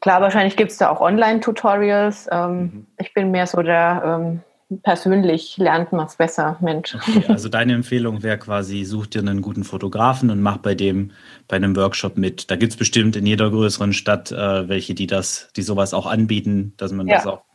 klar, 0.00 0.20
wahrscheinlich 0.20 0.56
gibt 0.56 0.70
es 0.70 0.76
da 0.76 0.90
auch 0.90 1.00
Online-Tutorials. 1.00 2.28
Ähm, 2.30 2.60
mhm. 2.60 2.86
Ich 2.98 3.14
bin 3.14 3.30
mehr 3.30 3.46
so 3.46 3.62
der 3.62 4.02
ähm, 4.04 4.42
persönlich 4.82 5.56
lernt 5.56 5.92
man 5.92 6.06
es 6.06 6.16
besser, 6.16 6.58
Mensch. 6.60 6.94
Okay, 6.94 7.24
also 7.28 7.48
deine 7.48 7.72
Empfehlung 7.72 8.22
wäre 8.22 8.36
quasi, 8.36 8.84
such 8.84 9.06
dir 9.06 9.20
einen 9.20 9.40
guten 9.40 9.64
Fotografen 9.64 10.28
und 10.28 10.42
mach 10.42 10.58
bei 10.58 10.74
dem, 10.74 11.12
bei 11.48 11.56
einem 11.56 11.74
Workshop 11.74 12.18
mit. 12.18 12.50
Da 12.50 12.56
gibt 12.56 12.72
es 12.72 12.76
bestimmt 12.76 13.16
in 13.16 13.24
jeder 13.24 13.48
größeren 13.48 13.94
Stadt 13.94 14.30
äh, 14.30 14.68
welche, 14.68 14.92
die 14.92 15.06
das, 15.06 15.48
die 15.56 15.62
sowas 15.62 15.94
auch 15.94 16.06
anbieten, 16.06 16.74
dass 16.76 16.92
man 16.92 17.06
ja. 17.06 17.16
das 17.16 17.26
auch 17.26 17.45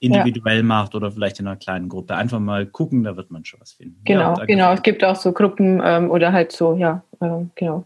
individuell 0.00 0.58
ja. 0.58 0.62
macht 0.62 0.94
oder 0.94 1.10
vielleicht 1.10 1.40
in 1.40 1.46
einer 1.46 1.56
kleinen 1.56 1.88
Gruppe. 1.88 2.14
Einfach 2.14 2.38
mal 2.38 2.66
gucken, 2.66 3.04
da 3.04 3.16
wird 3.16 3.30
man 3.30 3.44
schon 3.44 3.60
was 3.60 3.72
finden. 3.72 4.00
Genau, 4.04 4.36
ja, 4.36 4.44
genau. 4.44 4.72
Es 4.72 4.82
gibt 4.82 5.02
auch 5.04 5.16
so 5.16 5.32
Gruppen 5.32 5.80
ähm, 5.84 6.10
oder 6.10 6.32
halt 6.32 6.52
so, 6.52 6.76
ja, 6.76 7.02
ähm, 7.20 7.50
genau. 7.54 7.84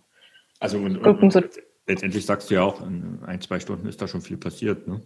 Also 0.60 0.78
und, 0.78 1.02
Gruppen, 1.02 1.30
so. 1.30 1.40
letztendlich 1.86 2.24
sagst 2.26 2.50
du 2.50 2.54
ja 2.54 2.62
auch, 2.62 2.80
in 2.86 3.18
ein, 3.26 3.40
zwei 3.40 3.58
Stunden 3.60 3.88
ist 3.88 4.00
da 4.00 4.06
schon 4.06 4.20
viel 4.20 4.36
passiert, 4.36 4.86
ne? 4.86 5.00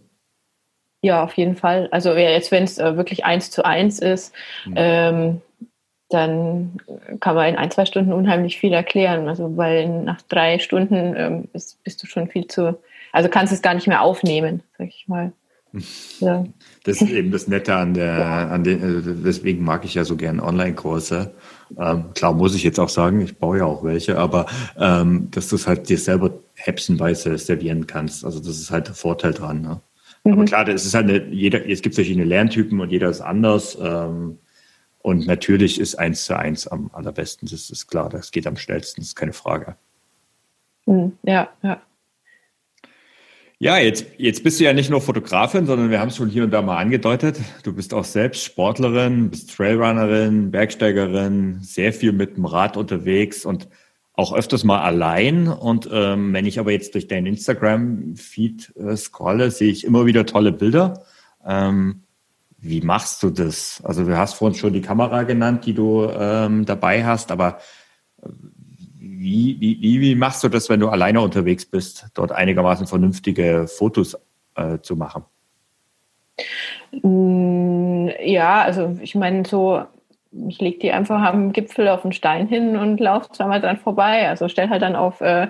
Ja, 1.01 1.23
auf 1.23 1.33
jeden 1.33 1.55
Fall. 1.55 1.87
Also 1.91 2.09
ja, 2.11 2.31
jetzt, 2.31 2.51
wenn 2.51 2.63
es 2.63 2.79
äh, 2.79 2.97
wirklich 2.97 3.23
eins 3.23 3.51
zu 3.51 3.63
eins 3.63 3.99
ist, 3.99 4.33
mhm. 4.65 4.73
ähm, 4.75 5.41
dann 6.09 6.77
kann 7.19 7.35
man 7.35 7.49
in 7.49 7.55
ein, 7.55 7.71
zwei 7.71 7.85
Stunden 7.85 8.13
unheimlich 8.13 8.57
viel 8.57 8.73
erklären. 8.73 9.27
Also 9.27 9.57
weil 9.57 9.87
nach 9.87 10.21
drei 10.23 10.59
Stunden 10.59 11.15
ähm, 11.15 11.43
bist, 11.53 11.83
bist, 11.83 12.01
du 12.01 12.07
schon 12.07 12.29
viel 12.29 12.47
zu, 12.47 12.79
also 13.11 13.29
kannst 13.29 13.53
es 13.53 13.61
gar 13.61 13.73
nicht 13.73 13.87
mehr 13.87 14.01
aufnehmen, 14.01 14.63
sag 14.77 14.87
ich 14.87 15.07
mal. 15.07 15.33
Ja. 16.19 16.45
Das 16.83 17.01
ist 17.01 17.09
eben 17.09 17.31
das 17.31 17.49
Nette 17.49 17.75
an 17.75 17.93
der, 17.93 18.49
an 18.49 18.63
den, 18.63 18.81
also 18.81 19.13
deswegen 19.13 19.61
mag 19.61 19.83
ich 19.83 19.95
ja 19.95 20.05
so 20.05 20.15
gern 20.15 20.39
Online-Kurse. 20.39 21.33
Ähm, 21.77 22.05
klar 22.13 22.33
muss 22.33 22.55
ich 22.55 22.63
jetzt 22.63 22.79
auch 22.79 22.87
sagen, 22.87 23.19
ich 23.19 23.37
baue 23.37 23.57
ja 23.57 23.65
auch 23.65 23.83
welche, 23.83 24.17
aber 24.17 24.45
ähm, 24.79 25.27
dass 25.31 25.49
du 25.49 25.57
es 25.57 25.67
halt 25.67 25.89
dir 25.89 25.97
selber 25.97 26.31
häppchenweise 26.53 27.37
servieren 27.37 27.87
kannst. 27.87 28.23
Also 28.23 28.39
das 28.39 28.57
ist 28.57 28.71
halt 28.71 28.87
der 28.87 28.95
Vorteil 28.95 29.33
dran. 29.33 29.61
Ne? 29.63 29.81
Mhm. 30.23 30.31
Aber 30.31 30.45
klar, 30.45 30.67
es 30.69 30.85
ist 30.85 30.93
halt 30.93 31.09
eine, 31.09 31.25
jeder, 31.25 31.67
es 31.67 31.81
gibt 31.81 31.95
verschiedene 31.95 32.23
Lerntypen 32.25 32.79
und 32.79 32.89
jeder 32.89 33.09
ist 33.09 33.19
anders. 33.19 33.77
Ähm, 33.81 34.37
und 34.99 35.27
natürlich 35.27 35.81
ist 35.81 35.95
eins 35.95 36.23
zu 36.23 36.37
eins 36.37 36.67
am 36.67 36.89
allerbesten. 36.93 37.47
Das 37.49 37.69
ist 37.69 37.87
klar, 37.87 38.09
das 38.09 38.31
geht 38.31 38.47
am 38.47 38.55
schnellsten, 38.55 39.01
das 39.01 39.09
ist 39.09 39.15
keine 39.15 39.33
Frage. 39.33 39.75
Mhm. 40.85 41.17
Ja, 41.23 41.49
ja. 41.63 41.81
Ja, 43.59 43.79
jetzt, 43.79 44.05
jetzt 44.19 44.43
bist 44.43 44.59
du 44.59 44.65
ja 44.65 44.73
nicht 44.73 44.91
nur 44.91 45.01
Fotografin, 45.01 45.65
sondern 45.65 45.89
wir 45.89 45.99
haben 45.99 46.09
es 46.09 46.15
schon 46.15 46.29
hier 46.29 46.43
und 46.43 46.51
da 46.51 46.61
mal 46.61 46.77
angedeutet. 46.77 47.39
Du 47.63 47.73
bist 47.73 47.91
auch 47.91 48.05
selbst 48.05 48.43
Sportlerin, 48.43 49.31
bist 49.31 49.55
Trailrunnerin, 49.55 50.51
Bergsteigerin, 50.51 51.57
sehr 51.61 51.91
viel 51.91 52.11
mit 52.11 52.37
dem 52.37 52.45
Rad 52.45 52.77
unterwegs 52.77 53.45
und 53.45 53.67
auch 54.13 54.31
öfters 54.31 54.63
mal 54.63 54.81
allein. 54.81 55.47
Und 55.47 55.89
ähm, 55.91 56.33
wenn 56.33 56.45
ich 56.45 56.59
aber 56.59 56.71
jetzt 56.71 56.93
durch 56.93 57.07
deinen 57.07 57.25
Instagram-Feed 57.25 58.75
äh, 58.75 58.95
scrolle, 58.95 59.49
sehe 59.49 59.71
ich 59.71 59.85
immer 59.85 60.05
wieder 60.05 60.27
tolle 60.27 60.51
Bilder. 60.51 61.03
Ähm, 61.43 62.03
wie 62.59 62.81
machst 62.81 63.23
du 63.23 63.31
das? 63.31 63.81
Also 63.83 64.03
du 64.05 64.15
hast 64.15 64.35
vorhin 64.35 64.57
schon 64.57 64.73
die 64.73 64.81
Kamera 64.81 65.23
genannt, 65.23 65.65
die 65.65 65.73
du 65.73 66.07
ähm, 66.07 66.65
dabei 66.65 67.05
hast, 67.05 67.31
aber 67.31 67.57
wie, 69.17 69.57
wie, 69.59 70.01
wie, 70.01 70.15
machst 70.15 70.43
du 70.43 70.49
das, 70.49 70.69
wenn 70.69 70.79
du 70.79 70.89
alleine 70.89 71.21
unterwegs 71.21 71.65
bist, 71.65 72.07
dort 72.13 72.31
einigermaßen 72.31 72.87
vernünftige 72.87 73.67
Fotos 73.67 74.17
äh, 74.55 74.79
zu 74.79 74.95
machen? 74.95 75.23
Mm, 76.91 78.09
ja, 78.23 78.61
also 78.61 78.97
ich 79.01 79.15
meine, 79.15 79.45
so, 79.45 79.83
ich 80.47 80.59
lege 80.59 80.79
die 80.79 80.91
einfach 80.91 81.21
am 81.21 81.51
Gipfel 81.51 81.87
auf 81.87 82.03
den 82.03 82.11
Stein 82.11 82.47
hin 82.47 82.77
und 82.77 82.99
laufe 82.99 83.31
zweimal 83.31 83.61
dran 83.61 83.77
vorbei. 83.77 84.29
Also 84.29 84.47
stell 84.47 84.69
halt 84.69 84.81
dann 84.81 84.95
auf 84.95 85.21
äh, 85.21 85.47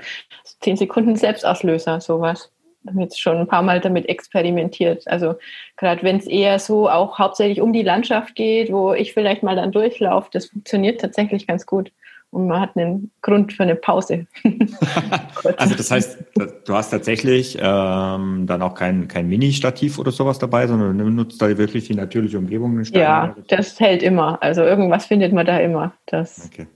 10 0.61 0.77
Sekunden 0.77 1.15
Selbstauslöser, 1.15 1.99
sowas. 1.99 2.51
Ich 2.83 2.91
habe 2.91 3.01
jetzt 3.01 3.19
schon 3.19 3.37
ein 3.37 3.47
paar 3.47 3.63
Mal 3.63 3.81
damit 3.81 4.07
experimentiert. 4.07 5.07
Also 5.07 5.35
gerade 5.75 6.03
wenn 6.03 6.17
es 6.17 6.25
eher 6.25 6.57
so 6.59 6.89
auch 6.89 7.19
hauptsächlich 7.19 7.59
um 7.59 7.73
die 7.73 7.83
Landschaft 7.83 8.35
geht, 8.35 8.71
wo 8.71 8.93
ich 8.93 9.13
vielleicht 9.13 9.43
mal 9.43 9.57
dann 9.57 9.73
durchlaufe, 9.73 10.29
das 10.31 10.45
funktioniert 10.45 11.01
tatsächlich 11.01 11.47
ganz 11.47 11.65
gut 11.65 11.91
und 12.31 12.47
man 12.47 12.59
hat 12.59 12.75
einen 12.75 13.11
Grund 13.21 13.53
für 13.53 13.63
eine 13.63 13.75
Pause. 13.75 14.27
also 15.57 15.75
das 15.75 15.91
heißt, 15.91 16.17
du 16.65 16.73
hast 16.73 16.89
tatsächlich 16.89 17.57
ähm, 17.59 18.45
dann 18.45 18.61
auch 18.61 18.75
kein, 18.75 19.07
kein 19.07 19.27
Mini-Stativ 19.27 19.97
oder 19.97 20.11
sowas 20.11 20.37
dabei, 20.37 20.67
sondern 20.67 20.97
du 20.97 21.09
nutzt 21.09 21.41
da 21.41 21.57
wirklich 21.57 21.87
die 21.87 21.95
natürliche 21.95 22.37
Umgebung. 22.37 22.81
Ja, 22.93 23.35
das 23.47 23.79
hält 23.79 24.03
immer. 24.03 24.41
Also 24.41 24.61
irgendwas 24.61 25.05
findet 25.05 25.33
man 25.33 25.45
da 25.45 25.59
immer. 25.59 25.93
Das, 26.05 26.49
okay. 26.51 26.67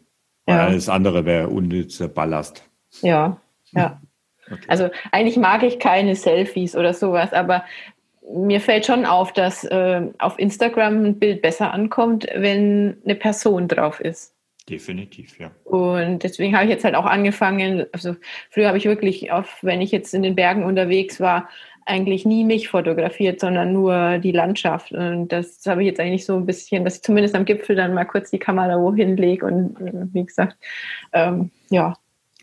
Ja. 0.48 0.68
Alles 0.68 0.90
andere 0.90 1.26
wäre 1.26 1.50
unnützer 1.50 2.08
Ballast. 2.08 2.64
Ja, 3.02 3.38
ja. 3.72 4.00
Okay. 4.52 4.66
Also 4.68 4.90
eigentlich 5.14 5.38
mag 5.38 5.64
ich 5.64 5.80
keine 5.80 6.14
Selfies 6.14 6.76
oder 6.76 6.94
sowas, 6.94 7.32
aber 7.32 7.64
mir 8.34 8.60
fällt 8.60 8.86
schon 8.86 9.06
auf, 9.06 9.32
dass 9.32 9.64
äh, 9.64 10.02
auf 10.20 10.38
Instagram 10.40 11.06
ein 11.06 11.20
Bild 11.20 11.42
besser 11.42 11.72
ankommt, 11.72 12.28
wenn 12.36 12.98
eine 13.06 13.16
Person 13.16 13.70
drauf 13.70 14.02
ist. 14.02 14.34
Definitiv, 14.72 15.38
ja. 15.38 15.52
Und 15.66 16.24
deswegen 16.24 16.56
habe 16.56 16.64
ich 16.64 16.70
jetzt 16.70 16.86
halt 16.86 16.96
auch 16.96 17.06
angefangen, 17.06 17.86
also 17.92 18.16
früher 18.50 18.70
habe 18.70 18.78
ich 18.78 18.86
wirklich, 18.86 19.30
auf, 19.30 19.58
wenn 19.62 19.82
ich 19.82 19.92
jetzt 19.92 20.14
in 20.14 20.24
den 20.24 20.34
Bergen 20.34 20.64
unterwegs 20.64 21.20
war, 21.20 21.50
eigentlich 21.86 22.26
nie 22.26 22.46
mich 22.46 22.70
fotografiert, 22.70 23.42
sondern 23.42 23.74
nur 23.74 24.20
die 24.20 24.32
Landschaft. 24.32 24.94
Und 24.94 25.28
das 25.28 25.66
habe 25.66 25.82
ich 25.82 25.88
jetzt 25.88 26.00
eigentlich 26.00 26.26
so 26.26 26.38
ein 26.38 26.46
bisschen, 26.46 26.86
dass 26.86 26.96
ich 26.96 27.02
zumindest 27.02 27.36
am 27.36 27.44
Gipfel 27.44 27.76
dann 27.76 27.94
mal 27.94 28.06
kurz 28.06 28.32
die 28.32 28.40
Kamera 28.40 28.80
wohin 28.80 29.18
lege 29.18 29.46
und 29.46 29.76
wie 30.14 30.26
gesagt, 30.26 30.56
ähm, 31.12 31.52
ja. 31.70 31.98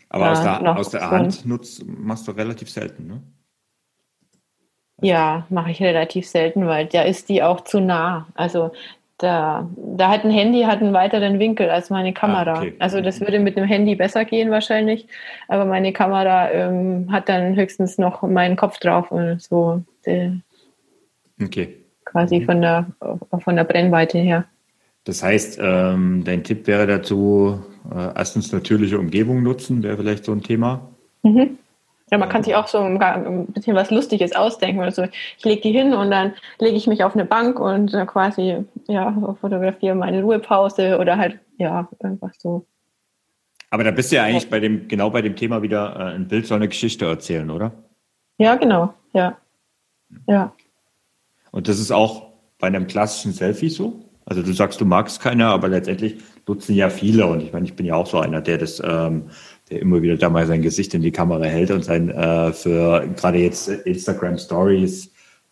Aber 0.09 0.31
aus 0.31 0.43
der, 0.43 0.77
aus 0.77 0.89
der 0.89 1.09
Hand 1.09 1.47
nutzt, 1.47 1.83
machst 1.83 2.27
du 2.27 2.31
relativ 2.31 2.69
selten, 2.69 3.07
ne? 3.07 3.23
Ja, 5.01 5.47
mache 5.49 5.71
ich 5.71 5.81
relativ 5.81 6.27
selten, 6.27 6.67
weil 6.67 6.85
da 6.85 7.01
ist 7.01 7.29
die 7.29 7.41
auch 7.41 7.61
zu 7.61 7.79
nah. 7.79 8.27
Also 8.35 8.71
da, 9.19 9.69
da 9.75 10.09
hat 10.09 10.23
ein 10.23 10.31
Handy 10.31 10.61
hat 10.63 10.81
einen 10.81 10.93
weiteren 10.93 11.39
Winkel 11.39 11.69
als 11.69 11.89
meine 11.89 12.13
Kamera. 12.13 12.53
Ah, 12.53 12.59
okay. 12.59 12.73
Also 12.79 13.01
das 13.01 13.19
würde 13.19 13.39
mit 13.39 13.57
einem 13.57 13.67
Handy 13.67 13.95
besser 13.95 14.25
gehen 14.25 14.49
wahrscheinlich, 14.49 15.07
aber 15.47 15.65
meine 15.65 15.91
Kamera 15.91 16.49
ähm, 16.51 17.11
hat 17.11 17.27
dann 17.27 17.55
höchstens 17.55 17.97
noch 17.97 18.21
meinen 18.23 18.55
Kopf 18.55 18.79
drauf 18.79 19.11
und 19.11 19.41
so. 19.41 19.83
Die, 20.05 20.41
okay. 21.43 21.75
Quasi 22.05 22.39
mhm. 22.39 22.45
von 22.45 22.61
der 22.61 22.85
von 23.43 23.55
der 23.55 23.65
Brennweite 23.65 24.17
her. 24.17 24.45
Das 25.03 25.21
heißt, 25.21 25.59
ähm, 25.61 26.23
dein 26.23 26.43
Tipp 26.43 26.65
wäre 26.65 26.87
dazu, 26.87 27.59
äh, 27.93 28.13
erstens 28.15 28.51
natürliche 28.51 28.99
Umgebung 28.99 29.43
nutzen, 29.43 29.83
wäre 29.83 29.97
vielleicht 29.97 30.23
so 30.23 30.31
ein 30.31 30.43
Thema. 30.43 30.89
Mhm. 31.23 31.57
Ja, 32.11 32.17
man 32.17 32.29
kann 32.29 32.43
sich 32.43 32.55
auch 32.55 32.67
so 32.67 32.79
ein 32.79 33.47
bisschen 33.47 33.75
was 33.75 33.91
Lustiges 33.91 34.35
ausdenken 34.35 34.81
oder 34.81 34.91
so. 34.91 35.03
Ich 35.37 35.45
lege 35.45 35.61
die 35.61 35.71
hin 35.71 35.93
und 35.93 36.09
dann 36.09 36.33
lege 36.59 36.75
ich 36.75 36.87
mich 36.87 37.03
auf 37.03 37.13
eine 37.13 37.25
Bank 37.25 37.59
und 37.59 37.93
äh, 37.93 38.05
quasi 38.05 38.65
ja, 38.87 39.35
fotografiere 39.39 39.95
meine 39.95 40.23
Ruhepause 40.23 40.97
oder 40.97 41.17
halt, 41.17 41.39
ja, 41.57 41.87
irgendwas 42.01 42.35
so. 42.39 42.65
Aber 43.69 43.83
da 43.83 43.91
bist 43.91 44.11
du 44.11 44.15
ja 44.15 44.23
eigentlich 44.23 44.49
bei 44.49 44.59
dem, 44.59 44.87
genau 44.87 45.11
bei 45.11 45.21
dem 45.21 45.35
Thema 45.35 45.61
wieder, 45.61 45.95
äh, 45.95 46.15
ein 46.15 46.27
Bild 46.27 46.47
soll 46.47 46.57
eine 46.57 46.67
Geschichte 46.67 47.05
erzählen, 47.05 47.49
oder? 47.51 47.71
Ja, 48.37 48.55
genau, 48.55 48.93
ja. 49.13 49.37
Ja. 50.27 50.53
Und 51.51 51.67
das 51.67 51.79
ist 51.79 51.91
auch 51.91 52.29
bei 52.57 52.67
einem 52.67 52.87
klassischen 52.87 53.33
Selfie 53.33 53.69
so? 53.69 54.05
Also 54.25 54.43
du 54.43 54.53
sagst, 54.53 54.79
du 54.79 54.85
magst 54.85 55.21
keine, 55.21 55.47
aber 55.47 55.67
letztendlich 55.67 56.17
nutzen 56.47 56.75
ja 56.75 56.89
viele 56.89 57.25
und 57.25 57.41
ich 57.41 57.51
meine, 57.51 57.65
ich 57.65 57.75
bin 57.75 57.85
ja 57.85 57.95
auch 57.95 58.05
so 58.05 58.19
einer, 58.19 58.41
der 58.41 58.59
das 58.59 58.81
ähm, 58.83 59.29
der 59.69 59.81
immer 59.81 60.01
wieder 60.01 60.17
da 60.17 60.29
mal 60.29 60.47
sein 60.47 60.61
Gesicht 60.61 60.93
in 60.93 61.01
die 61.01 61.11
Kamera 61.11 61.45
hält 61.45 61.71
und 61.71 61.83
sein 61.83 62.09
äh, 62.09 62.53
für 62.53 63.07
gerade 63.15 63.39
jetzt 63.39 63.67
Instagram 63.67 64.37
Stories 64.37 65.11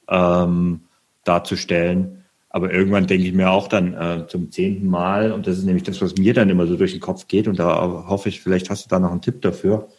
ähm, 0.10 0.82
darzustellen. 1.24 2.24
Aber 2.50 2.74
irgendwann 2.74 3.08
denke 3.08 3.28
ich 3.28 3.34
mir 3.34 3.52
auch 3.52 3.68
dann 3.68 3.94
äh, 3.94 4.28
zum 4.28 4.52
zehnten 4.52 4.88
Mal, 4.88 5.32
und 5.32 5.46
das 5.46 5.58
ist 5.58 5.66
nämlich 5.66 5.84
das, 5.84 6.02
was 6.02 6.16
mir 6.16 6.34
dann 6.34 6.50
immer 6.50 6.66
so 6.66 6.76
durch 6.76 6.94
den 6.94 7.02
Kopf 7.02 7.28
geht, 7.28 7.48
und 7.48 7.60
da 7.60 8.06
hoffe 8.08 8.30
ich, 8.30 8.42
vielleicht 8.42 8.70
hast 8.70 8.86
du 8.86 8.90
da 8.90 9.00
noch 9.00 9.12
einen 9.12 9.22
Tipp 9.22 9.42
dafür. 9.42 9.90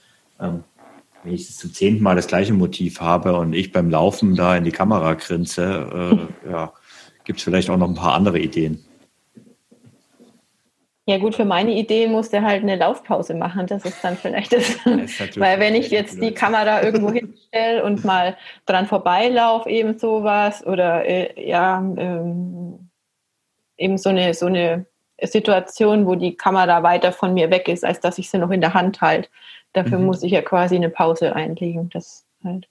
Ähm, 0.41 0.64
wenn 1.23 1.35
ich 1.35 1.55
zum 1.55 1.73
zehnten 1.73 2.03
Mal 2.03 2.16
das 2.16 2.27
gleiche 2.27 2.55
Motiv 2.55 3.01
habe 3.01 3.37
und 3.37 3.53
ich 3.53 3.71
beim 3.73 3.91
Laufen 3.91 4.35
da 4.35 4.57
in 4.57 4.64
die 4.64 4.73
Kamera 4.73 5.14
grinse, 5.14 6.29
äh, 6.45 6.51
ja, 6.51 6.73
gibt 7.25 7.39
es 7.39 7.45
vielleicht 7.45 7.71
auch 7.71 7.77
noch 7.77 7.89
ein 7.89 7.95
paar 7.95 8.14
andere 8.14 8.39
Ideen. 8.39 8.81
Ja 11.09 11.17
gut, 11.17 11.35
für 11.35 11.47
meine 11.47 11.71
Ideen 11.71 12.13
muss 12.13 12.29
der 12.29 12.43
halt 12.43 12.63
eine 12.63 12.77
Laufpause 12.77 13.33
machen. 13.33 13.67
Das 13.67 13.83
ist 13.87 14.05
dann 14.05 14.15
vielleicht 14.15 14.53
das. 14.53 14.77
das 14.85 15.41
Weil 15.41 15.59
wenn 15.59 15.75
ich 15.75 15.91
jetzt 15.91 16.21
die 16.21 16.35
Kamera 16.35 16.83
irgendwo 16.83 17.11
hinstelle 17.11 17.83
und 17.83 18.05
mal 18.05 18.37
dran 18.67 18.85
vorbeilaufe, 18.85 19.71
eben 19.71 19.99
sowas, 19.99 20.67
oder 20.67 21.07
äh, 21.07 21.49
ja, 21.49 21.79
ähm, 21.79 22.91
eben 23.79 23.97
so 23.97 24.11
eine, 24.11 24.35
so 24.35 24.45
eine 24.45 24.85
Situation, 25.23 26.05
wo 26.05 26.15
die 26.15 26.37
Kamera 26.37 26.83
weiter 26.83 27.11
von 27.13 27.33
mir 27.33 27.51
weg 27.51 27.69
ist, 27.69 27.87
als 27.87 28.01
dass 28.01 28.19
ich 28.19 28.29
sie 28.29 28.37
noch 28.37 28.51
in 28.51 28.61
der 28.61 28.75
Hand 28.75 29.01
halte. 29.01 29.31
Dafür 29.73 29.99
mhm. 29.99 30.05
muss 30.05 30.23
ich 30.23 30.33
ja 30.33 30.43
quasi 30.43 30.77
eine 30.77 30.91
Pause 30.91 31.35
einlegen. 31.35 31.89
Das 31.89 32.27
halt. 32.45 32.69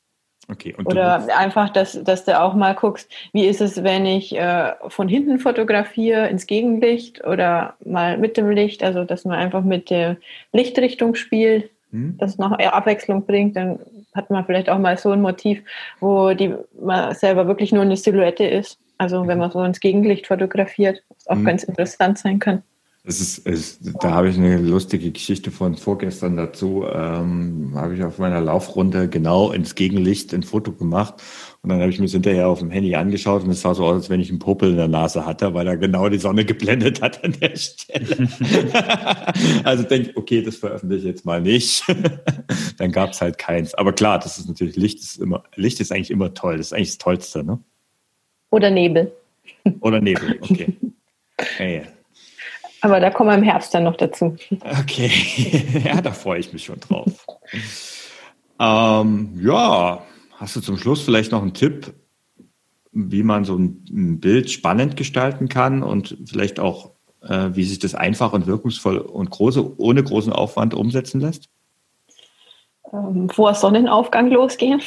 Okay, 0.50 0.74
Oder 0.86 1.28
einfach, 1.38 1.70
dass, 1.70 2.02
dass 2.04 2.24
du 2.24 2.40
auch 2.40 2.54
mal 2.54 2.74
guckst, 2.74 3.12
wie 3.34 3.46
ist 3.46 3.60
es, 3.60 3.84
wenn 3.84 4.06
ich 4.06 4.34
äh, 4.34 4.74
von 4.88 5.10
hinten 5.10 5.40
fotografiere 5.40 6.30
ins 6.30 6.48
Gegenlicht 6.48 7.26
oder 7.26 7.76
mal 7.84 8.18
mit 8.18 8.38
dem 8.38 8.50
Licht, 8.50 8.82
also 8.82 9.04
dass 9.04 9.26
man 9.26 9.38
einfach 9.38 9.64
mit 9.64 9.90
der 9.90 10.16
Lichtrichtung 10.54 11.16
spielt, 11.16 11.70
hm. 11.92 12.16
das 12.18 12.38
noch 12.38 12.58
eher 12.58 12.74
Abwechslung 12.74 13.26
bringt, 13.26 13.58
dann 13.58 13.80
hat 14.16 14.30
man 14.30 14.46
vielleicht 14.46 14.70
auch 14.70 14.80
mal 14.80 14.98
so 14.98 15.12
ein 15.12 15.22
Motiv, 15.22 15.64
wo 16.00 16.34
die 16.34 16.56
man 16.80 17.14
selber 17.14 17.48
wirklich 17.48 17.74
nur 17.74 17.84
eine 17.84 17.98
Silhouette 17.98 18.46
ist. 18.46 18.80
Also 18.98 19.28
wenn 19.28 19.38
mhm. 19.38 19.42
man 19.42 19.52
so 19.52 19.62
ins 19.64 19.80
Gegenlicht 19.80 20.28
fotografiert, 20.28 21.04
was 21.10 21.28
auch 21.28 21.36
hm. 21.36 21.46
ganz 21.46 21.64
interessant 21.64 22.20
sein 22.20 22.40
kann. 22.40 22.64
Es 23.10 23.22
ist, 23.22 23.48
es, 23.48 23.80
da 24.02 24.12
habe 24.12 24.28
ich 24.28 24.36
eine 24.36 24.58
lustige 24.58 25.12
Geschichte 25.12 25.50
von 25.50 25.78
vorgestern 25.78 26.36
dazu. 26.36 26.84
Ähm, 26.84 27.72
habe 27.74 27.96
ich 27.96 28.04
auf 28.04 28.18
meiner 28.18 28.42
Laufrunde 28.42 29.08
genau 29.08 29.54
ins 29.54 29.76
Gegenlicht 29.76 30.34
ein 30.34 30.44
Foto 30.44 30.74
gemacht. 30.74 31.24
Und 31.62 31.70
dann 31.70 31.80
habe 31.80 31.90
ich 31.90 32.02
mir 32.02 32.08
hinterher 32.08 32.50
auf 32.50 32.60
dem 32.60 32.70
Handy 32.70 32.96
angeschaut 32.96 33.46
und 33.46 33.52
es 33.52 33.62
sah 33.62 33.74
so 33.74 33.86
aus, 33.86 33.94
als 33.94 34.10
wenn 34.10 34.20
ich 34.20 34.30
einen 34.30 34.40
Popel 34.40 34.72
in 34.72 34.76
der 34.76 34.90
Nase 34.90 35.26
hatte, 35.26 35.54
weil 35.54 35.66
er 35.68 35.78
genau 35.78 36.10
die 36.10 36.18
Sonne 36.18 36.44
geblendet 36.46 37.02
hat 37.02 37.24
an 37.24 37.32
der 37.40 37.56
Stelle. 37.56 38.28
also 39.64 39.84
denke 39.84 40.10
ich, 40.10 40.18
okay, 40.18 40.42
das 40.42 40.58
veröffentliche 40.58 41.08
ich 41.08 41.16
jetzt 41.16 41.26
mal 41.26 41.42
nicht. 41.42 41.86
dann 42.78 42.92
gab 42.92 43.12
es 43.12 43.22
halt 43.22 43.38
keins. 43.38 43.74
Aber 43.74 43.94
klar, 43.94 44.20
das 44.20 44.38
ist 44.38 44.50
natürlich, 44.50 44.76
Licht 44.76 45.00
ist 45.00 45.16
immer, 45.16 45.44
Licht 45.56 45.80
ist 45.80 45.94
eigentlich 45.94 46.12
immer 46.12 46.34
toll. 46.34 46.58
Das 46.58 46.68
ist 46.68 46.74
eigentlich 46.74 46.90
das 46.90 46.98
Tollste, 46.98 47.46
ne? 47.46 47.58
Oder 48.50 48.70
Nebel. 48.70 49.14
Oder 49.80 50.02
Nebel, 50.02 50.40
okay. 50.42 50.76
Hey. 51.56 51.84
Aber 52.82 53.00
da 53.00 53.10
kommen 53.10 53.30
wir 53.30 53.38
im 53.38 53.44
Herbst 53.44 53.74
dann 53.74 53.84
noch 53.84 53.98
dazu. 53.98 54.36
Okay, 54.82 55.12
ja, 55.86 56.02
da 56.02 56.12
freue 56.12 56.40
ich 56.40 56.54
mich 56.54 56.66
schon 56.66 56.80
drauf. 56.80 57.26
ähm, 58.60 59.40
ja, 59.42 60.04
hast 60.36 60.56
du 60.56 60.62
zum 60.62 60.78
Schluss 60.78 61.02
vielleicht 61.02 61.32
noch 61.32 61.42
einen 61.42 61.54
Tipp, 61.54 61.94
wie 62.92 63.24
man 63.24 63.46
so 63.46 63.56
ein 63.58 64.20
Bild 64.20 64.50
spannend 64.50 64.98
gestalten 64.98 65.50
kann 65.50 65.84
und 65.84 66.18
vielleicht 66.26 66.60
auch, 66.60 66.92
äh, 67.22 67.50
wie 67.54 67.64
sich 67.64 67.80
das 67.80 67.96
einfach 67.96 68.34
und 68.34 68.48
wirkungsvoll 68.48 68.98
und 68.98 69.30
große, 69.30 69.80
ohne 69.80 70.04
großen 70.04 70.34
Aufwand 70.34 70.74
umsetzen 70.74 71.22
lässt? 71.22 71.50
Ähm, 72.92 73.30
vor 73.30 73.54
Sonnenaufgang 73.54 74.32
losgehen. 74.32 74.82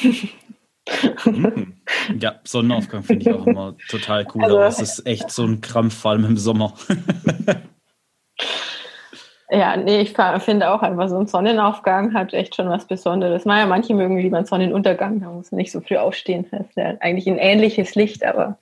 Hm. 1.23 1.73
Ja, 2.19 2.39
Sonnenaufgang 2.43 3.03
finde 3.03 3.29
ich 3.29 3.35
auch 3.35 3.45
immer 3.45 3.75
total 3.87 4.25
cool, 4.33 4.43
also, 4.43 4.57
aber 4.57 4.65
es 4.65 4.79
ist 4.79 5.05
echt 5.05 5.29
so 5.29 5.43
ein 5.43 5.61
Krampf, 5.61 5.93
vor 5.95 6.11
allem 6.11 6.25
im 6.25 6.37
Sommer. 6.37 6.73
Ja, 9.53 9.75
nee, 9.75 9.99
ich 9.99 10.13
finde 10.13 10.71
auch 10.71 10.81
einfach 10.81 11.09
so 11.09 11.17
ein 11.17 11.27
Sonnenaufgang 11.27 12.13
hat 12.13 12.33
echt 12.33 12.55
schon 12.55 12.69
was 12.69 12.85
Besonderes. 12.85 13.43
Naja, 13.43 13.65
manche 13.65 13.93
mögen 13.93 14.17
lieber 14.17 14.37
einen 14.37 14.45
Sonnenuntergang, 14.45 15.19
da 15.19 15.29
muss 15.29 15.51
man 15.51 15.57
nicht 15.57 15.73
so 15.73 15.81
früh 15.81 15.97
aufstehen. 15.97 16.45
Das 16.51 16.61
ist 16.61 16.77
ja 16.77 16.93
eigentlich 17.01 17.27
ein 17.27 17.37
ähnliches 17.37 17.93
Licht, 17.95 18.23
aber 18.23 18.57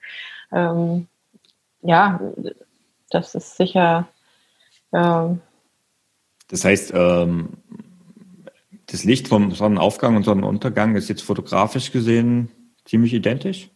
ähm, 0.52 1.06
ja, 1.82 2.20
das 3.08 3.36
ist 3.36 3.56
sicher. 3.56 4.08
Ähm, 4.92 5.40
das 6.48 6.64
heißt, 6.64 6.92
ähm, 6.92 7.50
das 8.86 9.04
Licht 9.04 9.28
vom 9.28 9.52
Sonnenaufgang 9.52 10.16
und 10.16 10.24
Sonnenuntergang 10.24 10.96
ist 10.96 11.08
jetzt 11.08 11.22
fotografisch 11.22 11.92
gesehen 11.92 12.50
ziemlich 12.84 13.14
identisch? 13.14 13.70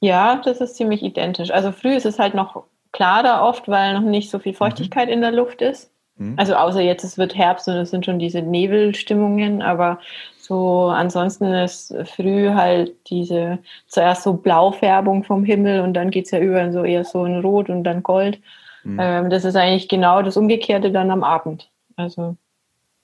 Ja, 0.00 0.42
das 0.44 0.60
ist 0.60 0.74
ziemlich 0.74 1.04
identisch. 1.04 1.52
Also 1.52 1.70
früh 1.70 1.94
ist 1.94 2.06
es 2.06 2.18
halt 2.18 2.34
noch 2.34 2.64
klarer 2.96 3.46
oft, 3.46 3.68
weil 3.68 3.94
noch 3.94 4.00
nicht 4.00 4.30
so 4.30 4.38
viel 4.38 4.52
mhm. 4.52 4.56
Feuchtigkeit 4.56 5.08
mhm. 5.08 5.14
in 5.14 5.20
der 5.20 5.32
Luft 5.32 5.60
ist. 5.62 5.90
Mhm. 6.16 6.34
Also 6.36 6.54
außer 6.54 6.80
jetzt, 6.80 7.04
es 7.04 7.18
wird 7.18 7.36
Herbst 7.36 7.68
und 7.68 7.74
es 7.74 7.90
sind 7.90 8.06
schon 8.06 8.18
diese 8.18 8.40
Nebelstimmungen, 8.40 9.60
aber 9.62 10.00
so 10.38 10.86
ansonsten 10.86 11.52
ist 11.52 11.94
früh 12.04 12.50
halt 12.50 12.94
diese 13.10 13.58
zuerst 13.86 14.22
so 14.22 14.34
Blaufärbung 14.34 15.24
vom 15.24 15.44
Himmel 15.44 15.80
und 15.80 15.94
dann 15.94 16.10
geht 16.10 16.24
es 16.24 16.30
ja 16.30 16.38
über 16.38 16.62
in 16.62 16.72
so 16.72 16.84
eher 16.84 17.04
so 17.04 17.24
ein 17.24 17.40
Rot 17.40 17.68
und 17.68 17.84
dann 17.84 18.02
Gold. 18.02 18.40
Mhm. 18.84 18.98
Ähm, 19.00 19.30
das 19.30 19.44
ist 19.44 19.56
eigentlich 19.56 19.88
genau 19.88 20.22
das 20.22 20.36
Umgekehrte 20.36 20.90
dann 20.90 21.10
am 21.10 21.22
Abend. 21.22 21.68
Also. 21.96 22.36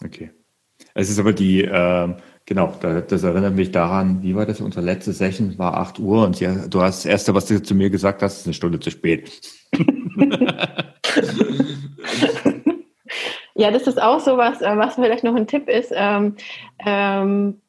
Okay. 0.02 0.30
Es 0.94 1.10
ist 1.10 1.18
aber 1.18 1.32
die, 1.32 1.64
äh, 1.64 2.14
genau, 2.46 2.72
das 2.80 3.22
erinnert 3.22 3.54
mich 3.54 3.72
daran, 3.72 4.22
wie 4.22 4.34
war 4.34 4.46
das? 4.46 4.60
Unsere 4.60 4.84
letzte 4.84 5.12
Session 5.12 5.58
war 5.58 5.76
8 5.76 5.98
Uhr 5.98 6.24
und 6.24 6.40
ja, 6.40 6.66
du 6.66 6.80
hast 6.80 7.04
das 7.04 7.10
Erste, 7.10 7.34
was 7.34 7.46
du 7.46 7.62
zu 7.62 7.74
mir 7.74 7.90
gesagt 7.90 8.22
hast, 8.22 8.40
ist 8.40 8.46
eine 8.46 8.54
Stunde 8.54 8.80
zu 8.80 8.90
spät. 8.90 9.61
Ja, 13.54 13.70
das 13.70 13.86
ist 13.86 14.00
auch 14.00 14.20
so 14.20 14.36
was, 14.36 14.60
äh, 14.60 14.76
was 14.76 14.94
vielleicht 14.96 15.24
noch 15.24 15.34
ein 15.34 15.46
Tipp 15.46 15.68
ist. 15.68 15.92
Ähm, 15.94 16.36
ähm, 16.84 17.60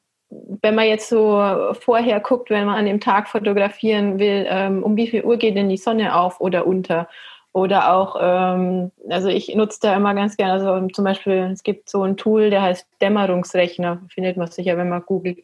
wenn 0.62 0.76
man 0.76 0.88
jetzt 0.88 1.10
so 1.10 1.40
vorher 1.80 2.20
guckt, 2.20 2.50
wenn 2.50 2.66
man 2.66 2.76
an 2.76 2.86
dem 2.86 3.00
Tag 3.00 3.28
fotografieren 3.28 4.20
will, 4.20 4.46
ähm, 4.50 4.84
um 4.84 4.96
wie 4.96 5.08
viel 5.08 5.24
Uhr 5.24 5.38
geht 5.38 5.56
denn 5.56 5.70
die 5.70 5.78
Sonne 5.78 6.16
auf 6.16 6.42
oder 6.42 6.66
unter? 6.66 7.08
Oder 7.54 7.94
auch, 7.94 8.18
ähm, 8.20 8.92
also 9.10 9.28
ich 9.28 9.54
nutze 9.54 9.78
da 9.84 9.96
immer 9.96 10.16
ganz 10.16 10.38
gerne, 10.38 10.54
also 10.54 10.88
zum 10.88 11.06
Beispiel, 11.06 11.52
es 11.54 11.62
gibt 11.62 11.88
so 11.88 12.02
ein 12.02 12.18
Tool, 12.18 12.50
der 12.50 12.64
heißt 12.64 12.88
Dämmerungsrechner, 13.00 14.02
findet 14.10 14.38
man 14.38 14.48
sicher, 14.48 14.76
wenn 14.76 14.90
man 14.90 15.04
googelt. 15.06 15.38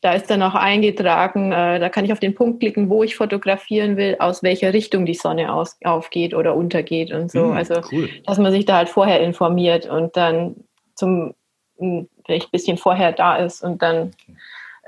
Da 0.00 0.12
ist 0.12 0.28
dann 0.28 0.42
auch 0.42 0.56
eingetragen, 0.56 1.52
äh, 1.52 1.78
da 1.78 1.88
kann 1.88 2.04
ich 2.04 2.12
auf 2.12 2.18
den 2.18 2.34
Punkt 2.34 2.58
klicken, 2.58 2.90
wo 2.90 3.04
ich 3.04 3.14
fotografieren 3.14 3.96
will, 3.96 4.16
aus 4.18 4.42
welcher 4.42 4.72
Richtung 4.72 5.06
die 5.06 5.14
Sonne 5.14 5.52
aus, 5.54 5.78
aufgeht 5.84 6.34
oder 6.34 6.56
untergeht 6.56 7.12
und 7.12 7.30
so. 7.30 7.46
Mm, 7.46 7.52
also, 7.52 7.80
cool. 7.92 8.08
dass 8.26 8.38
man 8.38 8.50
sich 8.50 8.64
da 8.64 8.78
halt 8.78 8.88
vorher 8.88 9.20
informiert 9.20 9.86
und 9.88 10.16
dann 10.16 10.56
zum, 10.96 11.32
hm, 11.78 12.08
vielleicht 12.26 12.48
ein 12.48 12.50
bisschen 12.50 12.76
vorher 12.76 13.12
da 13.12 13.36
ist 13.36 13.62
und 13.62 13.80
dann 13.82 14.10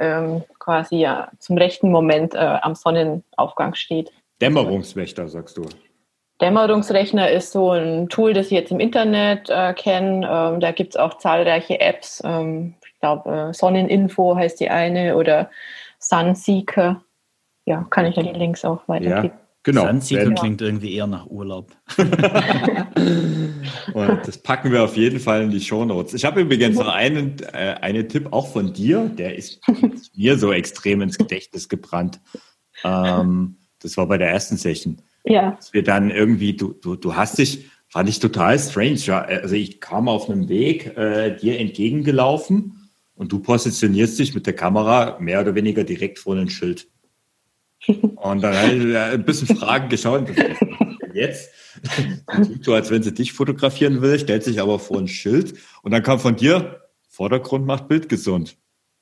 ähm, 0.00 0.42
quasi 0.58 0.96
ja 0.96 1.30
zum 1.38 1.56
rechten 1.56 1.92
Moment 1.92 2.34
äh, 2.34 2.38
am 2.38 2.74
Sonnenaufgang 2.74 3.74
steht. 3.74 4.10
Dämmerungswächter, 4.40 5.28
sagst 5.28 5.56
du. 5.56 5.66
Dämmerungsrechner 6.40 7.30
ist 7.30 7.52
so 7.52 7.70
ein 7.70 8.08
Tool, 8.08 8.32
das 8.32 8.46
ich 8.46 8.52
jetzt 8.52 8.72
im 8.72 8.80
Internet 8.80 9.48
äh, 9.50 9.72
kenne. 9.74 10.28
Ähm, 10.28 10.60
da 10.60 10.72
gibt 10.72 10.94
es 10.94 11.00
auch 11.00 11.18
zahlreiche 11.18 11.80
Apps. 11.80 12.22
Ähm, 12.24 12.74
ich 12.84 12.98
glaube, 13.00 13.50
äh, 13.50 13.54
Sonneninfo 13.54 14.36
heißt 14.36 14.58
die 14.58 14.70
eine 14.70 15.16
oder 15.16 15.50
Sunseeker. 15.98 17.02
Ja, 17.66 17.86
kann 17.90 18.06
ich 18.06 18.16
ja 18.16 18.22
die 18.22 18.38
Links 18.38 18.64
auch 18.64 18.86
weitergeben. 18.88 19.36
Ja. 19.36 19.40
Genau. 19.62 19.86
Sunseeker 19.86 20.28
ja. 20.28 20.34
klingt 20.34 20.60
irgendwie 20.60 20.94
eher 20.94 21.06
nach 21.06 21.26
Urlaub. 21.26 21.72
Und 23.94 24.20
das 24.26 24.36
packen 24.36 24.70
wir 24.72 24.82
auf 24.84 24.96
jeden 24.96 25.20
Fall 25.20 25.44
in 25.44 25.50
die 25.50 25.60
Shownotes. 25.60 26.12
Ich 26.12 26.24
habe 26.26 26.42
übrigens 26.42 26.76
noch 26.76 26.88
einen, 26.88 27.36
äh, 27.52 27.76
einen 27.80 28.08
Tipp 28.08 28.28
auch 28.30 28.48
von 28.48 28.74
dir, 28.74 29.08
der 29.16 29.36
ist 29.36 29.60
mir 30.14 30.36
so 30.36 30.52
extrem 30.52 31.00
ins 31.00 31.16
Gedächtnis 31.16 31.68
gebrannt. 31.70 32.20
Ähm, 32.82 33.56
das 33.80 33.96
war 33.96 34.06
bei 34.06 34.18
der 34.18 34.30
ersten 34.30 34.58
Session. 34.58 35.00
Ja. 35.24 35.52
Dass 35.52 35.72
wir 35.72 35.82
dann 35.82 36.10
irgendwie, 36.10 36.54
du, 36.54 36.72
du, 36.72 36.96
du 36.96 37.16
hast 37.16 37.38
dich, 37.38 37.66
fand 37.88 38.08
ich 38.08 38.20
total 38.20 38.58
strange. 38.58 38.96
Ja, 38.96 39.22
also 39.22 39.54
ich 39.54 39.80
kam 39.80 40.08
auf 40.08 40.28
einem 40.28 40.48
Weg 40.48 40.96
äh, 40.96 41.36
dir 41.36 41.58
entgegengelaufen 41.58 42.90
und 43.14 43.32
du 43.32 43.40
positionierst 43.40 44.18
dich 44.18 44.34
mit 44.34 44.46
der 44.46 44.54
Kamera 44.54 45.18
mehr 45.20 45.40
oder 45.40 45.54
weniger 45.54 45.84
direkt 45.84 46.18
vor 46.18 46.36
ein 46.36 46.50
Schild. 46.50 46.88
Und 47.86 48.40
dann 48.42 48.56
habe 48.56 48.74
ich 48.74 48.96
ein 48.96 49.24
bisschen 49.24 49.56
Fragen 49.58 49.90
geschaut. 49.90 50.30
Jetzt 51.12 51.50
tut 52.34 52.64
so, 52.64 52.74
als 52.74 52.90
wenn 52.90 53.02
sie 53.02 53.12
dich 53.12 53.32
fotografieren 53.32 54.00
will, 54.02 54.18
stellt 54.18 54.42
sich 54.42 54.60
aber 54.60 54.78
vor 54.78 54.98
ein 54.98 55.08
Schild 55.08 55.54
und 55.82 55.92
dann 55.92 56.02
kam 56.02 56.18
von 56.18 56.34
dir, 56.34 56.88
Vordergrund 57.08 57.66
macht 57.66 57.86
Bild 57.88 58.08
gesund. 58.08 58.56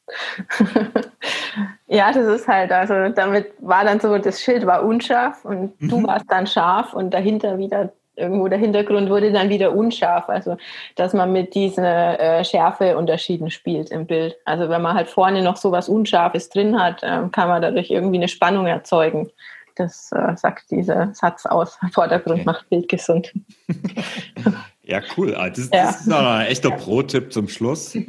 ja, 1.93 2.11
das 2.11 2.27
ist 2.27 2.49
halt, 2.49 2.73
also 2.73 3.11
damit 3.11 3.53
war 3.59 3.85
dann 3.85 4.01
so, 4.01 4.17
das 4.17 4.41
Schild 4.41 4.65
war 4.65 4.83
unscharf 4.83 5.45
und 5.45 5.75
du 5.79 5.99
mhm. 5.99 6.07
warst 6.07 6.25
dann 6.29 6.47
scharf 6.47 6.95
und 6.95 7.13
dahinter 7.13 7.59
wieder 7.59 7.93
irgendwo 8.17 8.49
der 8.49 8.59
Hintergrund 8.59 9.11
wurde 9.11 9.33
dann 9.33 9.49
wieder 9.49 9.75
unscharf. 9.75 10.29
Also, 10.29 10.57
dass 10.97 11.13
man 11.13 11.33
mit 11.33 11.55
diesen 11.55 11.85
äh, 11.85 12.45
Schärfeunterschieden 12.45 13.51
spielt 13.51 13.91
im 13.91 14.07
Bild. 14.07 14.37
Also, 14.45 14.69
wenn 14.69 14.83
man 14.83 14.95
halt 14.95 15.09
vorne 15.09 15.43
noch 15.43 15.57
so 15.57 15.73
was 15.73 15.89
Unscharfes 15.89 16.49
drin 16.49 16.81
hat, 16.81 17.03
äh, 17.03 17.29
kann 17.31 17.49
man 17.49 17.63
dadurch 17.63 17.91
irgendwie 17.91 18.19
eine 18.19 18.29
Spannung 18.29 18.67
erzeugen. 18.67 19.31
Das 19.77 20.11
äh, 20.13 20.37
sagt 20.37 20.71
dieser 20.71 21.15
Satz 21.15 21.47
aus. 21.47 21.79
Vordergrund 21.93 22.41
okay. 22.41 22.47
macht 22.47 22.69
Bild 22.69 22.89
gesund. 22.89 23.33
Ja, 24.85 25.01
cool. 25.17 25.35
Ah, 25.37 25.49
das, 25.49 25.71
ja. 25.73 25.85
das 25.85 26.01
ist 26.01 26.07
noch 26.09 26.19
ein 26.19 26.47
echter 26.47 26.71
Pro-Tipp 26.73 27.33
zum 27.33 27.49
Schluss. 27.49 27.97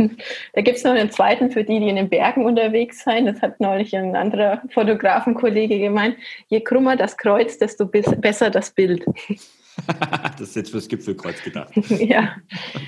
Da 0.54 0.62
gibt 0.62 0.78
es 0.78 0.84
noch 0.84 0.92
einen 0.92 1.12
zweiten 1.12 1.52
für 1.52 1.64
die, 1.64 1.80
die 1.80 1.90
in 1.90 1.96
den 1.96 2.10
Bergen 2.10 2.46
unterwegs 2.46 3.04
sind. 3.04 3.26
Das 3.26 3.42
hat 3.42 3.60
neulich 3.60 3.96
ein 3.96 4.16
anderer 4.16 4.62
Fotografenkollege 4.70 5.80
gemeint. 5.80 6.16
Je 6.48 6.62
krummer 6.62 6.96
das 6.96 7.18
Kreuz, 7.18 7.58
desto 7.58 7.86
besser 7.88 8.50
das 8.50 8.72
Bild. 8.72 9.04
das 10.38 10.42
ist 10.42 10.56
jetzt 10.56 10.72
fürs 10.72 10.88
Gipfelkreuz 10.88 11.42
gedacht. 11.44 11.72
ja. 11.90 12.36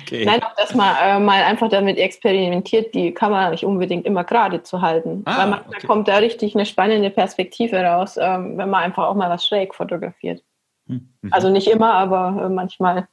Okay. 0.02 0.24
Nein, 0.24 0.42
auch 0.42 0.54
dass 0.56 0.74
man 0.74 0.96
äh, 1.02 1.18
mal 1.18 1.42
einfach 1.42 1.68
damit 1.68 1.98
experimentiert, 1.98 2.94
die 2.94 3.12
Kamera 3.12 3.50
nicht 3.50 3.64
unbedingt 3.64 4.06
immer 4.06 4.24
gerade 4.24 4.62
zu 4.62 4.80
halten. 4.80 5.22
Ah, 5.24 5.38
Weil 5.38 5.50
man, 5.50 5.60
okay. 5.60 5.78
da 5.80 5.86
kommt 5.86 6.08
da 6.08 6.16
richtig 6.18 6.54
eine 6.54 6.66
spannende 6.66 7.10
Perspektive 7.10 7.82
raus, 7.82 8.16
ähm, 8.16 8.56
wenn 8.58 8.70
man 8.70 8.84
einfach 8.84 9.04
auch 9.04 9.14
mal 9.14 9.30
was 9.30 9.46
schräg 9.46 9.74
fotografiert. 9.74 10.42
Hm. 10.88 11.08
Mhm. 11.22 11.32
Also 11.32 11.50
nicht 11.50 11.68
immer, 11.68 11.94
aber 11.94 12.44
äh, 12.44 12.48
manchmal 12.48 13.08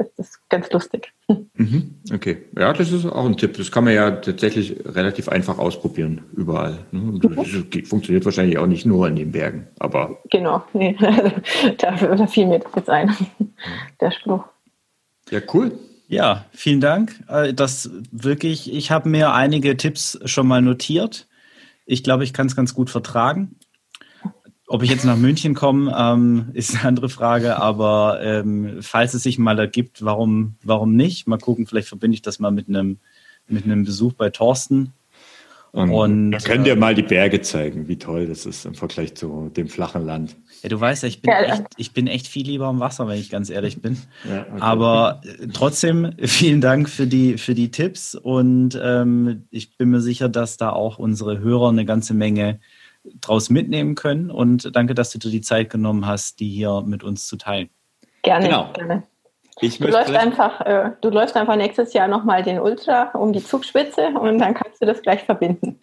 ist 0.00 0.18
das 0.18 0.40
ganz 0.48 0.70
lustig. 0.72 1.12
Mhm. 1.54 2.00
Okay, 2.12 2.38
ja, 2.58 2.72
das 2.72 2.90
ist 2.90 3.06
auch 3.06 3.26
ein 3.26 3.36
Tipp. 3.36 3.56
Das 3.56 3.70
kann 3.70 3.84
man 3.84 3.94
ja 3.94 4.10
tatsächlich 4.10 4.76
relativ 4.84 5.28
einfach 5.28 5.58
ausprobieren, 5.58 6.22
überall. 6.34 6.78
Ne? 6.90 7.18
Das 7.20 7.88
funktioniert 7.88 8.24
wahrscheinlich 8.24 8.58
auch 8.58 8.66
nicht 8.66 8.86
nur 8.86 9.06
in 9.08 9.16
den 9.16 9.32
Bergen, 9.32 9.68
aber. 9.78 10.18
Genau, 10.30 10.64
nee. 10.72 10.96
da, 11.78 11.92
da 11.92 12.26
fiel 12.26 12.46
mir 12.46 12.58
das 12.58 12.72
jetzt 12.74 12.90
ein, 12.90 13.14
der 14.00 14.10
Spruch. 14.10 14.44
Ja, 15.30 15.40
cool. 15.54 15.72
Ja, 16.08 16.46
vielen 16.50 16.80
Dank. 16.80 17.22
Äh, 17.28 17.54
das 17.54 17.90
wirklich, 18.10 18.72
ich 18.72 18.90
habe 18.90 19.08
mir 19.08 19.32
einige 19.32 19.76
Tipps 19.76 20.18
schon 20.24 20.48
mal 20.48 20.60
notiert. 20.60 21.28
Ich 21.86 22.02
glaube, 22.02 22.24
ich 22.24 22.32
kann 22.32 22.48
es 22.48 22.56
ganz 22.56 22.74
gut 22.74 22.90
vertragen. 22.90 23.56
Ob 24.72 24.84
ich 24.84 24.90
jetzt 24.90 25.04
nach 25.04 25.16
München 25.16 25.54
komme, 25.54 25.92
ähm, 25.98 26.50
ist 26.52 26.76
eine 26.76 26.84
andere 26.84 27.08
Frage, 27.08 27.56
aber 27.56 28.20
ähm, 28.22 28.76
falls 28.82 29.14
es 29.14 29.24
sich 29.24 29.36
mal 29.36 29.58
ergibt, 29.58 30.04
warum, 30.04 30.54
warum 30.62 30.94
nicht? 30.94 31.26
Mal 31.26 31.38
gucken, 31.38 31.66
vielleicht 31.66 31.88
verbinde 31.88 32.14
ich 32.14 32.22
das 32.22 32.38
mal 32.38 32.52
mit 32.52 32.68
einem, 32.68 33.00
mit 33.48 33.64
einem 33.64 33.84
Besuch 33.84 34.12
bei 34.12 34.30
Thorsten. 34.30 34.92
Und, 35.72 35.90
und 35.90 36.30
da 36.30 36.38
können 36.38 36.62
dir 36.62 36.74
äh, 36.74 36.76
mal 36.76 36.94
die 36.94 37.02
Berge 37.02 37.40
zeigen, 37.40 37.88
wie 37.88 37.96
toll 37.96 38.28
das 38.28 38.46
ist 38.46 38.64
im 38.64 38.76
Vergleich 38.76 39.16
zu 39.16 39.50
dem 39.56 39.66
flachen 39.66 40.06
Land. 40.06 40.36
Ja, 40.62 40.68
du 40.68 40.80
weißt 40.80 41.02
ja, 41.02 41.08
ich 41.08 41.20
bin, 41.20 41.32
echt, 41.32 41.64
ich 41.76 41.92
bin 41.92 42.06
echt 42.06 42.28
viel 42.28 42.46
lieber 42.46 42.66
am 42.66 42.78
Wasser, 42.78 43.08
wenn 43.08 43.18
ich 43.18 43.28
ganz 43.28 43.50
ehrlich 43.50 43.82
bin. 43.82 43.98
Ja, 44.28 44.42
okay. 44.42 44.60
Aber 44.60 45.20
äh, 45.24 45.48
trotzdem 45.52 46.12
vielen 46.22 46.60
Dank 46.60 46.88
für 46.88 47.08
die, 47.08 47.38
für 47.38 47.56
die 47.56 47.72
Tipps 47.72 48.14
und 48.14 48.80
ähm, 48.80 49.46
ich 49.50 49.76
bin 49.76 49.90
mir 49.90 50.00
sicher, 50.00 50.28
dass 50.28 50.58
da 50.58 50.70
auch 50.70 51.00
unsere 51.00 51.40
Hörer 51.40 51.70
eine 51.70 51.84
ganze 51.84 52.14
Menge 52.14 52.60
draus 53.04 53.50
mitnehmen 53.50 53.94
können. 53.94 54.30
Und 54.30 54.74
danke, 54.74 54.94
dass 54.94 55.10
du 55.10 55.18
dir 55.18 55.30
die 55.30 55.40
Zeit 55.40 55.70
genommen 55.70 56.06
hast, 56.06 56.40
die 56.40 56.48
hier 56.48 56.82
mit 56.82 57.02
uns 57.02 57.26
zu 57.26 57.36
teilen. 57.36 57.70
Gerne, 58.22 58.46
genau. 58.46 58.72
gerne. 58.72 59.02
Ich 59.62 59.78
du, 59.78 59.88
läufst 59.88 60.14
einfach, 60.14 60.60
äh, 60.62 60.92
du 61.02 61.10
läufst 61.10 61.36
einfach 61.36 61.56
nächstes 61.56 61.92
Jahr 61.92 62.08
nochmal 62.08 62.42
den 62.42 62.60
Ultra 62.60 63.10
um 63.12 63.32
die 63.32 63.44
Zugspitze 63.44 64.08
und 64.08 64.38
dann 64.38 64.54
kannst 64.54 64.80
du 64.80 64.86
das 64.86 65.02
gleich 65.02 65.22
verbinden. 65.24 65.78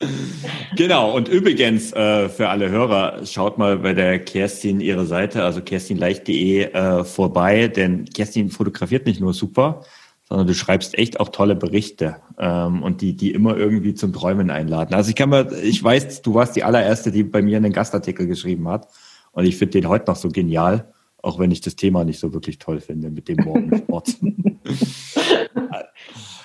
genau, 0.76 1.14
und 1.16 1.28
übrigens 1.28 1.92
äh, 1.94 2.28
für 2.28 2.50
alle 2.50 2.68
Hörer, 2.68 3.24
schaut 3.24 3.56
mal 3.56 3.78
bei 3.78 3.94
der 3.94 4.18
Kerstin 4.18 4.80
ihre 4.80 5.06
Seite, 5.06 5.42
also 5.42 5.62
kerstinleicht.de 5.62 6.64
äh, 6.64 7.04
vorbei, 7.04 7.68
denn 7.68 8.04
Kerstin 8.04 8.50
fotografiert 8.50 9.06
nicht 9.06 9.20
nur 9.20 9.32
super, 9.32 9.82
sondern 10.28 10.46
du 10.46 10.54
schreibst 10.54 10.96
echt 10.98 11.20
auch 11.20 11.30
tolle 11.30 11.56
Berichte 11.56 12.16
ähm, 12.38 12.82
und 12.82 13.00
die, 13.00 13.16
die 13.16 13.32
immer 13.32 13.56
irgendwie 13.56 13.94
zum 13.94 14.12
Träumen 14.12 14.50
einladen. 14.50 14.94
Also 14.94 15.08
ich 15.08 15.16
kann 15.16 15.30
mir, 15.30 15.50
ich 15.62 15.82
weiß, 15.82 16.22
du 16.22 16.34
warst 16.34 16.54
die 16.54 16.64
allererste, 16.64 17.10
die 17.10 17.24
bei 17.24 17.40
mir 17.40 17.56
einen 17.56 17.72
Gastartikel 17.72 18.26
geschrieben 18.26 18.68
hat 18.68 18.88
und 19.32 19.46
ich 19.46 19.56
finde 19.56 19.80
den 19.80 19.88
heute 19.88 20.10
noch 20.10 20.16
so 20.16 20.28
genial, 20.28 20.92
auch 21.22 21.38
wenn 21.38 21.50
ich 21.50 21.62
das 21.62 21.76
Thema 21.76 22.04
nicht 22.04 22.20
so 22.20 22.34
wirklich 22.34 22.58
toll 22.58 22.80
finde 22.80 23.10
mit 23.10 23.28
dem 23.28 23.38
Morgensport. 23.42 24.16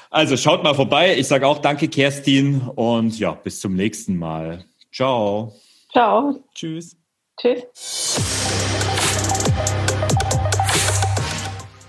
also 0.10 0.38
schaut 0.38 0.64
mal 0.64 0.74
vorbei. 0.74 1.18
Ich 1.18 1.28
sage 1.28 1.46
auch 1.46 1.60
danke, 1.60 1.90
Kerstin 1.90 2.62
und 2.62 3.20
ja, 3.20 3.34
bis 3.34 3.60
zum 3.60 3.76
nächsten 3.76 4.18
Mal. 4.18 4.64
Ciao. 4.94 5.54
Ciao. 5.92 6.42
Tschüss. 6.56 6.96
Tschüss. 7.38 8.43